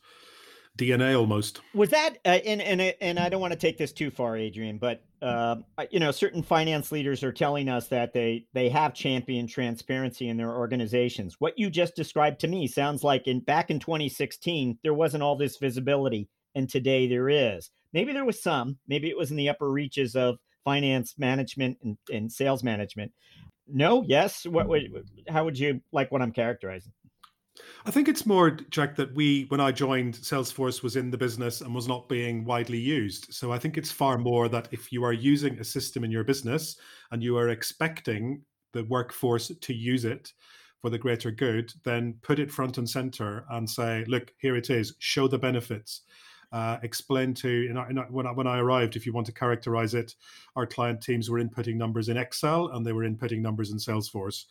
DNA 0.77 1.17
almost. 1.17 1.61
Was 1.75 1.89
that 1.89 2.17
uh, 2.25 2.39
and 2.45 2.61
and 2.61 2.81
and 2.99 3.19
I 3.19 3.29
don't 3.29 3.41
want 3.41 3.53
to 3.53 3.59
take 3.59 3.77
this 3.77 3.91
too 3.91 4.09
far, 4.09 4.35
Adrian, 4.35 4.79
but 4.79 5.03
uh, 5.21 5.55
you 5.91 5.99
know, 5.99 6.11
certain 6.11 6.41
finance 6.41 6.91
leaders 6.91 7.23
are 7.23 7.31
telling 7.31 7.69
us 7.69 7.87
that 7.89 8.13
they 8.13 8.45
they 8.53 8.69
have 8.69 8.93
championed 8.93 9.49
transparency 9.49 10.29
in 10.29 10.37
their 10.37 10.55
organizations. 10.55 11.35
What 11.39 11.57
you 11.57 11.69
just 11.69 11.95
described 11.95 12.39
to 12.41 12.47
me 12.47 12.67
sounds 12.67 13.03
like 13.03 13.27
in 13.27 13.39
back 13.41 13.69
in 13.69 13.79
2016 13.79 14.79
there 14.83 14.93
wasn't 14.93 15.23
all 15.23 15.35
this 15.35 15.57
visibility, 15.57 16.29
and 16.55 16.69
today 16.69 17.07
there 17.07 17.29
is. 17.29 17.69
Maybe 17.93 18.13
there 18.13 18.25
was 18.25 18.41
some. 18.41 18.77
Maybe 18.87 19.09
it 19.09 19.17
was 19.17 19.31
in 19.31 19.37
the 19.37 19.49
upper 19.49 19.69
reaches 19.69 20.15
of 20.15 20.37
finance 20.63 21.15
management 21.17 21.77
and, 21.83 21.97
and 22.11 22.31
sales 22.31 22.63
management. 22.63 23.11
No, 23.67 24.03
yes. 24.07 24.45
What 24.45 24.67
would 24.67 24.89
how 25.29 25.45
would 25.45 25.57
you 25.57 25.81
like 25.91 26.11
what 26.11 26.21
I'm 26.21 26.31
characterizing? 26.31 26.93
I 27.85 27.91
think 27.91 28.07
it's 28.07 28.25
more, 28.25 28.51
Jack, 28.51 28.95
that 28.97 29.13
we, 29.15 29.45
when 29.49 29.59
I 29.59 29.71
joined, 29.71 30.15
Salesforce 30.15 30.83
was 30.83 30.95
in 30.95 31.09
the 31.09 31.17
business 31.17 31.61
and 31.61 31.73
was 31.73 31.87
not 31.87 32.07
being 32.07 32.45
widely 32.45 32.77
used. 32.77 33.33
So 33.33 33.51
I 33.51 33.57
think 33.57 33.77
it's 33.77 33.91
far 33.91 34.17
more 34.17 34.47
that 34.49 34.67
if 34.71 34.91
you 34.91 35.03
are 35.03 35.13
using 35.13 35.59
a 35.59 35.63
system 35.63 36.03
in 36.03 36.11
your 36.11 36.23
business 36.23 36.77
and 37.11 37.23
you 37.23 37.37
are 37.37 37.49
expecting 37.49 38.43
the 38.73 38.83
workforce 38.83 39.51
to 39.59 39.73
use 39.73 40.05
it 40.05 40.31
for 40.81 40.89
the 40.89 40.97
greater 40.97 41.31
good, 41.31 41.73
then 41.83 42.15
put 42.21 42.39
it 42.39 42.51
front 42.51 42.77
and 42.77 42.89
center 42.89 43.45
and 43.51 43.69
say, 43.69 44.03
look, 44.07 44.31
here 44.39 44.55
it 44.55 44.69
is, 44.69 44.93
show 44.99 45.27
the 45.27 45.37
benefits. 45.37 46.01
Uh, 46.51 46.77
explain 46.83 47.33
to 47.33 47.49
you 47.49 47.73
know, 47.73 47.85
when 48.09 48.27
I, 48.27 48.31
when 48.31 48.47
I 48.47 48.59
arrived, 48.59 48.95
if 48.95 49.05
you 49.05 49.13
want 49.13 49.25
to 49.27 49.31
characterize 49.31 49.93
it, 49.93 50.15
our 50.55 50.67
client 50.67 51.01
teams 51.01 51.29
were 51.29 51.41
inputting 51.41 51.75
numbers 51.75 52.09
in 52.09 52.17
Excel 52.17 52.67
and 52.73 52.85
they 52.85 52.91
were 52.91 53.07
inputting 53.07 53.39
numbers 53.39 53.71
in 53.71 53.77
Salesforce. 53.77 54.45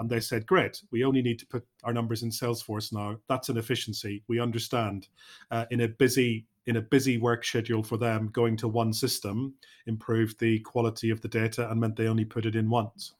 And 0.00 0.08
they 0.08 0.18
said, 0.18 0.46
great, 0.46 0.82
we 0.90 1.04
only 1.04 1.20
need 1.20 1.38
to 1.40 1.46
put 1.46 1.64
our 1.84 1.92
numbers 1.92 2.22
in 2.22 2.30
Salesforce 2.30 2.90
now. 2.90 3.18
That's 3.28 3.50
an 3.50 3.58
efficiency. 3.58 4.24
We 4.28 4.40
understand. 4.40 5.08
Uh, 5.50 5.66
in 5.70 5.82
a 5.82 5.88
busy 5.88 6.46
in 6.66 6.76
a 6.76 6.80
busy 6.80 7.18
work 7.18 7.44
schedule 7.44 7.82
for 7.82 7.98
them, 7.98 8.28
going 8.32 8.56
to 8.56 8.68
one 8.68 8.92
system 8.92 9.54
improved 9.86 10.38
the 10.40 10.60
quality 10.60 11.10
of 11.10 11.20
the 11.20 11.28
data 11.28 11.70
and 11.70 11.80
meant 11.80 11.96
they 11.96 12.06
only 12.06 12.24
put 12.24 12.46
it 12.46 12.56
in 12.56 12.70
once. 12.70 13.12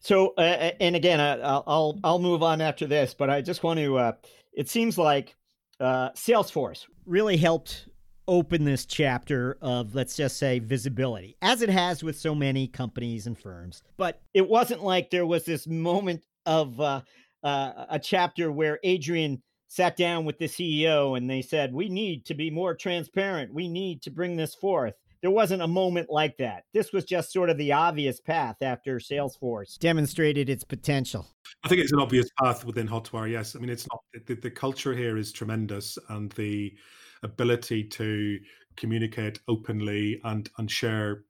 So, 0.00 0.34
uh, 0.38 0.40
uh 0.40 0.70
and 0.80 0.96
again, 0.96 1.20
I'll, 1.20 1.64
I'll 1.66 1.98
I'll 2.02 2.18
move 2.18 2.42
on 2.42 2.62
after 2.62 2.86
this, 2.86 3.12
but 3.14 3.28
I 3.28 3.42
just 3.42 3.62
want 3.62 3.78
to. 3.80 3.98
Uh, 3.98 4.12
it 4.54 4.70
seems 4.70 4.96
like 4.96 5.36
uh, 5.80 6.10
Salesforce 6.10 6.86
really 7.04 7.36
helped 7.36 7.88
open 8.28 8.64
this 8.64 8.86
chapter 8.86 9.58
of, 9.60 9.94
let's 9.94 10.16
just 10.16 10.36
say, 10.36 10.58
visibility, 10.58 11.36
as 11.42 11.62
it 11.62 11.68
has 11.68 12.02
with 12.02 12.18
so 12.18 12.34
many 12.34 12.66
companies 12.66 13.26
and 13.26 13.38
firms. 13.38 13.82
But 13.96 14.20
it 14.34 14.48
wasn't 14.48 14.82
like 14.82 15.10
there 15.10 15.26
was 15.26 15.44
this 15.44 15.66
moment 15.66 16.24
of 16.46 16.80
uh, 16.80 17.02
uh, 17.42 17.86
a 17.90 17.98
chapter 17.98 18.50
where 18.52 18.78
Adrian 18.84 19.42
sat 19.68 19.96
down 19.96 20.24
with 20.24 20.38
the 20.38 20.46
CEO 20.46 21.16
and 21.16 21.28
they 21.28 21.42
said, 21.42 21.72
We 21.72 21.88
need 21.88 22.24
to 22.26 22.34
be 22.34 22.50
more 22.50 22.74
transparent. 22.74 23.54
We 23.54 23.68
need 23.68 24.02
to 24.02 24.10
bring 24.10 24.36
this 24.36 24.54
forth. 24.54 24.94
There 25.22 25.30
wasn't 25.30 25.62
a 25.62 25.68
moment 25.68 26.10
like 26.10 26.36
that. 26.38 26.64
This 26.74 26.92
was 26.92 27.04
just 27.04 27.32
sort 27.32 27.48
of 27.48 27.56
the 27.56 27.72
obvious 27.72 28.20
path 28.20 28.56
after 28.60 28.98
Salesforce 28.98 29.78
demonstrated 29.78 30.50
its 30.50 30.64
potential. 30.64 31.28
I 31.62 31.68
think 31.68 31.80
it's 31.80 31.92
an 31.92 32.00
obvious 32.00 32.28
path 32.42 32.64
within 32.64 32.88
Hotwire. 32.88 33.30
Yes, 33.30 33.54
I 33.54 33.60
mean 33.60 33.70
it's 33.70 33.86
not 33.90 34.00
the, 34.26 34.34
the 34.34 34.50
culture 34.50 34.92
here 34.92 35.16
is 35.16 35.32
tremendous, 35.32 35.96
and 36.08 36.32
the 36.32 36.74
ability 37.22 37.84
to 37.84 38.38
communicate 38.76 39.40
openly 39.48 40.20
and 40.24 40.50
and 40.58 40.70
share 40.70 41.24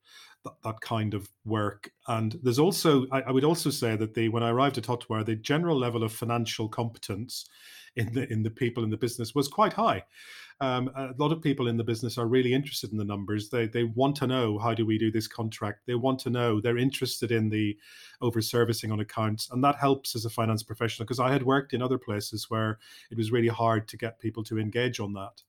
that, 0.44 0.54
that 0.64 0.80
kind 0.80 1.14
of 1.14 1.28
work. 1.44 1.90
And 2.08 2.38
there's 2.42 2.58
also, 2.58 3.06
I, 3.10 3.22
I, 3.22 3.30
would 3.30 3.44
also 3.44 3.70
say 3.70 3.96
that 3.96 4.14
the 4.14 4.28
when 4.28 4.42
I 4.42 4.50
arrived 4.50 4.78
at 4.78 4.84
Hotwire, 4.84 5.24
the 5.24 5.36
general 5.36 5.78
level 5.78 6.02
of 6.02 6.12
financial 6.12 6.68
competence 6.68 7.46
in 7.96 8.12
the 8.12 8.30
in 8.32 8.42
the 8.42 8.50
people 8.50 8.84
in 8.84 8.90
the 8.90 8.96
business 8.96 9.34
was 9.34 9.48
quite 9.48 9.72
high. 9.72 10.04
Um, 10.60 10.90
a 10.94 11.12
lot 11.18 11.32
of 11.32 11.42
people 11.42 11.66
in 11.66 11.76
the 11.76 11.84
business 11.84 12.16
are 12.16 12.26
really 12.26 12.54
interested 12.54 12.92
in 12.92 12.98
the 12.98 13.04
numbers. 13.04 13.50
They 13.50 13.66
they 13.66 13.84
want 13.84 14.16
to 14.16 14.26
know 14.26 14.58
how 14.58 14.74
do 14.74 14.86
we 14.86 14.96
do 14.96 15.10
this 15.10 15.26
contract. 15.26 15.80
They 15.86 15.94
want 15.94 16.20
to 16.20 16.30
know. 16.30 16.60
They're 16.60 16.78
interested 16.78 17.32
in 17.32 17.48
the 17.48 17.76
over 18.20 18.40
servicing 18.40 18.92
on 18.92 19.00
accounts, 19.00 19.50
and 19.50 19.62
that 19.64 19.76
helps 19.76 20.14
as 20.14 20.24
a 20.24 20.30
finance 20.30 20.62
professional 20.62 21.04
because 21.04 21.20
I 21.20 21.32
had 21.32 21.42
worked 21.42 21.74
in 21.74 21.82
other 21.82 21.98
places 21.98 22.48
where 22.48 22.78
it 23.10 23.18
was 23.18 23.32
really 23.32 23.48
hard 23.48 23.88
to 23.88 23.96
get 23.96 24.20
people 24.20 24.44
to 24.44 24.58
engage 24.58 25.00
on 25.00 25.12
that. 25.14 25.42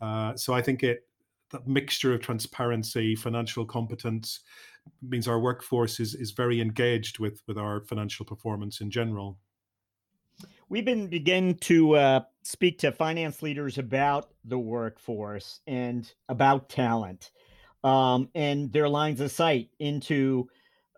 Uh, 0.00 0.36
so 0.36 0.54
I 0.54 0.62
think 0.62 0.82
it 0.82 1.06
that 1.52 1.66
mixture 1.66 2.12
of 2.12 2.20
transparency, 2.20 3.14
financial 3.14 3.64
competence 3.64 4.40
means 5.02 5.28
our 5.28 5.40
workforce 5.40 6.00
is 6.00 6.14
is 6.14 6.32
very 6.32 6.60
engaged 6.60 7.18
with 7.18 7.42
with 7.46 7.58
our 7.58 7.82
financial 7.82 8.26
performance 8.26 8.80
in 8.80 8.90
general. 8.90 9.38
We've 10.68 10.84
been 10.84 11.06
begin 11.06 11.54
to 11.62 11.94
uh, 11.94 12.20
speak 12.42 12.78
to 12.80 12.92
finance 12.92 13.42
leaders 13.42 13.78
about 13.78 14.30
the 14.44 14.58
workforce 14.58 15.60
and 15.66 16.12
about 16.28 16.68
talent 16.68 17.30
um, 17.84 18.28
and 18.34 18.72
their 18.72 18.88
lines 18.88 19.20
of 19.20 19.30
sight 19.30 19.70
into 19.78 20.48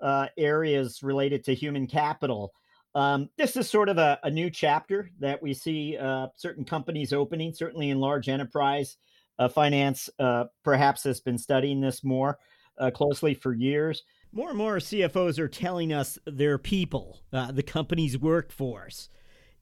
uh, 0.01 0.29
areas 0.37 1.03
related 1.03 1.45
to 1.45 1.55
human 1.55 1.87
capital. 1.87 2.53
Um, 2.95 3.29
this 3.37 3.57
is 3.57 3.69
sort 3.69 3.89
of 3.89 3.99
a, 3.99 4.19
a, 4.23 4.31
new 4.31 4.51
chapter 4.51 5.11
that 5.21 5.43
we 5.43 5.53
see 5.53 5.97
uh, 5.97 6.29
certain 6.37 6.65
companies 6.65 7.13
opening, 7.13 7.53
certainly 7.53 7.91
in 7.91 8.01
large 8.01 8.29
enterprise 8.29 8.97
uh, 9.39 9.49
finance. 9.49 10.09
Uh, 10.19 10.45
perhaps 10.65 11.05
has 11.05 11.21
been 11.21 11.39
studying 11.39 11.81
this 11.81 12.03
more 12.03 12.39
uh, 12.79 12.91
closely 12.91 13.35
for 13.35 13.53
years. 13.53 14.03
More 14.33 14.51
and 14.51 14.59
more 14.59 14.77
CFOs 14.77 15.39
are 15.39 15.49
telling 15.49 15.93
us 15.93 16.19
their 16.27 16.59
people, 16.59 17.21
uh, 17.33 17.53
the 17.53 17.63
company's 17.63 18.19
workforce, 18.19 19.09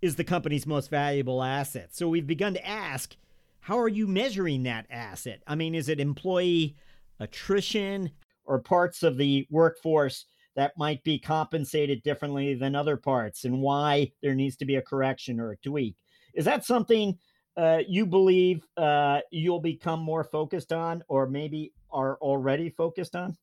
is 0.02 0.16
the 0.16 0.24
company's 0.24 0.66
most 0.66 0.90
valuable 0.90 1.42
asset. 1.42 1.94
So 1.94 2.08
we've 2.08 2.26
begun 2.26 2.54
to 2.54 2.66
ask, 2.66 3.16
how 3.60 3.78
are 3.78 3.88
you 3.88 4.06
measuring 4.06 4.64
that 4.64 4.86
asset? 4.90 5.42
I 5.46 5.54
mean, 5.54 5.74
is 5.74 5.88
it 5.88 6.00
employee 6.00 6.76
attrition 7.20 8.10
or 8.44 8.60
parts 8.60 9.02
of 9.02 9.16
the 9.16 9.46
workforce 9.50 10.26
that 10.56 10.76
might 10.76 11.04
be 11.04 11.18
compensated 11.18 12.02
differently 12.02 12.54
than 12.54 12.74
other 12.74 12.96
parts 12.96 13.44
and 13.44 13.60
why 13.60 14.10
there 14.22 14.34
needs 14.34 14.56
to 14.56 14.64
be 14.64 14.76
a 14.76 14.82
correction 14.82 15.38
or 15.38 15.52
a 15.52 15.56
tweak? 15.58 15.96
Is 16.34 16.44
that 16.46 16.64
something 16.64 17.16
uh, 17.56 17.80
you 17.86 18.06
believe 18.06 18.66
uh, 18.76 19.20
you'll 19.30 19.60
become 19.60 20.00
more 20.00 20.24
focused 20.24 20.72
on 20.72 21.02
or 21.08 21.28
maybe 21.28 21.72
are 21.90 22.16
already 22.16 22.70
focused 22.70 23.14
on? 23.14 23.36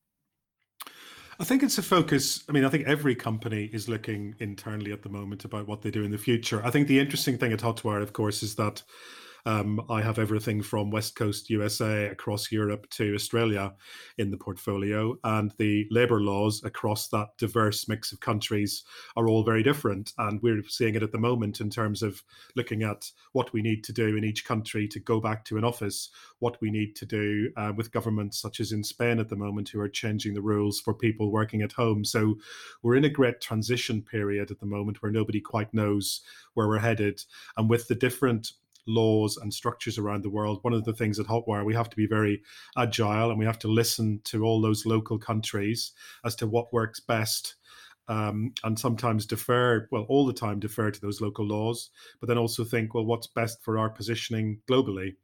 I 1.38 1.44
think 1.44 1.62
it's 1.64 1.78
a 1.78 1.82
focus. 1.82 2.44
I 2.48 2.52
mean, 2.52 2.64
I 2.64 2.68
think 2.68 2.86
every 2.86 3.16
company 3.16 3.68
is 3.72 3.88
looking 3.88 4.36
internally 4.38 4.92
at 4.92 5.02
the 5.02 5.08
moment 5.08 5.44
about 5.44 5.66
what 5.66 5.82
they 5.82 5.90
do 5.90 6.04
in 6.04 6.12
the 6.12 6.18
future. 6.18 6.64
I 6.64 6.70
think 6.70 6.86
the 6.86 7.00
interesting 7.00 7.38
thing 7.38 7.52
at 7.52 7.58
Hotwire, 7.60 8.02
of 8.02 8.12
course, 8.12 8.42
is 8.42 8.54
that 8.54 8.82
um, 9.46 9.80
I 9.90 10.00
have 10.00 10.18
everything 10.18 10.62
from 10.62 10.90
West 10.90 11.16
Coast 11.16 11.50
USA 11.50 12.06
across 12.06 12.50
Europe 12.50 12.88
to 12.90 13.14
Australia 13.14 13.74
in 14.16 14.30
the 14.30 14.38
portfolio, 14.38 15.16
and 15.24 15.52
the 15.58 15.86
labour 15.90 16.20
laws 16.20 16.62
across 16.64 17.08
that 17.08 17.28
diverse 17.36 17.86
mix 17.86 18.10
of 18.12 18.20
countries 18.20 18.84
are 19.16 19.28
all 19.28 19.44
very 19.44 19.62
different. 19.62 20.12
And 20.16 20.40
we're 20.42 20.62
seeing 20.68 20.94
it 20.94 21.02
at 21.02 21.12
the 21.12 21.18
moment 21.18 21.60
in 21.60 21.68
terms 21.68 22.02
of 22.02 22.22
looking 22.56 22.82
at 22.82 23.10
what 23.32 23.52
we 23.52 23.60
need 23.60 23.84
to 23.84 23.92
do 23.92 24.16
in 24.16 24.24
each 24.24 24.46
country 24.46 24.88
to 24.88 24.98
go 24.98 25.20
back 25.20 25.44
to 25.46 25.58
an 25.58 25.64
office, 25.64 26.10
what 26.38 26.60
we 26.62 26.70
need 26.70 26.96
to 26.96 27.06
do 27.06 27.50
uh, 27.56 27.72
with 27.76 27.92
governments 27.92 28.38
such 28.38 28.60
as 28.60 28.72
in 28.72 28.82
Spain 28.82 29.18
at 29.18 29.28
the 29.28 29.36
moment, 29.36 29.68
who 29.68 29.80
are 29.80 29.88
changing 29.88 30.32
the 30.32 30.42
rules 30.42 30.80
for 30.80 30.94
people 30.94 31.30
working 31.30 31.60
at 31.60 31.72
home. 31.72 32.04
So 32.04 32.36
we're 32.82 32.96
in 32.96 33.04
a 33.04 33.10
great 33.10 33.42
transition 33.42 34.00
period 34.00 34.50
at 34.50 34.60
the 34.60 34.66
moment 34.66 35.02
where 35.02 35.12
nobody 35.12 35.40
quite 35.40 35.72
knows 35.74 36.22
where 36.54 36.68
we're 36.68 36.78
headed. 36.78 37.22
And 37.58 37.68
with 37.68 37.88
the 37.88 37.94
different 37.94 38.52
laws 38.86 39.36
and 39.36 39.52
structures 39.52 39.98
around 39.98 40.22
the 40.22 40.30
world. 40.30 40.58
One 40.62 40.74
of 40.74 40.84
the 40.84 40.92
things 40.92 41.18
at 41.18 41.26
Hotwire, 41.26 41.64
we 41.64 41.74
have 41.74 41.90
to 41.90 41.96
be 41.96 42.06
very 42.06 42.42
agile 42.76 43.30
and 43.30 43.38
we 43.38 43.44
have 43.44 43.58
to 43.60 43.68
listen 43.68 44.20
to 44.24 44.44
all 44.44 44.60
those 44.60 44.86
local 44.86 45.18
countries 45.18 45.92
as 46.24 46.34
to 46.36 46.46
what 46.46 46.72
works 46.72 47.00
best. 47.00 47.56
Um, 48.06 48.52
and 48.62 48.78
sometimes 48.78 49.24
defer, 49.24 49.88
well, 49.90 50.04
all 50.10 50.26
the 50.26 50.32
time 50.34 50.60
defer 50.60 50.90
to 50.90 51.00
those 51.00 51.22
local 51.22 51.46
laws, 51.46 51.88
but 52.20 52.26
then 52.26 52.36
also 52.36 52.62
think, 52.62 52.92
well, 52.92 53.06
what's 53.06 53.28
best 53.28 53.62
for 53.62 53.78
our 53.78 53.88
positioning 53.88 54.60
globally? 54.70 55.14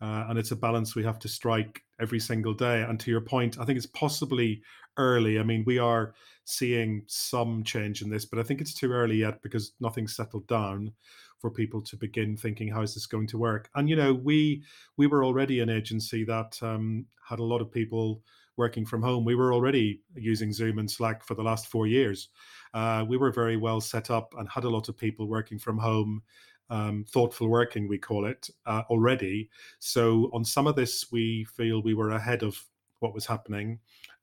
Uh, 0.00 0.26
and 0.28 0.38
it's 0.38 0.50
a 0.50 0.56
balance 0.56 0.94
we 0.94 1.04
have 1.04 1.18
to 1.18 1.28
strike 1.28 1.82
every 2.00 2.20
single 2.20 2.52
day. 2.52 2.82
And 2.82 3.00
to 3.00 3.10
your 3.10 3.20
point, 3.20 3.58
I 3.58 3.64
think 3.64 3.76
it's 3.76 3.86
possibly 3.86 4.62
early. 4.98 5.38
I 5.38 5.42
mean, 5.42 5.64
we 5.66 5.78
are 5.78 6.14
seeing 6.44 7.02
some 7.06 7.64
change 7.64 8.02
in 8.02 8.10
this, 8.10 8.24
but 8.24 8.38
I 8.38 8.42
think 8.42 8.60
it's 8.60 8.74
too 8.74 8.92
early 8.92 9.16
yet 9.16 9.42
because 9.42 9.72
nothing's 9.80 10.14
settled 10.14 10.46
down 10.46 10.92
for 11.38 11.50
people 11.50 11.82
to 11.82 11.96
begin 11.96 12.36
thinking 12.36 12.68
how 12.68 12.82
is 12.82 12.94
this 12.94 13.06
going 13.06 13.26
to 13.28 13.38
work? 13.38 13.68
And 13.74 13.88
you 13.88 13.96
know 13.96 14.14
we 14.14 14.62
we 14.96 15.06
were 15.06 15.24
already 15.24 15.60
an 15.60 15.70
agency 15.70 16.24
that 16.24 16.58
um, 16.62 17.06
had 17.28 17.38
a 17.38 17.44
lot 17.44 17.60
of 17.60 17.70
people 17.70 18.22
working 18.56 18.86
from 18.86 19.02
home. 19.02 19.24
We 19.24 19.34
were 19.34 19.52
already 19.52 20.00
using 20.14 20.52
zoom 20.52 20.78
and 20.78 20.90
slack 20.90 21.22
for 21.22 21.34
the 21.34 21.42
last 21.42 21.66
four 21.66 21.86
years. 21.86 22.28
Uh, 22.72 23.04
we 23.06 23.18
were 23.18 23.30
very 23.30 23.56
well 23.56 23.80
set 23.80 24.10
up 24.10 24.32
and 24.38 24.48
had 24.48 24.64
a 24.64 24.70
lot 24.70 24.88
of 24.88 24.96
people 24.96 25.28
working 25.28 25.58
from 25.58 25.78
home 25.78 26.22
um, 26.70 27.04
thoughtful 27.08 27.48
working 27.48 27.88
we 27.88 27.98
call 27.98 28.26
it 28.26 28.50
uh, 28.66 28.82
already. 28.90 29.48
So 29.78 30.30
on 30.32 30.44
some 30.44 30.66
of 30.66 30.76
this 30.76 31.06
we 31.12 31.44
feel 31.44 31.82
we 31.82 31.94
were 31.94 32.10
ahead 32.10 32.42
of 32.42 32.60
what 33.00 33.14
was 33.14 33.26
happening, 33.26 33.78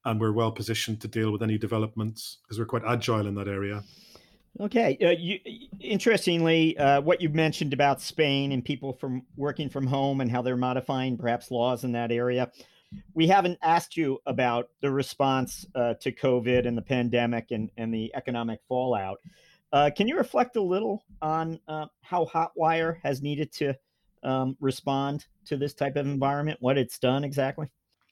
and 0.05 0.19
we're 0.19 0.33
well 0.33 0.51
positioned 0.51 0.99
to 1.01 1.07
deal 1.07 1.31
with 1.31 1.43
any 1.43 1.57
developments 1.57 2.39
because 2.43 2.59
we're 2.59 2.65
quite 2.65 2.83
agile 2.85 3.27
in 3.27 3.35
that 3.35 3.47
area. 3.47 3.83
Okay. 4.59 4.97
Uh, 5.01 5.09
you, 5.09 5.39
interestingly, 5.79 6.77
uh, 6.77 7.01
what 7.01 7.21
you 7.21 7.29
mentioned 7.29 7.73
about 7.73 8.01
Spain 8.01 8.51
and 8.51 8.63
people 8.63 8.93
from 8.93 9.23
working 9.35 9.67
from 9.67 9.87
home 9.87 10.21
and 10.21 10.29
how 10.29 10.41
they're 10.41 10.55
modifying 10.55 11.17
perhaps 11.17 11.49
laws 11.49 11.83
in 11.83 11.91
that 11.93 12.11
area. 12.11 12.51
We 13.15 13.27
haven't 13.27 13.57
asked 13.63 13.97
you 13.97 14.19
about 14.27 14.69
the 14.81 14.91
response 14.91 15.65
uh, 15.73 15.95
to 15.95 16.11
COVID 16.11 16.67
and 16.67 16.77
the 16.77 16.83
pandemic 16.83 17.49
and, 17.49 17.71
and 17.77 17.91
the 17.91 18.11
economic 18.13 18.59
fallout. 18.67 19.19
Uh, 19.71 19.89
can 19.95 20.07
you 20.07 20.15
reflect 20.15 20.55
a 20.55 20.61
little 20.61 21.03
on 21.19 21.59
uh, 21.67 21.87
how 22.01 22.25
Hotwire 22.25 22.97
has 23.01 23.23
needed 23.23 23.51
to 23.53 23.73
um, 24.21 24.55
respond 24.59 25.25
to 25.45 25.57
this 25.57 25.73
type 25.73 25.95
of 25.95 26.05
environment, 26.05 26.59
what 26.61 26.77
it's 26.77 26.99
done 26.99 27.23
exactly? 27.23 27.67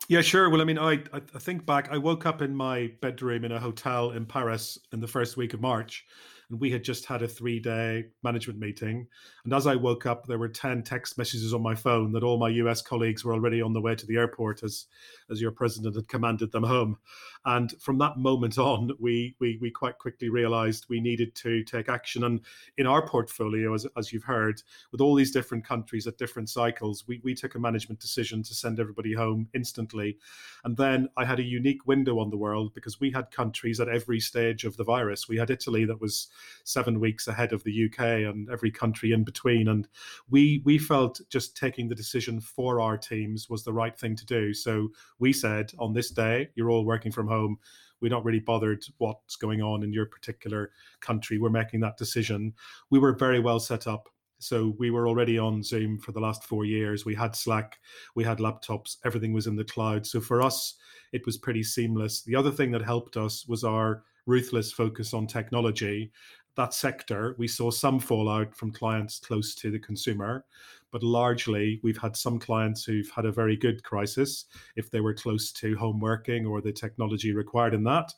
Yeah, 0.08 0.22
sure. 0.22 0.50
Well, 0.50 0.62
I 0.62 0.66
mean, 0.66 0.80
I 0.80 1.04
I 1.14 1.20
think 1.40 1.66
back. 1.66 1.90
I 1.92 1.98
woke 1.98 2.26
up 2.26 2.42
in 2.42 2.56
my 2.56 2.92
bedroom 3.02 3.46
in 3.46 3.52
a 3.52 3.60
hotel 3.60 4.12
in 4.12 4.26
Paris 4.26 4.78
in 4.92 5.00
the 5.00 5.08
first 5.08 5.38
week 5.38 5.54
of 5.54 5.62
March, 5.62 6.06
and 6.50 6.60
we 6.60 6.70
had 6.70 6.84
just 6.84 7.06
had 7.06 7.22
a 7.22 7.28
three 7.28 7.60
day 7.60 8.06
management 8.24 8.60
meeting. 8.60 9.08
And 9.46 9.54
as 9.54 9.68
I 9.68 9.76
woke 9.76 10.06
up, 10.06 10.26
there 10.28 10.40
were 10.40 10.50
10 10.50 10.84
text 10.84 11.18
messages 11.18 11.54
on 11.54 11.62
my 11.62 11.76
phone 11.76 12.12
that 12.12 12.24
all 12.24 12.38
my 12.38 12.50
US 12.50 12.82
colleagues 12.82 13.24
were 13.24 13.34
already 13.34 13.62
on 13.62 13.72
the 13.74 13.82
way 13.82 13.96
to 13.96 14.06
the 14.06 14.18
airport 14.18 14.64
as, 14.64 14.88
as 15.30 15.40
your 15.40 15.52
president 15.52 15.96
had 15.96 16.08
commanded 16.10 16.52
them 16.52 16.64
home. 16.64 16.98
And 17.46 17.74
from 17.80 17.98
that 18.00 18.18
moment 18.18 18.58
on, 18.58 18.92
we, 19.00 19.36
we, 19.40 19.58
we 19.62 19.72
quite 19.72 19.98
quickly 19.98 20.30
realized 20.30 20.86
we 20.90 21.02
needed 21.02 21.34
to 21.36 21.64
take 21.64 21.90
action. 21.90 22.24
And 22.24 22.42
in 22.78 22.86
our 22.86 23.06
portfolio, 23.06 23.74
as, 23.74 23.88
as 23.98 24.14
you've 24.14 24.24
heard, 24.24 24.62
with 24.92 25.02
all 25.02 25.16
these 25.16 25.32
different 25.32 25.66
countries 25.66 26.06
at 26.06 26.18
different 26.18 26.50
cycles, 26.50 27.06
we, 27.08 27.20
we 27.24 27.34
took 27.34 27.56
a 27.56 27.60
management 27.60 28.00
decision 28.00 28.44
to 28.44 28.54
send 28.54 28.80
everybody 28.80 29.14
home 29.14 29.48
instantly. 29.56 30.18
And 30.64 30.78
then 30.78 31.10
I 31.18 31.26
had 31.26 31.40
a 31.40 31.44
unique 31.44 31.88
window 31.88 32.20
on 32.20 32.30
the 32.30 32.38
world 32.38 32.74
because 32.76 33.00
we 33.00 33.12
had 33.12 33.32
countries 33.32 33.80
at 33.80 33.90
every 33.90 34.20
stage 34.20 34.64
of 34.64 34.78
the 34.78 34.84
virus. 34.84 35.28
We 35.28 35.38
had 35.38 35.50
Italy 35.50 35.86
that 35.86 36.02
was 36.02 36.28
seven 36.64 37.00
weeks 37.00 37.28
ahead 37.28 37.54
of 37.54 37.64
the 37.64 37.86
UK 37.86 38.00
and 38.00 38.50
every 38.52 38.72
country 38.72 39.12
in 39.12 39.24
between. 39.24 39.68
And 39.68 39.88
we 40.30 40.62
we 40.64 40.78
felt 40.78 41.22
just 41.30 41.58
taking 41.58 41.88
the 41.88 41.96
decision 41.96 42.40
for 42.40 42.80
our 42.80 42.98
teams 42.98 43.50
was 43.50 43.64
the 43.64 43.74
right 43.74 43.98
thing 43.98 44.16
to 44.16 44.26
do. 44.26 44.54
So 44.54 44.90
we 45.20 45.34
said 45.34 45.72
on 45.80 45.94
this 45.94 46.12
day, 46.12 46.50
you're 46.56 46.70
all 46.70 46.86
working 46.86 47.12
from 47.12 47.28
home. 47.32 47.58
We're 48.02 48.10
not 48.10 48.26
really 48.26 48.40
bothered 48.40 48.84
what's 48.98 49.36
going 49.36 49.62
on 49.62 49.84
in 49.84 49.94
your 49.94 50.08
particular 50.08 50.72
country. 51.00 51.38
We're 51.38 51.50
making 51.50 51.82
that 51.82 51.98
decision. 51.98 52.54
We 52.90 53.00
were 53.00 53.14
very 53.14 53.40
well 53.40 53.60
set 53.60 53.88
up 53.88 54.10
so 54.42 54.74
we 54.80 54.90
were 54.90 55.08
already 55.08 55.38
on 55.38 55.62
Zoom 55.62 56.00
for 56.00 56.12
the 56.14 56.20
last 56.20 56.44
four 56.44 56.66
years. 56.66 57.06
We 57.06 57.14
had 57.14 57.36
Slack, 57.36 57.78
we 58.16 58.24
had 58.24 58.40
laptops, 58.40 58.98
everything 59.06 59.34
was 59.34 59.46
in 59.46 59.56
the 59.56 59.64
cloud. 59.64 60.08
So 60.08 60.20
for 60.20 60.42
us, 60.42 60.78
it 61.14 61.26
was 61.28 61.38
pretty 61.38 61.62
seamless. 61.62 62.24
The 62.24 62.36
other 62.36 62.52
thing 62.52 62.72
that 62.72 62.82
helped 62.82 63.18
us 63.18 63.46
was 63.48 63.64
our 63.64 64.04
ruthless 64.26 64.72
focus 64.72 65.14
on 65.14 65.28
technology 65.28 66.12
that 66.56 66.74
sector, 66.74 67.36
we 67.38 67.48
saw 67.48 67.72
some 67.72 68.00
fallout 68.00 68.56
from 68.56 68.72
clients 68.72 69.20
close 69.20 69.56
to 69.56 69.72
the 69.72 69.80
consumer, 69.80 70.46
but 70.92 71.04
largely 71.04 71.80
we've 71.84 71.98
had 71.98 72.16
some 72.16 72.40
clients 72.40 72.84
who've 72.84 73.10
had 73.10 73.26
a 73.26 73.32
very 73.32 73.56
good 73.56 73.84
crisis 73.84 74.46
if 74.76 74.90
they 74.92 75.00
were 75.00 75.14
close 75.14 75.52
to 75.54 75.76
home 75.78 76.00
working 76.00 76.46
or 76.46 76.62
the 76.62 76.72
technology 76.72 77.34
required 77.34 77.74
in 77.74 77.84
that. 77.86 78.12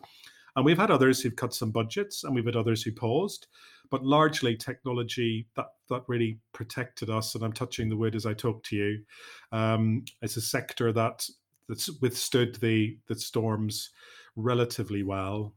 And 0.56 0.66
we've 0.66 0.78
had 0.78 0.92
others 0.92 1.22
who've 1.22 1.36
cut 1.36 1.54
some 1.54 1.72
budgets 1.72 2.24
and 2.24 2.34
we've 2.34 2.46
had 2.46 2.56
others 2.56 2.84
who 2.84 2.92
paused, 2.92 3.48
but 3.90 4.06
largely 4.06 4.56
technology 4.56 5.48
that, 5.56 5.68
that 5.90 6.04
really 6.08 6.40
protected 6.54 7.10
us. 7.10 7.36
And 7.36 7.44
I'm 7.44 7.54
touching 7.54 7.90
the 7.90 7.98
wood 7.98 8.16
as 8.16 8.26
I 8.26 8.34
talk 8.34 8.64
to 8.66 8.76
you. 8.76 9.04
Um, 9.52 10.06
it's 10.22 10.38
a 10.38 10.42
sector 10.42 10.92
that 10.94 11.28
that's 11.70 11.90
withstood 12.02 12.56
the 12.56 12.98
the 13.08 13.16
storms 13.16 13.92
relatively 14.36 15.04
well 15.04 15.54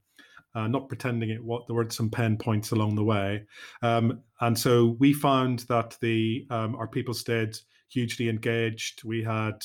uh, 0.57 0.67
not 0.67 0.89
pretending 0.89 1.31
it 1.31 1.45
what 1.45 1.67
there 1.67 1.77
were 1.77 1.89
some 1.91 2.09
pen 2.09 2.37
points 2.39 2.73
along 2.73 2.97
the 2.97 3.05
way. 3.05 3.45
Um, 3.83 4.23
and 4.41 4.59
so 4.59 4.97
we 4.99 5.13
found 5.13 5.61
that 5.69 5.97
the 6.01 6.47
um, 6.51 6.75
our 6.77 6.89
people 6.89 7.15
stayed 7.15 7.57
hugely 7.89 8.29
engaged. 8.31 9.05
We 9.05 9.23
had 9.23 9.65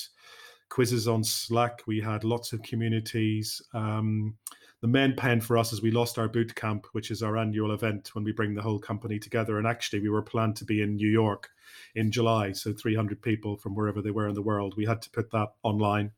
quizzes 0.69 1.07
on 1.07 1.23
slack. 1.23 1.81
We 1.87 2.01
had 2.01 2.25
lots 2.25 2.51
of 2.51 2.61
communities. 2.61 3.61
Um, 3.73 4.35
the 4.81 4.87
main 4.87 5.15
pen 5.15 5.39
for 5.39 5.57
us 5.57 5.71
is 5.71 5.81
we 5.81 5.91
lost 5.91 6.17
our 6.17 6.27
boot 6.27 6.55
camp 6.55 6.87
which 6.91 7.11
is 7.11 7.21
our 7.21 7.37
annual 7.37 7.71
event 7.71 8.09
when 8.13 8.23
we 8.23 8.31
bring 8.31 8.53
the 8.53 8.61
whole 8.61 8.79
company 8.79 9.19
together. 9.19 9.59
And 9.59 9.67
actually 9.67 10.01
we 10.01 10.09
were 10.09 10.23
planned 10.23 10.55
to 10.57 10.65
be 10.65 10.81
in 10.81 10.95
new 10.95 11.07
york 11.07 11.49
in 11.95 12.11
july 12.11 12.51
so 12.51 12.73
300 12.73 13.21
people 13.21 13.57
from 13.57 13.75
wherever 13.75 14.01
they 14.01 14.11
were 14.11 14.27
in 14.27 14.33
the 14.33 14.41
world. 14.41 14.73
We 14.75 14.85
had 14.85 15.01
to 15.03 15.09
put 15.11 15.29
that 15.31 15.49
online. 15.61 16.11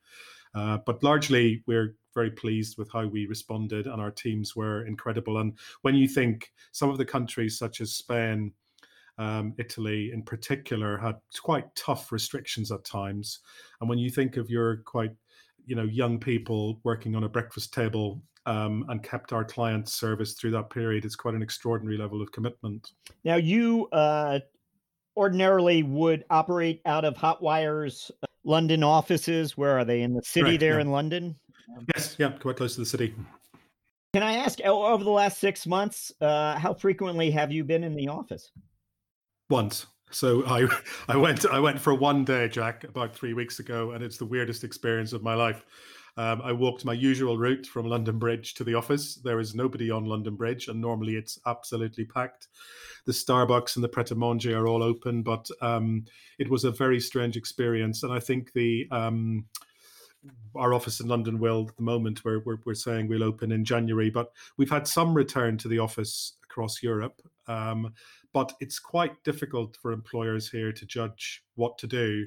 Uh, 0.56 0.78
but 0.86 1.04
largely 1.04 1.62
we're 1.68 1.96
very 2.14 2.32
pleased 2.32 2.78
with 2.78 2.92
how 2.92 3.08
we 3.08 3.26
responded, 3.26 3.88
and 3.88 4.02
our 4.02 4.12
teams 4.12 4.56
were 4.56 4.86
incredible. 4.86 5.40
And 5.40 5.58
when 5.82 5.96
you 5.96 6.08
think 6.08 6.52
some 6.72 6.90
of 6.90 6.98
the 6.98 7.06
countries, 7.06 7.58
such 7.58 7.82
as 7.82 7.96
Spain, 7.96 8.52
um, 9.18 9.54
Italy 9.58 10.12
in 10.14 10.24
particular, 10.24 10.98
had 10.98 11.16
quite 11.42 11.74
tough 11.76 12.12
restrictions 12.12 12.72
at 12.72 12.84
times, 12.84 13.40
and 13.80 13.90
when 13.90 14.00
you 14.00 14.10
think 14.10 14.38
of 14.38 14.50
your 14.50 14.78
quite 14.78 15.12
you 15.66 15.76
know 15.76 15.84
young 15.84 16.20
people 16.20 16.80
working 16.84 17.16
on 17.16 17.24
a 17.24 17.30
breakfast 17.30 17.74
table 17.74 18.22
um, 18.46 18.86
and 18.90 19.04
kept 19.04 19.32
our 19.32 19.46
clients 19.46 19.94
service 19.94 20.34
through 20.34 20.52
that 20.52 20.70
period, 20.70 21.06
it's 21.06 21.16
quite 21.16 21.36
an 21.36 21.44
extraordinary 21.44 21.98
level 21.98 22.22
of 22.22 22.32
commitment. 22.32 22.92
Now 23.24 23.36
you. 23.36 23.88
Uh 23.92 24.40
ordinarily 25.16 25.84
would 25.84 26.26
operate 26.30 26.82
out 26.86 27.06
of 27.06 27.16
Hotwire's 27.16 28.12
uh, 28.22 28.26
London 28.44 28.84
offices. 28.84 29.58
Where 29.58 29.78
are 29.78 29.86
they? 29.86 30.02
In 30.02 30.14
the 30.14 30.22
city 30.24 30.46
Correct, 30.46 30.60
there 30.60 30.76
yeah. 30.76 30.82
in 30.82 30.92
London? 30.92 31.36
Yes, 31.96 32.16
yeah, 32.18 32.32
quite 32.32 32.58
close 32.58 32.76
to 32.76 32.82
the 32.82 32.86
city. 32.86 33.14
Can 34.14 34.24
I 34.24 34.34
ask, 34.34 34.62
over 34.62 35.04
the 35.04 35.10
last 35.10 35.40
six 35.40 35.66
months, 35.66 36.12
uh, 36.22 36.58
how 36.60 36.74
frequently 36.74 37.32
have 37.32 37.52
you 37.52 37.64
been 37.64 37.84
in 37.84 37.96
the 37.96 38.10
office? 38.10 38.52
Once. 39.50 39.88
So 40.12 40.46
I, 40.46 40.68
I 41.08 41.18
went, 41.18 41.46
I 41.46 41.60
went 41.60 41.80
for 41.80 41.96
one 41.96 42.24
day, 42.24 42.48
Jack, 42.48 42.84
about 42.84 43.16
three 43.16 43.34
weeks 43.34 43.60
ago, 43.60 43.92
and 43.92 44.04
it's 44.04 44.18
the 44.18 44.26
weirdest 44.26 44.64
experience 44.64 45.14
of 45.14 45.24
my 45.24 45.34
life. 45.34 45.66
Um, 46.16 46.42
I 46.44 46.52
walked 46.52 46.86
my 46.86 46.94
usual 46.94 47.40
route 47.40 47.66
from 47.66 47.88
London 47.88 48.20
Bridge 48.20 48.54
to 48.56 48.64
the 48.64 48.76
office. 48.76 49.16
There 49.16 49.40
is 49.40 49.56
nobody 49.56 49.90
on 49.90 50.06
London 50.06 50.36
Bridge, 50.36 50.68
and 50.68 50.80
normally 50.80 51.16
it's 51.16 51.40
absolutely 51.48 52.06
packed. 52.06 52.50
The 53.06 53.12
Starbucks 53.12 53.76
and 53.76 53.84
the 53.84 53.90
Pret 53.90 54.12
a 54.12 54.16
Manger 54.16 54.60
are 54.60 54.68
all 54.68 54.84
open, 54.84 55.24
but 55.24 55.50
um, 55.62 56.06
it 56.38 56.50
was 56.50 56.66
a 56.66 56.72
very 56.72 57.00
strange 57.00 57.36
experience. 57.36 58.04
And 58.04 58.14
I 58.14 58.20
think 58.20 58.54
the 58.54 58.88
um, 58.92 59.46
our 60.56 60.74
office 60.74 61.00
in 61.00 61.08
London 61.08 61.40
will 61.40 61.68
at 61.70 61.76
the 61.76 61.84
moment 61.84 62.24
we're, 62.24 62.40
we're, 62.40 62.60
we're 62.66 62.74
saying 62.74 63.08
we'll 63.08 63.24
open 63.24 63.52
in 63.52 63.66
January, 63.66 64.10
but 64.10 64.32
we've 64.58 64.70
had 64.70 64.88
some 64.88 65.14
return 65.14 65.58
to 65.58 65.68
the 65.68 65.80
office 65.80 66.34
across 66.44 66.84
Europe. 66.84 67.22
Um, 67.48 67.94
but 68.34 68.54
it's 68.60 68.80
quite 68.80 69.24
difficult 69.24 69.78
for 69.82 69.92
employers 69.92 70.50
here 70.50 70.72
to 70.72 70.86
judge 70.86 71.44
what 71.56 71.78
to 71.80 71.88
do. 71.88 72.26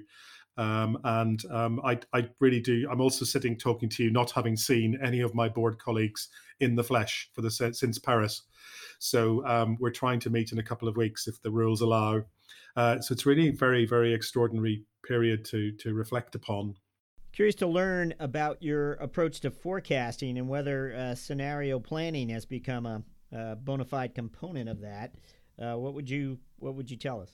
Um, 0.58 0.98
and 1.04 1.44
um, 1.50 1.80
I, 1.84 1.98
I, 2.14 2.28
really 2.40 2.60
do. 2.60 2.88
I'm 2.90 3.00
also 3.00 3.26
sitting 3.26 3.58
talking 3.58 3.90
to 3.90 4.04
you, 4.04 4.10
not 4.10 4.30
having 4.30 4.56
seen 4.56 4.98
any 5.02 5.20
of 5.20 5.34
my 5.34 5.50
board 5.50 5.78
colleagues 5.78 6.28
in 6.60 6.74
the 6.74 6.84
flesh 6.84 7.28
for 7.34 7.42
the 7.42 7.50
since 7.50 7.98
Paris. 7.98 8.42
So 8.98 9.44
um, 9.46 9.76
we're 9.78 9.90
trying 9.90 10.20
to 10.20 10.30
meet 10.30 10.52
in 10.52 10.58
a 10.58 10.62
couple 10.62 10.88
of 10.88 10.96
weeks 10.96 11.26
if 11.26 11.42
the 11.42 11.50
rules 11.50 11.82
allow. 11.82 12.22
Uh, 12.74 13.00
so 13.00 13.12
it's 13.12 13.26
really 13.26 13.50
very, 13.50 13.84
very 13.84 14.14
extraordinary 14.14 14.84
period 15.04 15.44
to 15.46 15.72
to 15.72 15.92
reflect 15.92 16.34
upon. 16.34 16.74
Curious 17.36 17.56
to 17.56 17.66
learn 17.66 18.14
about 18.18 18.62
your 18.62 18.94
approach 18.94 19.40
to 19.40 19.50
forecasting 19.50 20.38
and 20.38 20.48
whether 20.48 20.94
uh, 20.94 21.14
scenario 21.14 21.78
planning 21.78 22.30
has 22.30 22.46
become 22.46 22.86
a, 22.86 23.02
a 23.30 23.56
bona 23.56 23.84
fide 23.84 24.14
component 24.14 24.70
of 24.70 24.80
that. 24.80 25.12
Uh, 25.62 25.74
what 25.74 25.92
would 25.92 26.08
you 26.08 26.38
What 26.60 26.76
would 26.76 26.90
you 26.90 26.96
tell 26.96 27.20
us? 27.20 27.28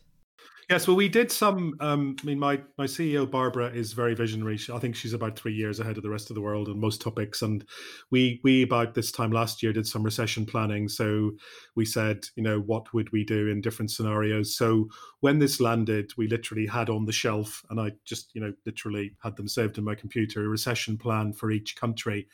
Yes, 0.73 0.87
well, 0.87 0.97
we 0.97 1.09
did 1.09 1.31
some. 1.31 1.75
Um, 1.81 2.17
I 2.23 2.27
mean, 2.27 2.39
my 2.39 2.63
my 2.79 2.87
CEO 2.87 3.31
Barbara 3.31 3.71
is 3.71 3.93
very 3.93 4.15
visionary. 4.15 4.57
She, 4.57 4.73
I 4.73 4.79
think 4.79 4.97
she's 4.97 5.13
about 5.13 5.39
three 5.39 5.53
years 5.53 5.81
ahead 5.81 5.99
of 5.99 6.03
the 6.03 6.09
rest 6.09 6.31
of 6.31 6.35
the 6.35 6.41
world 6.41 6.69
on 6.69 6.81
most 6.81 7.03
topics. 7.03 7.43
And 7.43 7.63
we 8.11 8.41
we 8.43 8.63
about 8.63 8.95
this 8.95 9.13
time 9.13 9.33
last 9.33 9.63
year 9.63 9.75
did 9.75 9.87
some 9.87 10.03
recession 10.03 10.47
planning. 10.47 10.89
So 10.89 11.33
we 11.75 11.85
said, 11.85 12.25
you 12.37 12.43
know, 12.43 12.61
what 12.61 12.95
would 12.95 13.13
we 13.13 13.23
do 13.23 13.49
in 13.49 13.61
different 13.61 13.91
scenarios? 13.91 14.57
So 14.57 14.89
when 15.21 15.41
this 15.41 15.61
landed, 15.61 16.13
we 16.17 16.27
literally 16.27 16.67
had 16.67 16.89
on 16.89 17.05
the 17.05 17.13
shelf, 17.13 17.63
and 17.69 17.79
I 17.79 17.93
just 18.07 18.35
you 18.35 18.41
know 18.41 18.55
literally 18.65 19.15
had 19.23 19.37
them 19.37 19.49
saved 19.49 19.77
in 19.77 19.85
my 19.85 19.95
computer 19.95 20.43
a 20.43 20.49
recession 20.49 20.97
plan 20.97 21.35
for 21.35 21.51
each 21.51 21.77
country. 21.77 22.29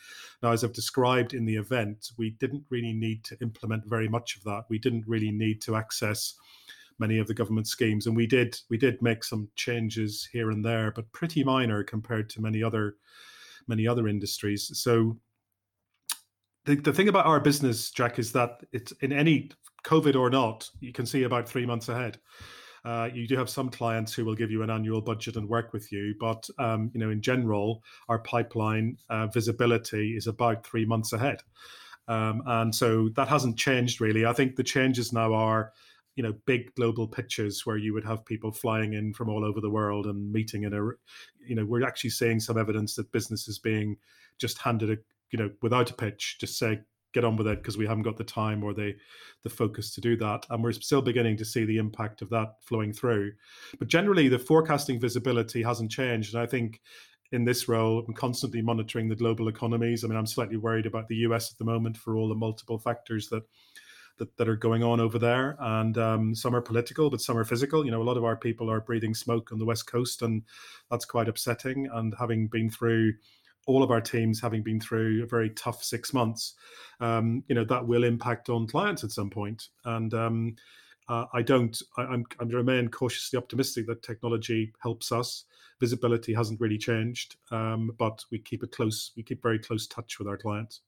Now, 0.44 0.52
as 0.52 0.62
I've 0.62 0.72
described 0.72 1.34
in 1.34 1.44
the 1.44 1.56
event, 1.56 2.12
we 2.18 2.30
didn't 2.30 2.64
really 2.70 2.92
need 2.92 3.24
to 3.24 3.38
implement 3.40 3.86
very 3.86 4.08
much 4.08 4.36
of 4.36 4.44
that. 4.44 4.66
We 4.68 4.78
didn't 4.78 5.08
really 5.08 5.32
need 5.32 5.60
to 5.62 5.74
access 5.74 6.34
many 6.98 7.18
of 7.18 7.26
the 7.26 7.34
government 7.34 7.66
schemes. 7.66 8.06
And 8.06 8.16
we 8.16 8.26
did 8.26 8.58
we 8.70 8.76
did 8.76 9.02
make 9.02 9.24
some 9.24 9.48
changes 9.56 10.28
here 10.32 10.50
and 10.50 10.64
there, 10.64 10.90
but 10.90 11.12
pretty 11.12 11.44
minor 11.44 11.82
compared 11.82 12.30
to 12.30 12.42
many 12.42 12.62
other 12.62 12.96
many 13.66 13.86
other 13.86 14.08
industries. 14.08 14.70
So 14.74 15.18
the, 16.64 16.76
the 16.76 16.92
thing 16.92 17.08
about 17.08 17.26
our 17.26 17.40
business, 17.40 17.90
Jack, 17.90 18.18
is 18.18 18.32
that 18.32 18.60
it's 18.72 18.92
in 19.00 19.12
any 19.12 19.50
COVID 19.84 20.16
or 20.16 20.28
not, 20.30 20.68
you 20.80 20.92
can 20.92 21.06
see 21.06 21.22
about 21.22 21.48
three 21.48 21.64
months 21.64 21.88
ahead. 21.88 22.18
Uh, 22.84 23.08
you 23.12 23.26
do 23.26 23.36
have 23.36 23.50
some 23.50 23.68
clients 23.68 24.12
who 24.12 24.24
will 24.24 24.34
give 24.34 24.50
you 24.50 24.62
an 24.62 24.70
annual 24.70 25.00
budget 25.00 25.36
and 25.36 25.48
work 25.48 25.72
with 25.72 25.90
you, 25.90 26.14
but 26.20 26.48
um, 26.58 26.90
you 26.94 27.00
know, 27.00 27.10
in 27.10 27.20
general, 27.20 27.82
our 28.08 28.20
pipeline 28.20 28.96
uh, 29.10 29.26
visibility 29.26 30.16
is 30.16 30.26
about 30.26 30.64
three 30.66 30.84
months 30.84 31.12
ahead, 31.12 31.42
um, 32.06 32.42
and 32.46 32.74
so 32.74 33.08
that 33.16 33.28
hasn't 33.28 33.58
changed 33.58 34.00
really. 34.00 34.24
I 34.24 34.32
think 34.32 34.56
the 34.56 34.62
changes 34.62 35.12
now 35.12 35.34
are, 35.34 35.72
you 36.18 36.24
know, 36.24 36.34
big 36.46 36.74
global 36.74 37.06
pitches 37.06 37.64
where 37.64 37.76
you 37.76 37.94
would 37.94 38.04
have 38.04 38.26
people 38.26 38.50
flying 38.50 38.94
in 38.94 39.14
from 39.14 39.28
all 39.28 39.44
over 39.44 39.60
the 39.60 39.70
world 39.70 40.04
and 40.04 40.32
meeting 40.32 40.64
in 40.64 40.74
a, 40.74 40.82
you 41.46 41.54
know, 41.54 41.64
we're 41.64 41.86
actually 41.86 42.10
seeing 42.10 42.40
some 42.40 42.58
evidence 42.58 42.96
that 42.96 43.12
business 43.12 43.46
is 43.46 43.60
being 43.60 43.96
just 44.36 44.58
handed 44.58 44.90
a, 44.90 44.96
you 45.30 45.38
know, 45.38 45.48
without 45.62 45.92
a 45.92 45.94
pitch, 45.94 46.38
just 46.40 46.58
say 46.58 46.80
get 47.14 47.24
on 47.24 47.36
with 47.36 47.46
it 47.46 47.62
because 47.62 47.78
we 47.78 47.86
haven't 47.86 48.02
got 48.02 48.16
the 48.16 48.24
time 48.24 48.64
or 48.64 48.74
the 48.74 48.96
the 49.44 49.48
focus 49.48 49.94
to 49.94 50.00
do 50.00 50.16
that. 50.16 50.44
And 50.50 50.60
we're 50.60 50.72
still 50.72 51.02
beginning 51.02 51.36
to 51.36 51.44
see 51.44 51.64
the 51.64 51.78
impact 51.78 52.20
of 52.20 52.30
that 52.30 52.54
flowing 52.62 52.92
through. 52.92 53.30
But 53.78 53.86
generally 53.86 54.26
the 54.26 54.40
forecasting 54.40 54.98
visibility 54.98 55.62
hasn't 55.62 55.92
changed. 55.92 56.34
And 56.34 56.42
i 56.42 56.46
think 56.46 56.80
in 57.30 57.44
this 57.44 57.68
role 57.68 58.04
i'm 58.08 58.14
constantly 58.14 58.60
monitoring 58.60 59.08
the 59.08 59.14
global 59.14 59.46
economies. 59.46 60.02
I 60.02 60.08
mean 60.08 60.18
i'm 60.18 60.26
slightly 60.26 60.56
worried 60.56 60.86
about 60.86 61.06
the 61.06 61.14
us 61.18 61.52
at 61.52 61.58
the 61.58 61.64
moment 61.64 61.96
for 61.96 62.16
all 62.16 62.28
the 62.28 62.34
multiple 62.34 62.78
factors 62.80 63.28
that 63.28 63.44
that, 64.18 64.36
that 64.36 64.48
are 64.48 64.56
going 64.56 64.82
on 64.82 65.00
over 65.00 65.18
there 65.18 65.56
and 65.60 65.96
um, 65.98 66.34
some 66.34 66.54
are 66.54 66.60
political 66.60 67.10
but 67.10 67.20
some 67.20 67.36
are 67.36 67.44
physical 67.44 67.84
you 67.84 67.90
know 67.90 68.02
a 68.02 68.04
lot 68.04 68.16
of 68.16 68.24
our 68.24 68.36
people 68.36 68.70
are 68.70 68.80
breathing 68.80 69.14
smoke 69.14 69.50
on 69.52 69.58
the 69.58 69.64
west 69.64 69.86
coast 69.86 70.22
and 70.22 70.42
that's 70.90 71.04
quite 71.04 71.28
upsetting 71.28 71.88
and 71.94 72.14
having 72.18 72.46
been 72.48 72.70
through 72.70 73.12
all 73.68 73.82
of 73.82 73.90
our 73.90 74.00
teams 74.00 74.40
having 74.40 74.62
been 74.62 74.80
through 74.80 75.22
a 75.22 75.26
very 75.26 75.50
tough 75.50 75.84
six 75.84 76.14
months, 76.14 76.54
um, 77.00 77.44
you 77.48 77.54
know 77.54 77.64
that 77.64 77.86
will 77.86 78.02
impact 78.02 78.48
on 78.48 78.66
clients 78.66 79.04
at 79.04 79.12
some 79.12 79.28
point. 79.28 79.68
And 79.84 80.12
um, 80.14 80.56
uh, 81.08 81.26
I 81.32 81.42
don't. 81.42 81.80
I, 81.96 82.02
I'm, 82.02 82.24
I 82.40 82.44
remain 82.44 82.88
cautiously 82.88 83.36
optimistic 83.36 83.86
that 83.86 84.02
technology 84.02 84.72
helps 84.82 85.12
us. 85.12 85.44
Visibility 85.80 86.34
hasn't 86.34 86.60
really 86.60 86.78
changed, 86.78 87.36
um, 87.50 87.92
but 87.98 88.24
we 88.30 88.38
keep 88.38 88.62
a 88.62 88.66
close. 88.66 89.12
We 89.16 89.22
keep 89.22 89.42
very 89.42 89.58
close 89.58 89.86
touch 89.86 90.18
with 90.18 90.28
our 90.28 90.38
clients. 90.38 90.80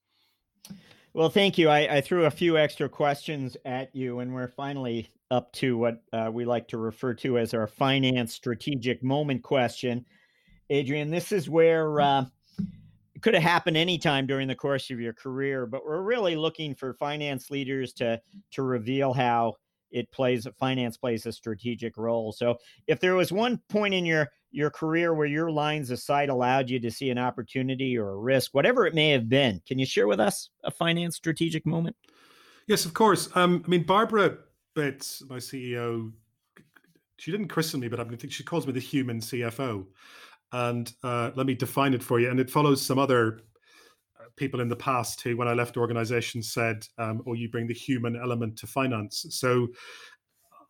Well, 1.12 1.28
thank 1.28 1.58
you. 1.58 1.68
I, 1.68 1.96
I, 1.96 2.00
threw 2.00 2.26
a 2.26 2.30
few 2.30 2.56
extra 2.56 2.88
questions 2.88 3.56
at 3.64 3.94
you, 3.96 4.20
and 4.20 4.32
we're 4.32 4.46
finally 4.46 5.08
up 5.32 5.52
to 5.54 5.76
what 5.76 6.04
uh, 6.12 6.30
we 6.32 6.44
like 6.44 6.68
to 6.68 6.78
refer 6.78 7.14
to 7.14 7.36
as 7.36 7.52
our 7.52 7.66
finance 7.66 8.32
strategic 8.32 9.02
moment 9.02 9.42
question. 9.42 10.06
Adrian, 10.70 11.10
this 11.10 11.32
is 11.32 11.50
where 11.50 12.00
uh, 12.00 12.24
it 13.12 13.22
could 13.22 13.34
have 13.34 13.42
happened 13.42 13.76
anytime 13.76 14.24
during 14.24 14.46
the 14.46 14.54
course 14.54 14.88
of 14.90 15.00
your 15.00 15.12
career, 15.12 15.66
but 15.66 15.84
we're 15.84 16.02
really 16.02 16.36
looking 16.36 16.76
for 16.76 16.94
finance 16.94 17.50
leaders 17.50 17.92
to 17.94 18.20
to 18.52 18.62
reveal 18.62 19.12
how 19.12 19.54
it 19.90 20.12
plays 20.12 20.46
finance 20.60 20.96
plays 20.96 21.26
a 21.26 21.32
strategic 21.32 21.96
role. 21.96 22.30
So 22.30 22.56
if 22.86 23.00
there 23.00 23.16
was 23.16 23.32
one 23.32 23.60
point 23.68 23.94
in 23.94 24.06
your 24.06 24.28
your 24.50 24.70
career 24.70 25.14
where 25.14 25.26
your 25.26 25.50
lines 25.50 25.90
of 25.90 25.98
sight 25.98 26.28
allowed 26.28 26.70
you 26.70 26.80
to 26.80 26.90
see 26.90 27.10
an 27.10 27.18
opportunity 27.18 27.96
or 27.96 28.10
a 28.10 28.16
risk, 28.16 28.52
whatever 28.52 28.86
it 28.86 28.94
may 28.94 29.10
have 29.10 29.28
been, 29.28 29.60
can 29.66 29.78
you 29.78 29.86
share 29.86 30.06
with 30.06 30.20
us 30.20 30.50
a 30.64 30.70
finance 30.70 31.16
strategic 31.16 31.64
moment? 31.66 31.96
Yes, 32.66 32.84
of 32.84 32.94
course. 32.94 33.28
Um, 33.34 33.62
I 33.66 33.68
mean, 33.68 33.84
Barbara 33.84 34.38
Bates, 34.74 35.22
my 35.28 35.36
CEO, 35.36 36.12
she 37.18 37.30
didn't 37.30 37.48
christen 37.48 37.80
me, 37.80 37.88
but 37.88 38.00
I 38.00 38.04
think 38.04 38.32
she 38.32 38.44
calls 38.44 38.66
me 38.66 38.72
the 38.72 38.80
human 38.80 39.20
CFO. 39.20 39.86
And 40.52 40.92
uh, 41.02 41.30
let 41.34 41.46
me 41.46 41.54
define 41.54 41.94
it 41.94 42.02
for 42.02 42.18
you. 42.18 42.30
And 42.30 42.40
it 42.40 42.50
follows 42.50 42.80
some 42.80 42.98
other 42.98 43.40
uh, 44.18 44.24
people 44.36 44.60
in 44.60 44.68
the 44.68 44.76
past 44.76 45.20
who, 45.20 45.36
when 45.36 45.46
I 45.46 45.52
left 45.52 45.76
organizations, 45.76 46.52
said, 46.52 46.86
um, 46.98 47.22
"Oh, 47.26 47.34
you 47.34 47.48
bring 47.48 47.68
the 47.68 47.74
human 47.74 48.16
element 48.16 48.56
to 48.58 48.66
finance." 48.66 49.26
So 49.30 49.68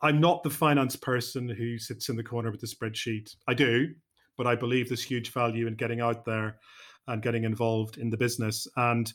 I'm 0.03 0.21
not 0.21 0.43
the 0.43 0.51
finance 0.51 0.97
person 0.97 1.49
who 1.49 1.79
sits 1.79 2.09
in 2.09 2.17
the 2.17 2.23
corner 2.23 2.51
with 2.51 2.61
the 2.61 2.67
spreadsheet. 2.67 3.35
I 3.47 3.55
do, 3.55 3.95
but 4.37 4.47
I 4.47 4.55
believe 4.55 4.89
there's 4.89 5.03
huge 5.03 5.33
value 5.33 5.67
in 5.67 5.75
getting 5.75 6.01
out 6.01 6.25
there 6.25 6.59
and 7.07 7.23
getting 7.23 7.45
involved 7.45 7.99
in 7.99 8.09
the 8.09 8.17
business. 8.17 8.67
And 8.77 9.13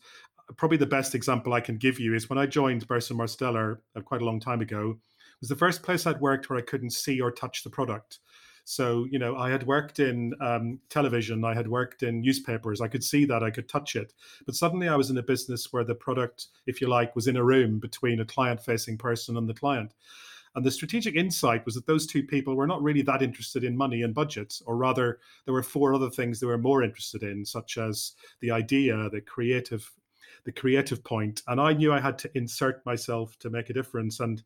probably 0.58 0.78
the 0.78 0.86
best 0.86 1.16
example 1.16 1.54
I 1.54 1.62
can 1.62 1.78
give 1.78 2.00
you 2.00 2.14
is 2.14 2.30
when 2.30 2.38
I 2.38 2.46
joined 2.46 2.88
Burson 2.88 3.18
Marsteller 3.18 3.78
uh, 3.96 4.02
quite 4.02 4.22
a 4.22 4.26
long 4.26 4.40
time 4.40 4.62
ago. 4.62 4.92
It 4.92 5.42
was 5.42 5.50
the 5.50 5.56
first 5.56 5.84
place 5.84 6.06
I'd 6.06 6.22
worked 6.22 6.50
where 6.50 6.60
I 6.60 6.64
couldn't 6.64 6.92
see 6.92 7.20
or 7.20 7.32
touch 7.32 7.64
the 7.64 7.70
product. 7.70 8.20
So, 8.64 9.06
you 9.12 9.20
know, 9.20 9.36
I 9.38 9.52
had 9.52 9.68
worked 9.68 10.00
in 10.00 10.34
um, 10.42 10.80
television, 10.90 11.46
I 11.46 11.54
had 11.54 11.68
worked 11.68 12.02
in 12.02 12.22
newspapers, 12.22 12.82
I 12.82 12.88
could 12.88 13.04
see 13.04 13.24
that, 13.26 13.44
I 13.44 13.52
could 13.52 13.70
touch 13.70 13.96
it. 13.96 14.12
But 14.46 14.56
suddenly 14.56 14.88
I 14.88 14.96
was 14.96 15.12
in 15.12 15.18
a 15.20 15.24
business 15.24 15.72
where 15.72 15.84
the 15.84 15.94
product, 15.94 16.48
if 16.66 16.82
you 16.82 16.88
like, 16.88 17.16
was 17.16 17.28
in 17.28 17.38
a 17.38 17.44
room 17.44 17.78
between 17.78 18.20
a 18.20 18.26
client 18.26 18.60
facing 18.64 18.98
person 18.98 19.38
and 19.38 19.48
the 19.48 19.54
client. 19.54 19.94
And 20.56 20.66
the 20.66 20.72
strategic 20.72 21.16
insight 21.16 21.66
was 21.66 21.76
that 21.76 21.86
those 21.86 22.08
two 22.08 22.24
people 22.24 22.56
were 22.56 22.68
not 22.68 22.82
really 22.82 23.02
that 23.04 23.22
interested 23.22 23.64
in 23.64 23.76
money 23.76 24.04
and 24.04 24.14
budgets, 24.14 24.62
or 24.66 24.78
rather, 24.78 25.20
there 25.46 25.54
were 25.54 25.64
four 25.64 25.94
other 25.94 26.10
things 26.10 26.40
they 26.40 26.48
were 26.48 26.58
more 26.58 26.84
interested 26.84 27.24
in, 27.24 27.46
such 27.46 27.78
as 27.78 28.14
the 28.42 28.52
idea, 28.52 29.10
the 29.10 29.22
creative 29.22 29.92
the 30.44 30.52
creative 30.52 31.04
point. 31.04 31.42
and 31.48 31.60
i 31.60 31.74
knew 31.74 31.92
i 31.92 32.00
had 32.00 32.20
to 32.20 32.30
insert 32.38 32.86
myself 32.86 33.36
to 33.40 33.50
make 33.50 33.72
a 33.72 33.74
difference 33.74 34.20
and 34.20 34.44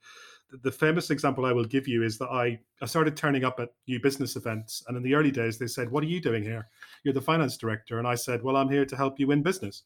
the 0.64 0.72
famous 0.72 1.10
example 1.12 1.46
I 1.46 1.54
will 1.54 1.66
give 1.66 1.88
you 1.88 2.04
is 2.04 2.18
that 2.18 2.30
I, 2.30 2.60
I 2.82 2.86
started 2.86 3.16
turning 3.16 3.44
up 3.44 3.60
at 3.60 3.70
new 3.88 4.00
business 4.00 4.36
events. 4.36 4.84
And 4.88 4.98
in 4.98 5.04
the 5.04 5.14
early 5.14 5.32
days, 5.32 5.58
they 5.58 5.68
said, 5.68 5.92
What 5.92 6.04
are 6.04 6.08
you 6.08 6.20
doing 6.22 6.44
here? 6.44 6.68
You're 7.04 7.14
the 7.14 7.22
finance 7.22 7.58
director. 7.58 8.00
And 8.00 8.08
I 8.08 8.16
said, 8.16 8.44
Well, 8.44 8.56
I'm 8.56 8.70
here 8.70 8.86
to 8.86 8.96
help 8.96 9.20
you 9.20 9.28
win 9.28 9.44
business. 9.44 9.84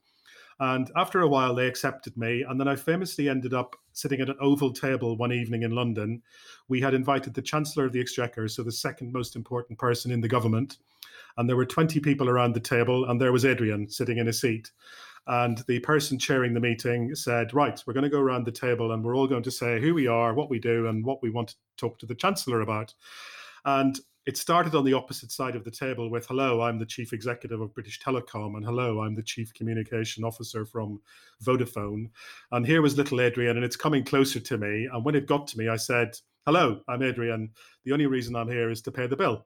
And 0.60 0.92
after 0.96 1.22
a 1.22 1.28
while, 1.28 1.56
they 1.56 1.68
accepted 1.68 2.16
me. 2.18 2.44
And 2.48 2.60
then 2.60 2.68
I 2.68 2.76
famously 2.76 3.30
ended 3.30 3.54
up 3.54 3.76
sitting 3.92 4.22
at 4.22 4.30
an 4.30 4.38
oval 4.40 4.72
table 4.72 5.18
one 5.18 5.32
evening 5.32 5.64
in 5.64 5.72
London. 5.72 6.22
We 6.68 6.82
had 6.82 6.94
invited 6.94 7.34
the 7.34 7.42
Chancellor 7.42 7.86
of 7.86 7.92
the 7.92 8.00
Exchequer, 8.00 8.48
so 8.48 8.64
the 8.64 8.72
second 8.72 9.12
most 9.12 9.36
important 9.36 9.80
person 9.80 10.12
in 10.12 10.22
the 10.22 10.28
government. 10.28 10.78
And 11.38 11.50
there 11.50 11.56
were 11.56 11.66
20 11.66 12.00
people 12.00 12.30
around 12.30 12.54
the 12.54 12.60
table, 12.60 13.10
and 13.10 13.20
there 13.20 13.32
was 13.32 13.46
Adrian 13.46 13.90
sitting 13.90 14.18
in 14.18 14.28
a 14.28 14.34
seat. 14.34 14.72
And 15.26 15.60
the 15.68 15.80
person 15.80 16.20
chairing 16.20 16.54
the 16.54 16.60
meeting 16.60 17.16
said, 17.16 17.54
Right, 17.54 17.82
we're 17.86 17.94
going 17.94 18.04
to 18.04 18.10
go 18.10 18.20
around 18.20 18.46
the 18.46 18.52
table 18.52 18.92
and 18.92 19.04
we're 19.04 19.16
all 19.16 19.28
going 19.28 19.44
to 19.44 19.52
say 19.52 19.80
who 19.80 19.94
we 19.94 20.06
are, 20.06 20.34
what 20.34 20.50
we 20.50 20.60
do, 20.60 20.88
and 20.88 21.06
what 21.06 21.24
we 21.24 21.30
want 21.30 21.50
to 21.50 21.56
talk 21.78 21.98
to 22.00 22.06
the 22.06 22.16
Chancellor 22.16 22.62
about. 22.62 22.94
And 23.64 24.00
it 24.26 24.38
started 24.38 24.74
on 24.74 24.86
the 24.86 24.94
opposite 24.94 25.32
side 25.32 25.56
of 25.56 25.64
the 25.64 25.72
table 25.72 26.10
with 26.10 26.26
hello 26.28 26.62
i'm 26.62 26.80
the 26.80 26.86
chief 26.86 27.14
executive 27.14 27.60
of 27.62 27.74
british 27.74 28.00
telecom 28.00 28.56
and 28.56 28.66
hello 28.66 29.02
i'm 29.02 29.16
the 29.16 29.24
chief 29.24 29.54
communication 29.54 30.24
officer 30.24 30.66
from 30.66 31.02
vodafone. 31.44 32.10
And 32.52 32.66
here 32.66 32.82
was 32.82 32.98
little 32.98 33.22
adrian 33.22 33.58
and 33.58 33.66
it's 33.66 33.76
coming 33.76 34.04
closer 34.04 34.40
to 34.40 34.58
me. 34.58 34.88
And 34.92 35.04
when 35.04 35.16
it 35.16 35.28
got 35.28 35.48
to 35.48 35.58
me 35.58 35.68
i 35.68 35.76
said 35.76 36.16
hello 36.46 36.82
i'm 36.88 37.02
adrian. 37.02 37.50
The 37.86 37.94
only 37.94 38.06
reason 38.06 38.36
i'm 38.36 38.50
here 38.50 38.70
is 38.70 38.82
to 38.84 38.92
pay 38.92 39.08
the 39.08 39.18
bill. 39.18 39.46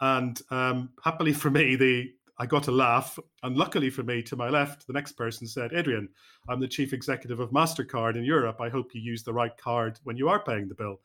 And 0.00 0.40
um, 0.50 0.90
happily 1.02 1.32
for 1.32 1.50
me 1.50 1.74
the 1.74 2.12
I 2.38 2.46
got 2.46 2.68
a 2.68 2.72
laugh. 2.72 3.18
And 3.42 3.56
luckily 3.56 3.90
for 3.90 4.02
me, 4.02 4.22
to 4.24 4.36
my 4.36 4.48
left, 4.48 4.86
the 4.86 4.92
next 4.92 5.12
person 5.12 5.46
said, 5.46 5.72
Adrian, 5.72 6.08
I'm 6.48 6.60
the 6.60 6.68
chief 6.68 6.92
executive 6.92 7.40
of 7.40 7.50
MasterCard 7.50 8.16
in 8.16 8.24
Europe. 8.24 8.60
I 8.60 8.68
hope 8.68 8.94
you 8.94 9.00
use 9.00 9.22
the 9.22 9.32
right 9.32 9.56
card 9.56 9.98
when 10.04 10.16
you 10.16 10.28
are 10.28 10.42
paying 10.42 10.68
the 10.68 10.74
bill. 10.74 11.00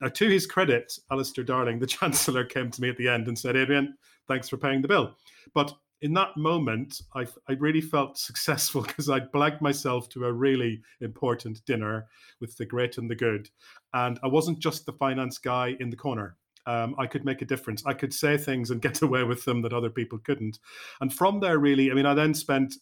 Now, 0.00 0.08
to 0.08 0.28
his 0.28 0.46
credit, 0.46 0.92
Alistair 1.10 1.44
Darling, 1.44 1.78
the 1.80 1.86
Chancellor, 1.98 2.44
came 2.44 2.70
to 2.70 2.80
me 2.80 2.88
at 2.88 2.96
the 2.96 3.08
end 3.08 3.26
and 3.26 3.38
said, 3.38 3.56
Adrian, 3.56 3.96
thanks 4.28 4.48
for 4.48 4.56
paying 4.56 4.82
the 4.82 4.88
bill. 4.88 5.16
But 5.54 5.74
in 6.00 6.14
that 6.14 6.36
moment, 6.36 7.00
I, 7.14 7.26
I 7.48 7.54
really 7.54 7.80
felt 7.80 8.18
successful 8.18 8.82
because 8.82 9.10
I'd 9.10 9.32
blagged 9.32 9.60
myself 9.60 10.08
to 10.10 10.26
a 10.26 10.32
really 10.32 10.82
important 11.00 11.64
dinner 11.64 12.06
with 12.40 12.56
the 12.56 12.66
great 12.66 12.98
and 12.98 13.10
the 13.10 13.16
good. 13.16 13.50
And 13.94 14.20
I 14.22 14.28
wasn't 14.28 14.60
just 14.60 14.86
the 14.86 14.92
finance 14.92 15.38
guy 15.38 15.76
in 15.80 15.90
the 15.90 15.96
corner 15.96 16.36
um, 16.68 16.94
I 16.98 17.06
could 17.06 17.24
make 17.24 17.40
a 17.40 17.46
difference. 17.46 17.82
I 17.86 17.94
could 17.94 18.12
say 18.12 18.36
things 18.36 18.70
and 18.70 18.82
get 18.88 19.02
away 19.02 19.24
with 19.24 19.44
them 19.44 19.62
that 19.62 19.72
other 19.72 19.90
people 19.90 20.18
couldn't. 20.18 20.58
And 21.00 21.12
from 21.12 21.40
there, 21.40 21.58
really, 21.58 21.90
I 21.90 21.94
mean, 21.94 22.06
I 22.06 22.14
then 22.14 22.34
spent 22.34 22.74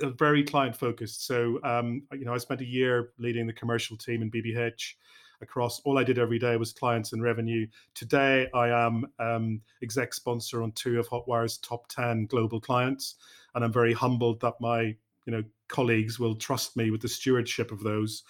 very 0.00 0.44
client 0.44 0.74
focused. 0.76 1.26
So, 1.26 1.58
um, 1.64 2.02
you 2.12 2.24
know, 2.24 2.32
I 2.32 2.38
spent 2.38 2.60
a 2.60 2.66
year 2.66 3.10
leading 3.18 3.46
the 3.46 3.52
commercial 3.52 3.96
team 3.96 4.22
in 4.22 4.30
BBH 4.30 4.94
across 5.42 5.80
all 5.80 5.98
I 5.98 6.04
did 6.04 6.18
every 6.18 6.38
day 6.38 6.56
was 6.56 6.72
clients 6.72 7.12
and 7.12 7.22
revenue. 7.22 7.66
Today, 7.94 8.48
I 8.54 8.68
am 8.68 9.06
um, 9.18 9.60
exec 9.82 10.14
sponsor 10.14 10.62
on 10.62 10.72
two 10.72 11.00
of 11.00 11.08
Hotwire's 11.08 11.58
top 11.58 11.88
10 11.88 12.26
global 12.26 12.60
clients. 12.60 13.16
And 13.54 13.64
I'm 13.64 13.72
very 13.72 13.92
humbled 13.92 14.40
that 14.40 14.54
my, 14.60 14.82
you 14.82 15.32
know, 15.32 15.42
colleagues 15.68 16.18
will 16.18 16.34
trust 16.34 16.76
me 16.76 16.90
with 16.90 17.00
the 17.00 17.08
stewardship 17.08 17.72
of 17.72 17.82
those. 17.82 18.22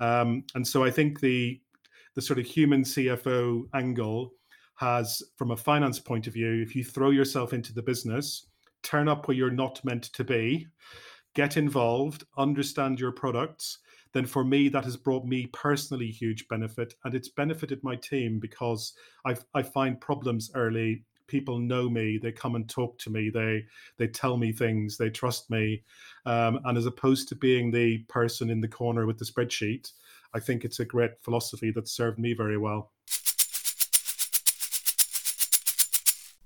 Um, 0.00 0.44
and 0.54 0.66
so 0.66 0.84
I 0.84 0.90
think 0.90 1.20
the 1.20 1.60
the 2.14 2.22
sort 2.22 2.38
of 2.38 2.46
human 2.46 2.82
CFO 2.82 3.64
angle 3.74 4.32
has, 4.76 5.22
from 5.36 5.50
a 5.50 5.56
finance 5.56 5.98
point 5.98 6.26
of 6.26 6.34
view, 6.34 6.62
if 6.62 6.74
you 6.74 6.84
throw 6.84 7.10
yourself 7.10 7.52
into 7.52 7.72
the 7.72 7.82
business, 7.82 8.46
turn 8.82 9.08
up 9.08 9.28
where 9.28 9.36
you're 9.36 9.50
not 9.50 9.84
meant 9.84 10.04
to 10.04 10.24
be, 10.24 10.66
get 11.34 11.56
involved, 11.56 12.24
understand 12.36 13.00
your 13.00 13.12
products, 13.12 13.78
then 14.12 14.26
for 14.26 14.44
me 14.44 14.68
that 14.68 14.84
has 14.84 14.96
brought 14.96 15.24
me 15.24 15.46
personally 15.52 16.10
huge 16.10 16.46
benefit. 16.48 16.94
And 17.04 17.14
it's 17.14 17.28
benefited 17.28 17.82
my 17.82 17.96
team 17.96 18.38
because 18.38 18.92
I, 19.24 19.36
I 19.54 19.62
find 19.62 20.00
problems 20.00 20.50
early. 20.54 21.04
People 21.28 21.58
know 21.58 21.88
me. 21.88 22.18
They 22.18 22.32
come 22.32 22.56
and 22.56 22.68
talk 22.68 22.98
to 22.98 23.10
me. 23.10 23.30
They 23.30 23.64
they 23.96 24.06
tell 24.06 24.36
me 24.36 24.52
things. 24.52 24.98
They 24.98 25.08
trust 25.08 25.50
me. 25.50 25.82
Um, 26.26 26.60
and 26.64 26.76
as 26.76 26.84
opposed 26.84 27.28
to 27.28 27.36
being 27.36 27.70
the 27.70 27.98
person 28.08 28.50
in 28.50 28.60
the 28.60 28.68
corner 28.68 29.06
with 29.06 29.18
the 29.18 29.24
spreadsheet 29.24 29.92
I 30.34 30.40
think 30.40 30.64
it's 30.64 30.80
a 30.80 30.84
great 30.84 31.10
philosophy 31.22 31.70
that 31.72 31.88
served 31.88 32.18
me 32.18 32.32
very 32.32 32.56
well. 32.56 32.92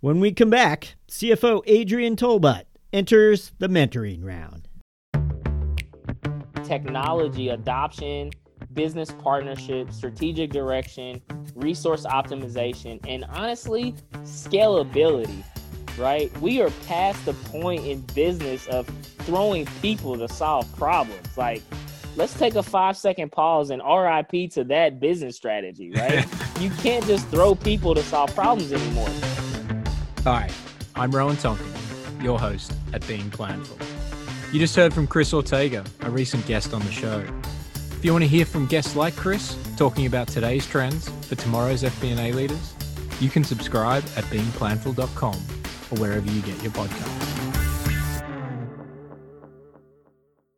When 0.01 0.21
we 0.21 0.33
come 0.33 0.51
back, 0.51 0.97
CFO 1.11 1.63
Adrian 1.67 2.17
Talbot 2.17 2.67
enters 2.93 3.53
the 3.59 3.69
mentoring 3.69 4.25
round. 4.25 4.69
Technology 6.65 7.51
adoption, 7.51 8.31
business 8.73 9.13
partnership, 9.13 9.93
strategic 9.93 10.51
direction, 10.51 11.23
resource 11.55 12.05
optimization, 12.05 13.01
and 13.09 13.25
honestly, 13.25 13.95
scalability, 14.23 15.43
right? 15.97 16.37
We 16.41 16.61
are 16.61 16.71
past 16.87 17.25
the 17.25 17.35
point 17.35 17.87
in 17.87 18.01
business 18.15 18.67
of 18.67 18.87
throwing 19.21 19.67
people 19.81 20.19
to 20.19 20.29
solve 20.29 20.71
problems. 20.77 21.37
Like, 21.37 21.63
let's 22.17 22.35
take 22.35 22.55
a 22.55 22.63
five 22.63 22.97
second 22.97 23.31
pause 23.31 23.71
and 23.71 23.83
RIP 23.83 24.51
to 24.53 24.65
that 24.65 24.99
business 24.99 25.37
strategy, 25.37 25.93
right? 25.93 26.27
you 26.61 26.71
can't 26.71 27.05
just 27.07 27.27
throw 27.29 27.55
people 27.55 27.95
to 27.95 28.03
solve 28.03 28.35
problems 28.35 28.73
anymore. 28.73 29.09
Hi, 30.25 30.51
I'm 30.95 31.11
Rowan 31.11 31.37
Tonkin, 31.37 31.67
your 32.21 32.39
host 32.39 32.73
at 32.93 33.07
Being 33.07 33.31
Planful. 33.31 33.81
You 34.53 34.59
just 34.59 34.75
heard 34.75 34.95
from 34.95 35.07
Chris 35.07 35.33
Ortega, 35.35 35.85
a 36.01 36.11
recent 36.11 36.47
guest 36.47 36.73
on 36.73 36.81
the 36.81 36.93
show. 36.93 37.25
If 37.75 38.05
you 38.05 38.13
want 38.13 38.25
to 38.25 38.29
hear 38.29 38.45
from 38.45 38.67
guests 38.67 38.97
like 38.97 39.15
Chris 39.17 39.57
talking 39.77 40.07
about 40.07 40.29
today's 40.29 40.67
trends 40.67 41.09
for 41.27 41.35
tomorrow's 41.35 41.83
FP&A 41.83 42.33
leaders, 42.33 42.75
you 43.21 43.29
can 43.29 43.45
subscribe 43.45 44.05
at 44.17 44.25
beingplanful.com 44.25 45.35
or 45.91 46.01
wherever 46.01 46.31
you 46.31 46.43
get 46.43 46.63
your 46.63 46.73
podcasts. 46.73 47.26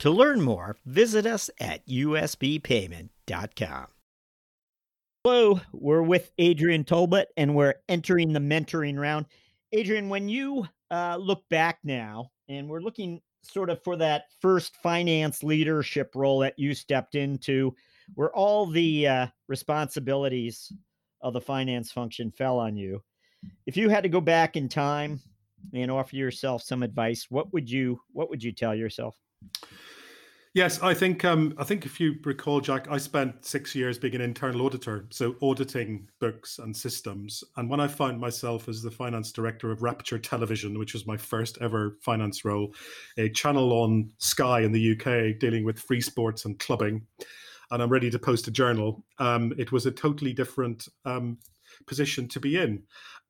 To 0.00 0.10
learn 0.10 0.40
more, 0.40 0.76
visit 0.86 1.26
us 1.26 1.50
at 1.58 1.84
usbpayment.com. 1.88 3.86
Hello, 5.24 5.60
we're 5.72 6.02
with 6.02 6.30
Adrian 6.38 6.84
Talbot 6.84 7.28
and 7.36 7.56
we're 7.56 7.74
entering 7.88 8.32
the 8.32 8.38
mentoring 8.38 8.96
round. 8.96 9.26
Adrian, 9.72 10.08
when 10.08 10.28
you 10.28 10.64
uh, 10.92 11.16
look 11.20 11.42
back 11.48 11.80
now, 11.82 12.30
and 12.48 12.68
we're 12.68 12.80
looking 12.80 13.20
sort 13.42 13.70
of 13.70 13.82
for 13.82 13.96
that 13.96 14.26
first 14.40 14.76
finance 14.76 15.42
leadership 15.42 16.12
role 16.14 16.38
that 16.38 16.58
you 16.58 16.74
stepped 16.74 17.16
into, 17.16 17.74
where 18.14 18.30
all 18.30 18.66
the 18.66 19.06
uh, 19.06 19.26
responsibilities 19.48 20.72
of 21.20 21.32
the 21.32 21.40
finance 21.40 21.90
function 21.90 22.30
fell 22.30 22.58
on 22.58 22.76
you. 22.76 23.02
If 23.66 23.76
you 23.76 23.88
had 23.88 24.04
to 24.04 24.08
go 24.08 24.20
back 24.20 24.56
in 24.56 24.68
time 24.68 25.20
and 25.74 25.90
offer 25.90 26.14
yourself 26.14 26.62
some 26.62 26.84
advice, 26.84 27.26
what 27.28 27.52
would 27.52 27.68
you 27.68 28.00
what 28.12 28.30
would 28.30 28.42
you 28.42 28.52
tell 28.52 28.76
yourself? 28.76 29.16
Yes, 30.54 30.82
I 30.82 30.92
think 30.92 31.24
um, 31.24 31.54
I 31.56 31.62
think 31.62 31.86
if 31.86 32.00
you 32.00 32.16
recall, 32.24 32.60
Jack, 32.60 32.90
I 32.90 32.98
spent 32.98 33.44
six 33.44 33.76
years 33.76 33.96
being 33.96 34.16
an 34.16 34.20
internal 34.20 34.66
auditor, 34.66 35.06
so 35.10 35.36
auditing 35.40 36.08
books 36.20 36.58
and 36.58 36.76
systems. 36.76 37.44
And 37.56 37.70
when 37.70 37.78
I 37.78 37.86
found 37.86 38.18
myself 38.18 38.68
as 38.68 38.82
the 38.82 38.90
finance 38.90 39.30
director 39.30 39.70
of 39.70 39.82
Rapture 39.82 40.18
Television, 40.18 40.78
which 40.78 40.94
was 40.94 41.06
my 41.06 41.16
first 41.16 41.58
ever 41.60 41.98
finance 42.00 42.44
role, 42.44 42.74
a 43.18 43.28
channel 43.28 43.72
on 43.72 44.10
Sky 44.18 44.62
in 44.62 44.72
the 44.72 44.92
UK 44.92 45.38
dealing 45.38 45.64
with 45.64 45.78
free 45.78 46.00
sports 46.00 46.44
and 46.44 46.58
clubbing, 46.58 47.06
and 47.70 47.80
I'm 47.80 47.90
ready 47.90 48.10
to 48.10 48.18
post 48.18 48.48
a 48.48 48.50
journal, 48.50 49.04
um, 49.18 49.52
it 49.58 49.70
was 49.70 49.86
a 49.86 49.92
totally 49.92 50.32
different 50.32 50.88
um, 51.04 51.38
position 51.86 52.26
to 52.28 52.40
be 52.40 52.56
in. 52.56 52.82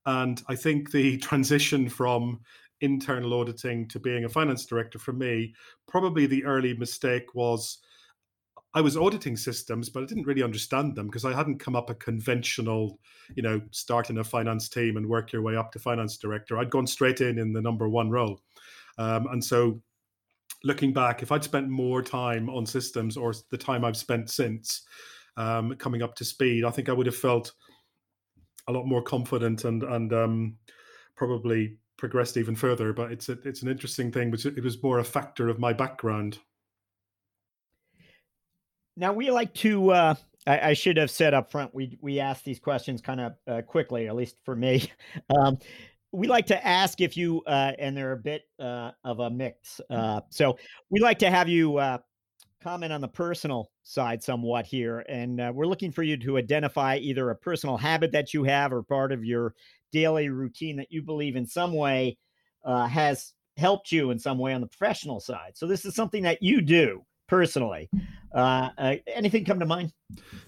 And 0.06 0.42
I 0.48 0.54
think 0.54 0.92
the 0.92 1.18
transition 1.28 1.88
from 1.88 2.40
internal 2.80 3.34
auditing 3.34 3.88
to 3.88 3.98
being 3.98 4.24
a 4.24 4.28
finance 4.28 4.66
director 4.66 4.98
for 4.98 5.12
me, 5.12 5.54
probably 5.86 6.26
the 6.26 6.44
early 6.44 6.74
mistake 6.74 7.34
was 7.34 7.78
I 8.74 8.80
was 8.80 8.96
auditing 8.96 9.36
systems, 9.36 9.88
but 9.88 10.02
I 10.02 10.06
didn't 10.06 10.26
really 10.26 10.42
understand 10.42 10.94
them 10.94 11.06
because 11.06 11.24
I 11.24 11.32
hadn't 11.32 11.58
come 11.58 11.74
up 11.74 11.88
a 11.88 11.94
conventional, 11.94 13.00
you 13.34 13.42
know, 13.42 13.60
start 13.70 14.10
in 14.10 14.18
a 14.18 14.24
finance 14.24 14.68
team 14.68 14.96
and 14.96 15.08
work 15.08 15.32
your 15.32 15.42
way 15.42 15.56
up 15.56 15.72
to 15.72 15.78
finance 15.78 16.18
director. 16.18 16.58
I'd 16.58 16.70
gone 16.70 16.86
straight 16.86 17.20
in 17.20 17.38
in 17.38 17.52
the 17.52 17.62
number 17.62 17.88
one 17.88 18.10
role. 18.10 18.40
Um, 18.98 19.26
and 19.28 19.42
so 19.42 19.80
looking 20.64 20.92
back, 20.92 21.22
if 21.22 21.32
I'd 21.32 21.44
spent 21.44 21.68
more 21.68 22.02
time 22.02 22.50
on 22.50 22.66
systems 22.66 23.16
or 23.16 23.32
the 23.50 23.58
time 23.58 23.84
I've 23.84 23.96
spent 23.96 24.28
since 24.28 24.82
um, 25.36 25.74
coming 25.76 26.02
up 26.02 26.14
to 26.16 26.24
speed, 26.24 26.64
I 26.64 26.70
think 26.70 26.88
I 26.88 26.92
would 26.92 27.06
have 27.06 27.16
felt 27.16 27.52
a 28.68 28.72
lot 28.72 28.86
more 28.86 29.02
confident 29.02 29.64
and, 29.64 29.82
and 29.82 30.12
um, 30.12 30.56
probably 31.16 31.78
progressed 31.98 32.38
even 32.38 32.56
further. 32.56 32.94
But 32.94 33.12
it's 33.12 33.28
a, 33.28 33.32
it's 33.44 33.62
an 33.62 33.68
interesting 33.68 34.10
thing, 34.10 34.30
but 34.30 34.46
it 34.46 34.62
was 34.62 34.82
more 34.82 34.98
a 34.98 35.04
factor 35.04 35.48
of 35.48 35.58
my 35.58 35.74
background. 35.74 36.38
Now 38.96 39.12
we 39.12 39.30
like 39.30 39.52
to. 39.54 39.90
Uh, 39.90 40.14
I, 40.46 40.70
I, 40.70 40.72
should 40.72 40.96
have 40.96 41.10
said 41.10 41.34
up 41.34 41.50
front. 41.50 41.74
We 41.74 41.98
we 42.00 42.20
ask 42.20 42.42
these 42.42 42.58
questions 42.58 43.02
kind 43.02 43.20
of 43.20 43.32
uh, 43.46 43.62
quickly, 43.62 44.08
at 44.08 44.16
least 44.16 44.36
for 44.44 44.56
me. 44.56 44.90
Um, 45.38 45.58
we 46.12 46.26
like 46.26 46.46
to 46.46 46.66
ask 46.66 47.00
if 47.00 47.16
you, 47.16 47.42
uh, 47.46 47.72
and 47.78 47.96
they're 47.96 48.12
a 48.12 48.16
bit 48.16 48.42
uh, 48.58 48.92
of 49.04 49.20
a 49.20 49.28
mix. 49.28 49.80
Uh, 49.90 50.22
so 50.30 50.58
we 50.90 51.00
like 51.00 51.18
to 51.18 51.30
have 51.30 51.48
you 51.48 51.76
uh, 51.76 51.98
comment 52.62 52.92
on 52.92 53.00
the 53.00 53.08
personal 53.08 53.70
side 53.82 54.22
somewhat 54.22 54.64
here, 54.64 55.00
and 55.00 55.40
uh, 55.40 55.52
we're 55.54 55.66
looking 55.66 55.92
for 55.92 56.02
you 56.02 56.16
to 56.16 56.38
identify 56.38 56.96
either 56.96 57.30
a 57.30 57.36
personal 57.36 57.76
habit 57.76 58.10
that 58.12 58.32
you 58.32 58.42
have 58.44 58.72
or 58.72 58.82
part 58.82 59.12
of 59.12 59.24
your 59.24 59.54
daily 59.92 60.28
routine 60.28 60.76
that 60.76 60.90
you 60.90 61.02
believe 61.02 61.36
in 61.36 61.46
some 61.46 61.72
way 61.72 62.16
uh, 62.64 62.86
has 62.86 63.32
helped 63.56 63.92
you 63.92 64.10
in 64.10 64.18
some 64.18 64.38
way 64.38 64.54
on 64.54 64.60
the 64.60 64.66
professional 64.66 65.20
side. 65.20 65.52
So 65.54 65.66
this 65.66 65.84
is 65.84 65.94
something 65.94 66.22
that 66.22 66.42
you 66.42 66.60
do 66.60 67.04
personally. 67.28 67.90
Uh, 68.34 68.70
uh, 68.78 68.94
anything 69.06 69.44
come 69.44 69.58
to 69.58 69.66
mind? 69.66 69.92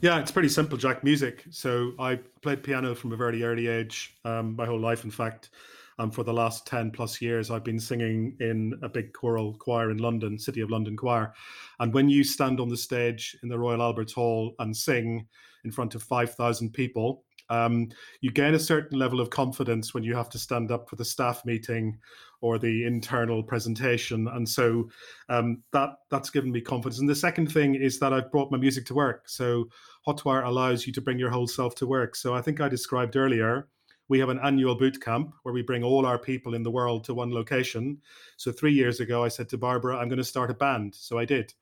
Yeah, 0.01 0.19
it's 0.19 0.31
pretty 0.31 0.49
simple, 0.49 0.79
Jack. 0.79 1.05
Music. 1.05 1.45
So 1.51 1.93
I 1.99 2.19
played 2.43 2.63
piano 2.63 2.95
from 2.95 3.13
a 3.13 3.17
very 3.17 3.43
early 3.43 3.69
age, 3.69 4.17
um, 4.25 4.57
my 4.57 4.67
whole 4.67 4.81
life, 4.81 5.05
in 5.05 5.11
fact. 5.11 5.51
Um, 5.99 6.11
for 6.11 6.25
the 6.25 6.33
last 6.33 6.67
10 6.67 6.93
plus 6.93 7.21
years, 7.21 7.51
I've 7.51 7.65
been 7.65 7.79
singing 7.79 8.35
in 8.41 8.73
a 8.83 8.89
big 8.89 9.13
choral 9.13 9.53
choir 9.53 9.91
in 9.91 9.99
London, 9.99 10.39
City 10.39 10.63
of 10.63 10.71
London 10.71 10.97
Choir. 10.97 11.35
And 11.79 11.93
when 11.93 12.09
you 12.09 12.25
stand 12.25 12.59
on 12.59 12.71
the 12.71 12.77
stage 12.77 13.37
in 13.43 13.51
the 13.51 13.59
Royal 13.59 13.83
Albert 13.83 14.13
Hall 14.13 14.55
and 14.61 14.75
sing 14.75 15.27
in 15.65 15.71
front 15.71 15.95
of 15.95 16.03
5,000 16.03 16.73
people, 16.73 17.25
um, 17.51 17.89
you 18.21 18.31
gain 18.31 18.55
a 18.55 18.59
certain 18.59 18.99
level 18.99 19.21
of 19.21 19.31
confidence 19.31 19.93
when 19.93 20.05
you 20.05 20.15
have 20.15 20.31
to 20.31 20.39
stand 20.39 20.71
up 20.71 20.89
for 20.89 20.97
the 20.97 21.05
staff 21.05 21.45
meeting 21.45 21.99
or 22.41 22.59
the 22.59 22.87
internal 22.87 23.43
presentation, 23.43 24.29
and 24.29 24.49
so 24.49 24.89
um, 25.29 25.63
that 25.73 25.91
that's 26.11 26.31
given 26.31 26.51
me 26.51 26.61
confidence. 26.61 27.01
And 27.01 27.09
the 27.09 27.15
second 27.15 27.53
thing 27.53 27.75
is 27.75 27.99
that 27.99 28.13
I've 28.13 28.31
brought 28.31 28.51
my 28.51 28.57
music 28.57 28.87
to 28.87 28.95
work. 28.95 29.29
So 29.29 29.69
Hotwire 30.07 30.47
allows 30.47 30.87
you 30.87 30.93
to 30.95 31.01
bring 31.01 31.19
your 31.19 31.31
whole 31.31 31.47
self 31.47 31.75
to 31.77 31.87
work. 31.87 32.17
So 32.17 32.35
I 32.35 32.41
think 32.41 32.61
I 32.61 32.69
described 32.69 33.17
earlier. 33.17 33.69
We 34.09 34.19
have 34.19 34.29
an 34.29 34.41
annual 34.43 34.75
boot 34.75 35.01
camp 35.01 35.35
where 35.43 35.55
we 35.55 35.63
bring 35.63 35.85
all 35.85 36.05
our 36.05 36.19
people 36.19 36.55
in 36.55 36.65
the 36.65 36.71
world 36.71 37.05
to 37.05 37.15
one 37.15 37.33
location. 37.33 37.99
So 38.39 38.51
three 38.51 38.73
years 38.73 38.99
ago, 38.99 39.23
I 39.23 39.29
said 39.29 39.49
to 39.51 39.59
Barbara, 39.59 39.99
I'm 39.99 40.09
going 40.09 40.19
to 40.19 40.25
start 40.25 40.51
a 40.51 40.55
band. 40.55 40.97
So 40.97 41.19
I 41.19 41.25
did. 41.25 41.55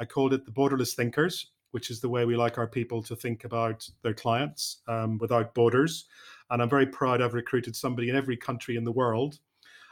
I 0.00 0.04
called 0.04 0.32
it 0.32 0.44
the 0.44 0.50
Borderless 0.50 0.94
Thinkers 0.94 1.52
which 1.72 1.90
is 1.90 2.00
the 2.00 2.08
way 2.08 2.24
we 2.24 2.36
like 2.36 2.56
our 2.56 2.66
people 2.66 3.02
to 3.02 3.16
think 3.16 3.44
about 3.44 3.88
their 4.02 4.14
clients 4.14 4.78
um, 4.88 5.18
without 5.18 5.54
borders. 5.54 6.06
And 6.50 6.62
I'm 6.62 6.70
very 6.70 6.86
proud 6.86 7.20
I've 7.20 7.34
recruited 7.34 7.74
somebody 7.74 8.08
in 8.08 8.16
every 8.16 8.36
country 8.36 8.76
in 8.76 8.84
the 8.84 8.92
world. 8.92 9.38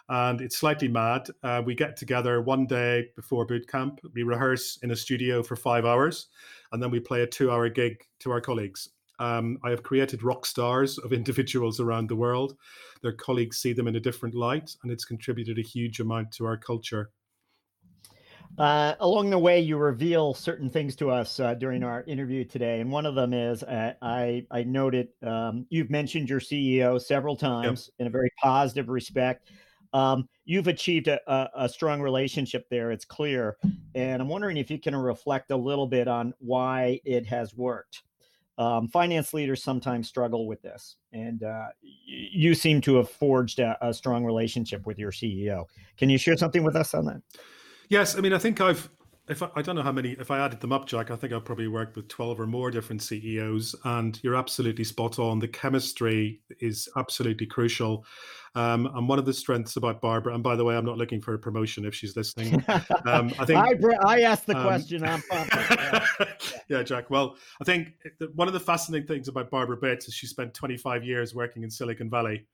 And 0.08 0.40
it's 0.40 0.56
slightly 0.56 0.88
mad. 0.88 1.28
Uh, 1.42 1.62
we 1.64 1.74
get 1.74 1.96
together 1.96 2.42
one 2.42 2.66
day 2.66 3.08
before 3.14 3.46
boot 3.46 3.68
camp. 3.68 4.00
We 4.12 4.24
rehearse 4.24 4.78
in 4.82 4.90
a 4.90 4.96
studio 4.96 5.42
for 5.42 5.54
five 5.54 5.84
hours, 5.84 6.26
and 6.72 6.82
then 6.82 6.90
we 6.90 6.98
play 6.98 7.22
a 7.22 7.28
two-hour 7.28 7.68
gig 7.68 8.02
to 8.20 8.32
our 8.32 8.40
colleagues. 8.40 8.88
Um, 9.20 9.58
I 9.62 9.70
have 9.70 9.84
created 9.84 10.24
rock 10.24 10.46
stars 10.46 10.98
of 10.98 11.12
individuals 11.20 11.78
around 11.78 12.08
the 12.08 12.16
world. 12.16 12.56
Their 13.02 13.12
colleagues 13.12 13.58
see 13.58 13.72
them 13.72 13.86
in 13.86 13.94
a 13.94 14.00
different 14.00 14.34
light, 14.34 14.74
and 14.82 14.90
it's 14.90 15.04
contributed 15.04 15.58
a 15.58 15.62
huge 15.62 16.00
amount 16.00 16.32
to 16.32 16.44
our 16.46 16.56
culture. 16.56 17.10
Uh, 18.58 18.94
along 19.00 19.30
the 19.30 19.38
way, 19.38 19.60
you 19.60 19.76
reveal 19.76 20.34
certain 20.34 20.68
things 20.68 20.94
to 20.96 21.10
us 21.10 21.40
uh, 21.40 21.54
during 21.54 21.82
our 21.82 22.02
interview 22.04 22.44
today, 22.44 22.80
and 22.80 22.90
one 22.90 23.06
of 23.06 23.14
them 23.14 23.32
is 23.32 23.62
uh, 23.62 23.94
I 24.02 24.44
I 24.50 24.64
noted 24.64 25.08
um, 25.22 25.66
you've 25.70 25.90
mentioned 25.90 26.28
your 26.28 26.40
CEO 26.40 27.00
several 27.00 27.36
times 27.36 27.90
yep. 27.92 28.00
in 28.00 28.06
a 28.06 28.10
very 28.10 28.30
positive 28.42 28.88
respect. 28.88 29.50
Um, 29.92 30.28
you've 30.44 30.68
achieved 30.68 31.08
a, 31.08 31.18
a, 31.26 31.50
a, 31.64 31.68
strong 31.68 32.00
relationship 32.00 32.68
there; 32.70 32.90
it's 32.92 33.04
clear, 33.04 33.56
and 33.94 34.20
I'm 34.20 34.28
wondering 34.28 34.56
if 34.56 34.70
you 34.70 34.78
can 34.78 34.94
reflect 34.94 35.50
a 35.50 35.56
little 35.56 35.86
bit 35.86 36.06
on 36.06 36.34
why 36.38 37.00
it 37.04 37.26
has 37.26 37.54
worked. 37.54 38.02
Um, 38.58 38.88
finance 38.88 39.32
leaders 39.32 39.62
sometimes 39.64 40.06
struggle 40.06 40.46
with 40.46 40.60
this, 40.60 40.96
and 41.12 41.42
uh, 41.42 41.68
you 42.04 42.54
seem 42.54 42.82
to 42.82 42.96
have 42.96 43.08
forged 43.08 43.58
a, 43.58 43.78
a 43.80 43.94
strong 43.94 44.24
relationship 44.24 44.86
with 44.86 44.98
your 44.98 45.12
CEO. 45.12 45.64
Can 45.96 46.10
you 46.10 46.18
share 46.18 46.36
something 46.36 46.62
with 46.62 46.76
us 46.76 46.92
on 46.92 47.06
that? 47.06 47.22
Yes, 47.90 48.16
I 48.16 48.20
mean, 48.20 48.32
I 48.32 48.38
think 48.38 48.60
I've 48.60 48.88
if 49.28 49.42
I, 49.42 49.50
I, 49.54 49.62
don't 49.62 49.76
know 49.76 49.82
how 49.82 49.92
many 49.92 50.12
if 50.12 50.30
i 50.30 50.38
added 50.38 50.60
them 50.60 50.72
up 50.72 50.86
jack 50.86 51.10
i 51.10 51.16
think 51.16 51.32
i've 51.32 51.44
probably 51.44 51.68
worked 51.68 51.94
with 51.94 52.08
12 52.08 52.40
or 52.40 52.46
more 52.46 52.70
different 52.70 53.00
ceos 53.00 53.76
and 53.84 54.18
you're 54.22 54.34
absolutely 54.34 54.82
spot 54.82 55.18
on. 55.18 55.38
The 55.38 55.48
chemistry 55.48 56.40
is 56.58 56.88
absolutely 56.96 57.46
crucial. 57.46 58.04
Um, 58.56 58.86
and 58.96 59.08
one 59.08 59.20
of 59.20 59.26
the 59.26 59.32
strengths 59.32 59.76
about 59.76 60.00
barbara 60.00 60.34
and 60.34 60.42
by 60.42 60.56
the 60.56 60.64
way 60.64 60.76
i'm 60.76 60.84
not 60.84 60.98
looking 60.98 61.20
for 61.20 61.34
a 61.34 61.38
promotion 61.38 61.84
if 61.84 61.94
she's 61.94 62.16
listening. 62.16 62.54
Um, 63.06 63.32
i 63.38 63.44
think 63.44 63.58
i, 64.04 64.16
I 64.16 64.20
asked 64.22 64.46
the 64.46 64.56
um, 64.56 64.66
question 64.66 65.04
i'm 65.04 65.22
yeah. 65.32 66.06
yeah 66.68 66.82
jack 66.82 67.10
well 67.10 67.36
i 67.60 67.64
think 67.64 67.92
one 68.34 68.48
of 68.48 68.54
the 68.54 68.60
fascinating 68.60 69.06
things 69.06 69.28
about 69.28 69.50
barbara 69.50 69.76
bates 69.76 70.08
is 70.08 70.14
she 70.14 70.26
spent 70.26 70.52
25 70.54 71.04
years 71.04 71.32
working 71.32 71.62
in 71.62 71.70
silicon 71.70 72.10
valley 72.10 72.44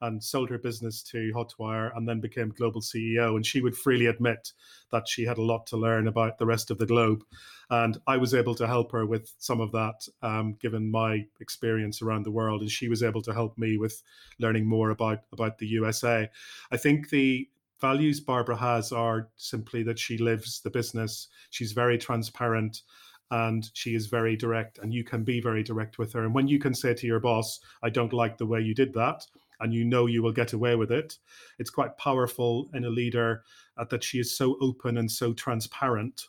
and 0.00 0.22
sold 0.22 0.50
her 0.50 0.58
business 0.58 1.02
to 1.02 1.32
Hotwire 1.32 1.96
and 1.96 2.08
then 2.08 2.20
became 2.20 2.50
global 2.50 2.80
CEO. 2.80 3.36
And 3.36 3.44
she 3.44 3.60
would 3.60 3.76
freely 3.76 4.06
admit 4.06 4.52
that 4.92 5.08
she 5.08 5.24
had 5.24 5.38
a 5.38 5.42
lot 5.42 5.66
to 5.68 5.76
learn 5.76 6.08
about 6.08 6.38
the 6.38 6.46
rest 6.46 6.70
of 6.70 6.78
the 6.78 6.86
globe. 6.86 7.24
And 7.70 7.98
I 8.06 8.16
was 8.16 8.34
able 8.34 8.54
to 8.56 8.66
help 8.66 8.92
her 8.92 9.06
with 9.06 9.32
some 9.38 9.60
of 9.60 9.72
that, 9.72 10.06
um, 10.22 10.56
given 10.60 10.90
my 10.90 11.26
experience 11.40 12.02
around 12.02 12.24
the 12.24 12.30
world. 12.30 12.60
And 12.60 12.70
she 12.70 12.88
was 12.88 13.02
able 13.02 13.22
to 13.22 13.34
help 13.34 13.56
me 13.58 13.78
with 13.78 14.02
learning 14.38 14.66
more 14.66 14.90
about, 14.90 15.20
about 15.32 15.58
the 15.58 15.66
USA. 15.68 16.28
I 16.70 16.76
think 16.76 17.10
the 17.10 17.48
values 17.80 18.20
Barbara 18.20 18.56
has 18.56 18.92
are 18.92 19.28
simply 19.36 19.82
that 19.82 19.98
she 19.98 20.16
lives 20.18 20.60
the 20.60 20.70
business, 20.70 21.28
she's 21.50 21.72
very 21.72 21.98
transparent 21.98 22.82
and 23.30 23.70
she 23.74 23.94
is 23.94 24.06
very 24.06 24.36
direct 24.36 24.78
and 24.78 24.94
you 24.94 25.02
can 25.02 25.24
be 25.24 25.40
very 25.40 25.62
direct 25.62 25.98
with 25.98 26.12
her 26.12 26.24
and 26.24 26.34
when 26.34 26.46
you 26.46 26.58
can 26.58 26.74
say 26.74 26.94
to 26.94 27.06
your 27.06 27.18
boss 27.18 27.60
i 27.82 27.90
don't 27.90 28.12
like 28.12 28.38
the 28.38 28.46
way 28.46 28.60
you 28.60 28.74
did 28.74 28.92
that 28.94 29.26
and 29.60 29.72
you 29.72 29.84
know 29.84 30.06
you 30.06 30.22
will 30.22 30.32
get 30.32 30.52
away 30.52 30.76
with 30.76 30.90
it. 30.90 31.18
It's 31.58 31.70
quite 31.70 31.96
powerful 31.98 32.68
in 32.74 32.84
a 32.84 32.90
leader 32.90 33.42
uh, 33.76 33.84
that 33.90 34.04
she 34.04 34.18
is 34.18 34.36
so 34.36 34.56
open 34.60 34.98
and 34.98 35.10
so 35.10 35.32
transparent. 35.32 36.22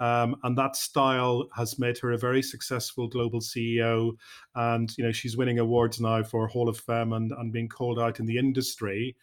Um, 0.00 0.36
and 0.42 0.58
that 0.58 0.74
style 0.74 1.48
has 1.54 1.78
made 1.78 1.96
her 1.98 2.12
a 2.12 2.18
very 2.18 2.42
successful 2.42 3.06
global 3.06 3.40
CEO. 3.40 4.16
And 4.54 4.96
you 4.98 5.04
know 5.04 5.12
she's 5.12 5.36
winning 5.36 5.58
awards 5.58 6.00
now 6.00 6.22
for 6.22 6.48
Hall 6.48 6.68
of 6.68 6.78
Fame 6.78 7.12
and, 7.12 7.32
and 7.32 7.52
being 7.52 7.68
called 7.68 7.98
out 7.98 8.18
in 8.18 8.26
the 8.26 8.38
industry. 8.38 9.16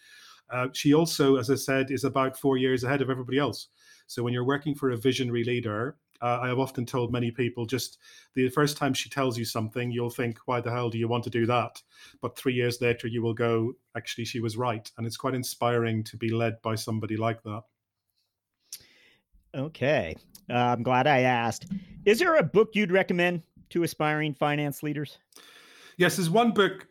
Uh, 0.50 0.68
she 0.74 0.94
also, 0.94 1.36
as 1.36 1.50
I 1.50 1.56
said, 1.56 1.92
is 1.92 2.04
about 2.04 2.38
four 2.38 2.58
years 2.58 2.84
ahead 2.84 3.02
of 3.02 3.10
everybody 3.10 3.38
else. 3.38 3.68
So 4.08 4.24
when 4.24 4.34
you're 4.34 4.46
working 4.46 4.74
for 4.74 4.90
a 4.90 4.98
visionary 4.98 5.44
leader, 5.44 5.98
uh, 6.22 6.40
I 6.42 6.48
have 6.48 6.60
often 6.60 6.86
told 6.86 7.12
many 7.12 7.32
people 7.32 7.66
just 7.66 7.98
the 8.36 8.50
first 8.50 8.78
time 8.78 8.94
she 8.94 9.10
tells 9.10 9.38
you 9.38 9.46
something, 9.46 9.92
you'll 9.92 10.10
think, 10.10 10.40
why 10.46 10.62
the 10.62 10.72
hell 10.72 10.90
do 10.90 10.98
you 10.98 11.08
want 11.08 11.24
to 11.24 11.30
do 11.30 11.46
that? 11.46 11.82
But 12.22 12.38
three 12.38 12.54
years 12.54 12.82
later, 12.82 13.08
you 13.08 13.22
will 13.22 13.34
go, 13.34 13.74
actually, 13.96 14.26
she 14.26 14.40
was 14.40 14.58
right. 14.58 14.90
And 14.98 15.08
it's 15.08 15.18
quite 15.18 15.36
inspiring 15.36 16.04
to 16.06 16.18
be 16.18 16.30
led 16.30 16.62
by 16.62 16.76
somebody 16.76 17.18
like 17.18 17.42
that. 17.44 17.64
Okay. 19.56 20.16
Uh, 20.50 20.54
I'm 20.54 20.84
glad 20.84 21.08
I 21.08 21.22
asked. 21.22 21.68
Is 22.06 22.20
there 22.20 22.36
a 22.36 22.44
book 22.44 22.72
you'd 22.74 22.92
recommend 22.92 23.44
to 23.70 23.84
aspiring 23.84 24.34
finance 24.34 24.84
leaders? 24.84 25.18
Yes, 25.98 26.18
there's 26.18 26.30
one 26.30 26.52
book 26.52 26.88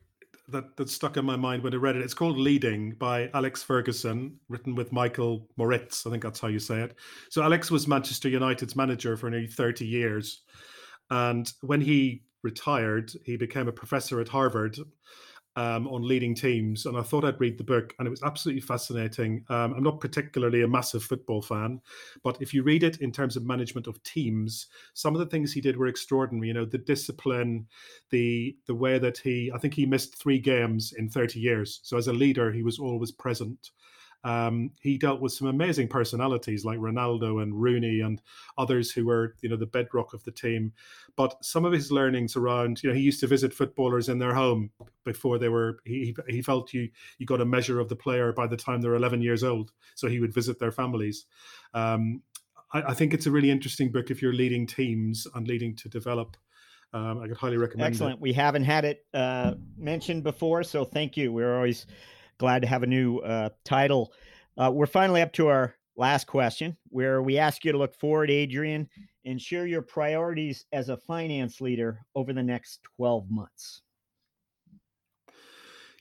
that 0.48 0.76
that 0.76 0.90
stuck 0.90 1.16
in 1.16 1.24
my 1.24 1.36
mind 1.36 1.62
when 1.62 1.74
I 1.74 1.76
read 1.76 1.96
it. 1.96 2.02
It's 2.02 2.14
called 2.14 2.38
Leading 2.38 2.92
by 2.92 3.30
Alex 3.34 3.62
Ferguson, 3.62 4.38
written 4.48 4.74
with 4.74 4.92
Michael 4.92 5.48
Moritz. 5.56 6.06
I 6.06 6.10
think 6.10 6.22
that's 6.22 6.40
how 6.40 6.48
you 6.48 6.58
say 6.58 6.80
it. 6.80 6.94
So 7.30 7.42
Alex 7.42 7.70
was 7.70 7.86
Manchester 7.86 8.28
United's 8.28 8.76
manager 8.76 9.16
for 9.16 9.30
nearly 9.30 9.46
30 9.46 9.86
years. 9.86 10.42
And 11.10 11.52
when 11.62 11.80
he 11.80 12.22
retired, 12.42 13.12
he 13.24 13.36
became 13.36 13.68
a 13.68 13.72
professor 13.72 14.20
at 14.20 14.28
Harvard 14.28 14.78
um, 15.58 15.88
on 15.88 16.06
leading 16.06 16.36
teams, 16.36 16.86
and 16.86 16.96
I 16.96 17.02
thought 17.02 17.24
I'd 17.24 17.40
read 17.40 17.58
the 17.58 17.64
book, 17.64 17.92
and 17.98 18.06
it 18.06 18.10
was 18.10 18.22
absolutely 18.22 18.60
fascinating. 18.60 19.44
Um, 19.48 19.74
I'm 19.74 19.82
not 19.82 20.00
particularly 20.00 20.62
a 20.62 20.68
massive 20.68 21.02
football 21.02 21.42
fan, 21.42 21.80
but 22.22 22.40
if 22.40 22.54
you 22.54 22.62
read 22.62 22.84
it 22.84 23.00
in 23.00 23.10
terms 23.10 23.36
of 23.36 23.44
management 23.44 23.88
of 23.88 24.00
teams, 24.04 24.68
some 24.94 25.16
of 25.16 25.18
the 25.18 25.26
things 25.26 25.52
he 25.52 25.60
did 25.60 25.76
were 25.76 25.88
extraordinary. 25.88 26.46
You 26.46 26.54
know, 26.54 26.64
the 26.64 26.78
discipline, 26.78 27.66
the 28.10 28.56
the 28.66 28.74
way 28.74 29.00
that 29.00 29.18
he, 29.18 29.50
I 29.52 29.58
think 29.58 29.74
he 29.74 29.84
missed 29.84 30.16
three 30.16 30.38
games 30.38 30.94
in 30.96 31.08
30 31.08 31.40
years. 31.40 31.80
So 31.82 31.96
as 31.96 32.06
a 32.06 32.12
leader, 32.12 32.52
he 32.52 32.62
was 32.62 32.78
always 32.78 33.10
present. 33.10 33.72
Um, 34.24 34.72
he 34.80 34.98
dealt 34.98 35.20
with 35.20 35.32
some 35.32 35.48
amazing 35.48 35.88
personalities 35.88 36.64
like 36.64 36.78
Ronaldo 36.78 37.42
and 37.42 37.54
Rooney 37.54 38.00
and 38.00 38.20
others 38.56 38.90
who 38.90 39.06
were, 39.06 39.36
you 39.42 39.48
know, 39.48 39.56
the 39.56 39.66
bedrock 39.66 40.12
of 40.12 40.24
the 40.24 40.32
team. 40.32 40.72
But 41.16 41.44
some 41.44 41.64
of 41.64 41.72
his 41.72 41.92
learnings 41.92 42.36
around, 42.36 42.82
you 42.82 42.90
know, 42.90 42.96
he 42.96 43.02
used 43.02 43.20
to 43.20 43.26
visit 43.26 43.54
footballers 43.54 44.08
in 44.08 44.18
their 44.18 44.34
home 44.34 44.70
before 45.04 45.38
they 45.38 45.48
were. 45.48 45.78
He 45.84 46.16
he 46.28 46.42
felt 46.42 46.72
you 46.72 46.88
you 47.18 47.26
got 47.26 47.40
a 47.40 47.46
measure 47.46 47.80
of 47.80 47.88
the 47.88 47.96
player 47.96 48.32
by 48.32 48.46
the 48.46 48.56
time 48.56 48.80
they're 48.80 48.94
11 48.94 49.22
years 49.22 49.44
old, 49.44 49.72
so 49.94 50.08
he 50.08 50.20
would 50.20 50.34
visit 50.34 50.58
their 50.58 50.72
families. 50.72 51.26
Um, 51.74 52.22
I, 52.72 52.82
I 52.82 52.94
think 52.94 53.14
it's 53.14 53.26
a 53.26 53.30
really 53.30 53.50
interesting 53.50 53.90
book 53.90 54.10
if 54.10 54.20
you're 54.20 54.32
leading 54.32 54.66
teams 54.66 55.26
and 55.34 55.46
leading 55.46 55.76
to 55.76 55.88
develop. 55.88 56.36
Um, 56.92 57.20
I 57.20 57.28
could 57.28 57.36
highly 57.36 57.58
recommend 57.58 57.92
Excellent. 57.92 58.14
it. 58.14 58.20
We 58.20 58.32
haven't 58.32 58.64
had 58.64 58.84
it 58.84 59.04
uh, 59.12 59.54
mentioned 59.76 60.24
before, 60.24 60.62
so 60.62 60.84
thank 60.84 61.16
you. 61.16 61.32
We're 61.32 61.54
always 61.54 61.86
glad 62.38 62.62
to 62.62 62.68
have 62.68 62.82
a 62.82 62.86
new 62.86 63.18
uh, 63.18 63.50
title. 63.64 64.12
Uh, 64.56 64.70
we're 64.72 64.86
finally 64.86 65.20
up 65.20 65.32
to 65.34 65.48
our 65.48 65.74
last 65.96 66.26
question, 66.26 66.76
where 66.88 67.22
we 67.22 67.38
ask 67.38 67.64
you 67.64 67.72
to 67.72 67.78
look 67.78 67.94
forward, 67.94 68.30
Adrian, 68.30 68.88
and 69.24 69.40
share 69.40 69.66
your 69.66 69.82
priorities 69.82 70.64
as 70.72 70.88
a 70.88 70.96
finance 70.96 71.60
leader 71.60 72.00
over 72.14 72.32
the 72.32 72.42
next 72.42 72.80
12 72.96 73.30
months. 73.30 73.82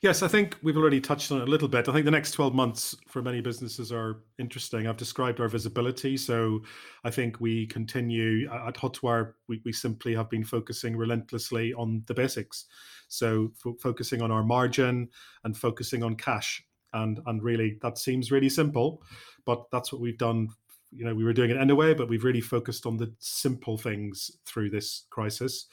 Yes, 0.00 0.22
I 0.22 0.28
think 0.28 0.56
we've 0.62 0.76
already 0.76 1.00
touched 1.00 1.32
on 1.32 1.40
it 1.40 1.48
a 1.48 1.50
little 1.50 1.66
bit. 1.66 1.88
I 1.88 1.92
think 1.92 2.04
the 2.04 2.12
next 2.12 2.30
12 2.30 2.54
months 2.54 2.94
for 3.08 3.20
many 3.20 3.40
businesses 3.40 3.90
are 3.90 4.20
interesting. 4.38 4.86
I've 4.86 4.96
described 4.96 5.40
our 5.40 5.48
visibility. 5.48 6.16
So 6.16 6.60
I 7.02 7.10
think 7.10 7.40
we 7.40 7.66
continue 7.66 8.48
at 8.48 8.76
Hotwire, 8.76 9.32
we, 9.48 9.60
we 9.64 9.72
simply 9.72 10.14
have 10.14 10.30
been 10.30 10.44
focusing 10.44 10.96
relentlessly 10.96 11.74
on 11.74 12.04
the 12.06 12.14
basics. 12.14 12.66
So 13.08 13.50
focusing 13.80 14.22
on 14.22 14.30
our 14.30 14.44
margin 14.44 15.08
and 15.42 15.56
focusing 15.56 16.04
on 16.04 16.14
cash. 16.14 16.62
And, 16.92 17.18
and 17.26 17.42
really, 17.42 17.76
that 17.82 17.98
seems 17.98 18.30
really 18.30 18.48
simple, 18.48 19.02
but 19.44 19.64
that's 19.72 19.92
what 19.92 20.00
we've 20.00 20.16
done 20.16 20.48
you 20.90 21.04
know 21.04 21.14
we 21.14 21.24
were 21.24 21.32
doing 21.34 21.50
it 21.50 21.58
anyway 21.58 21.92
but 21.92 22.08
we've 22.08 22.24
really 22.24 22.40
focused 22.40 22.86
on 22.86 22.96
the 22.96 23.12
simple 23.18 23.76
things 23.76 24.30
through 24.46 24.70
this 24.70 25.04
crisis 25.10 25.66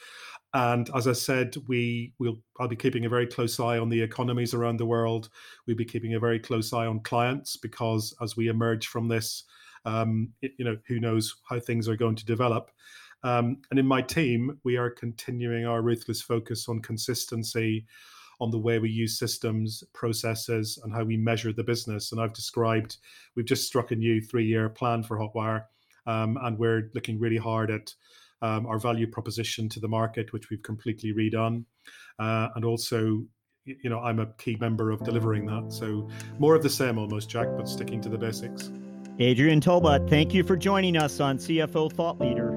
and 0.56 0.90
as 0.96 1.06
I 1.06 1.12
said, 1.12 1.58
we 1.68 2.14
will 2.18 2.38
I'll 2.62 2.70
be 2.70 2.78
keeping 2.78 3.04
a 3.04 3.10
very 3.10 3.28
close 3.28 3.60
eye 3.60 3.78
on 3.78 3.90
the 3.90 4.02
economies 4.02 4.54
around 4.54 4.78
the 4.78 4.86
world. 4.86 5.28
We'll 5.68 5.76
be 5.76 5.84
keeping 5.84 6.14
a 6.14 6.20
very 6.20 6.40
close 6.40 6.72
eye 6.72 6.86
on 6.86 7.02
clients 7.02 7.58
because 7.58 8.16
as 8.22 8.38
we 8.38 8.48
emerge 8.48 8.88
from 8.88 9.10
this, 9.10 9.44
um, 9.84 10.30
it, 10.42 10.54
you 10.58 10.64
know, 10.64 10.78
who 10.88 11.02
knows 11.02 11.36
how 11.50 11.60
things 11.60 11.90
are 11.90 11.98
going 11.98 12.16
to 12.16 12.26
develop. 12.26 12.72
Um, 13.24 13.58
and 13.70 13.78
in 13.78 13.86
my 13.86 14.02
team, 14.02 14.58
we 14.64 14.78
are 14.78 14.90
continuing 14.90 15.66
our 15.66 15.82
ruthless 15.82 16.22
focus 16.22 16.70
on 16.70 16.82
consistency, 16.82 17.86
on 18.40 18.50
the 18.50 18.58
way 18.58 18.80
we 18.80 18.90
use 18.90 19.20
systems, 19.20 19.84
processes, 19.94 20.80
and 20.86 20.94
how 20.94 21.04
we 21.04 21.18
measure 21.18 21.52
the 21.52 21.64
business. 21.66 22.14
And 22.14 22.22
I've 22.22 22.34
described, 22.34 22.96
we've 23.36 23.46
just 23.46 23.68
struck 23.68 23.92
a 23.92 23.96
new 23.96 24.22
three 24.22 24.46
year 24.46 24.70
plan 24.70 25.04
for 25.04 25.18
Hotwire, 25.18 25.66
um, 26.08 26.38
and 26.44 26.58
we're 26.58 26.92
looking 26.94 27.20
really 27.20 27.38
hard 27.38 27.72
at 27.72 27.94
um, 28.42 28.66
our 28.66 28.80
value 28.80 29.08
proposition 29.08 29.70
to 29.70 29.80
the 29.80 29.88
market, 29.88 30.32
which 30.34 30.50
we've 30.50 30.64
completely 30.64 31.14
redone. 31.14 31.66
Uh, 32.20 32.50
and 32.56 32.66
also, 32.66 33.24
you 33.66 33.90
know, 33.90 34.00
I'm 34.00 34.20
a 34.20 34.28
key 34.38 34.58
member 34.60 34.92
of 34.92 35.04
delivering 35.04 35.46
that. 35.48 35.72
So 35.72 36.10
more 36.40 36.56
of 36.56 36.64
the 36.64 36.70
same 36.70 36.98
almost, 36.98 37.30
Jack, 37.30 37.48
but 37.58 37.68
sticking 37.68 38.02
to 38.02 38.10
the 38.10 38.18
basics. 38.18 38.72
Adrian 39.20 39.62
Talbot, 39.62 40.10
thank 40.10 40.34
you 40.34 40.44
for 40.44 40.58
joining 40.58 40.98
us 40.98 41.20
on 41.20 41.38
CFO 41.38 41.92
Thought 41.92 42.20
Leader. 42.20 42.52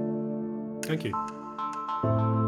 Thank 0.82 1.04
you. 1.04 2.47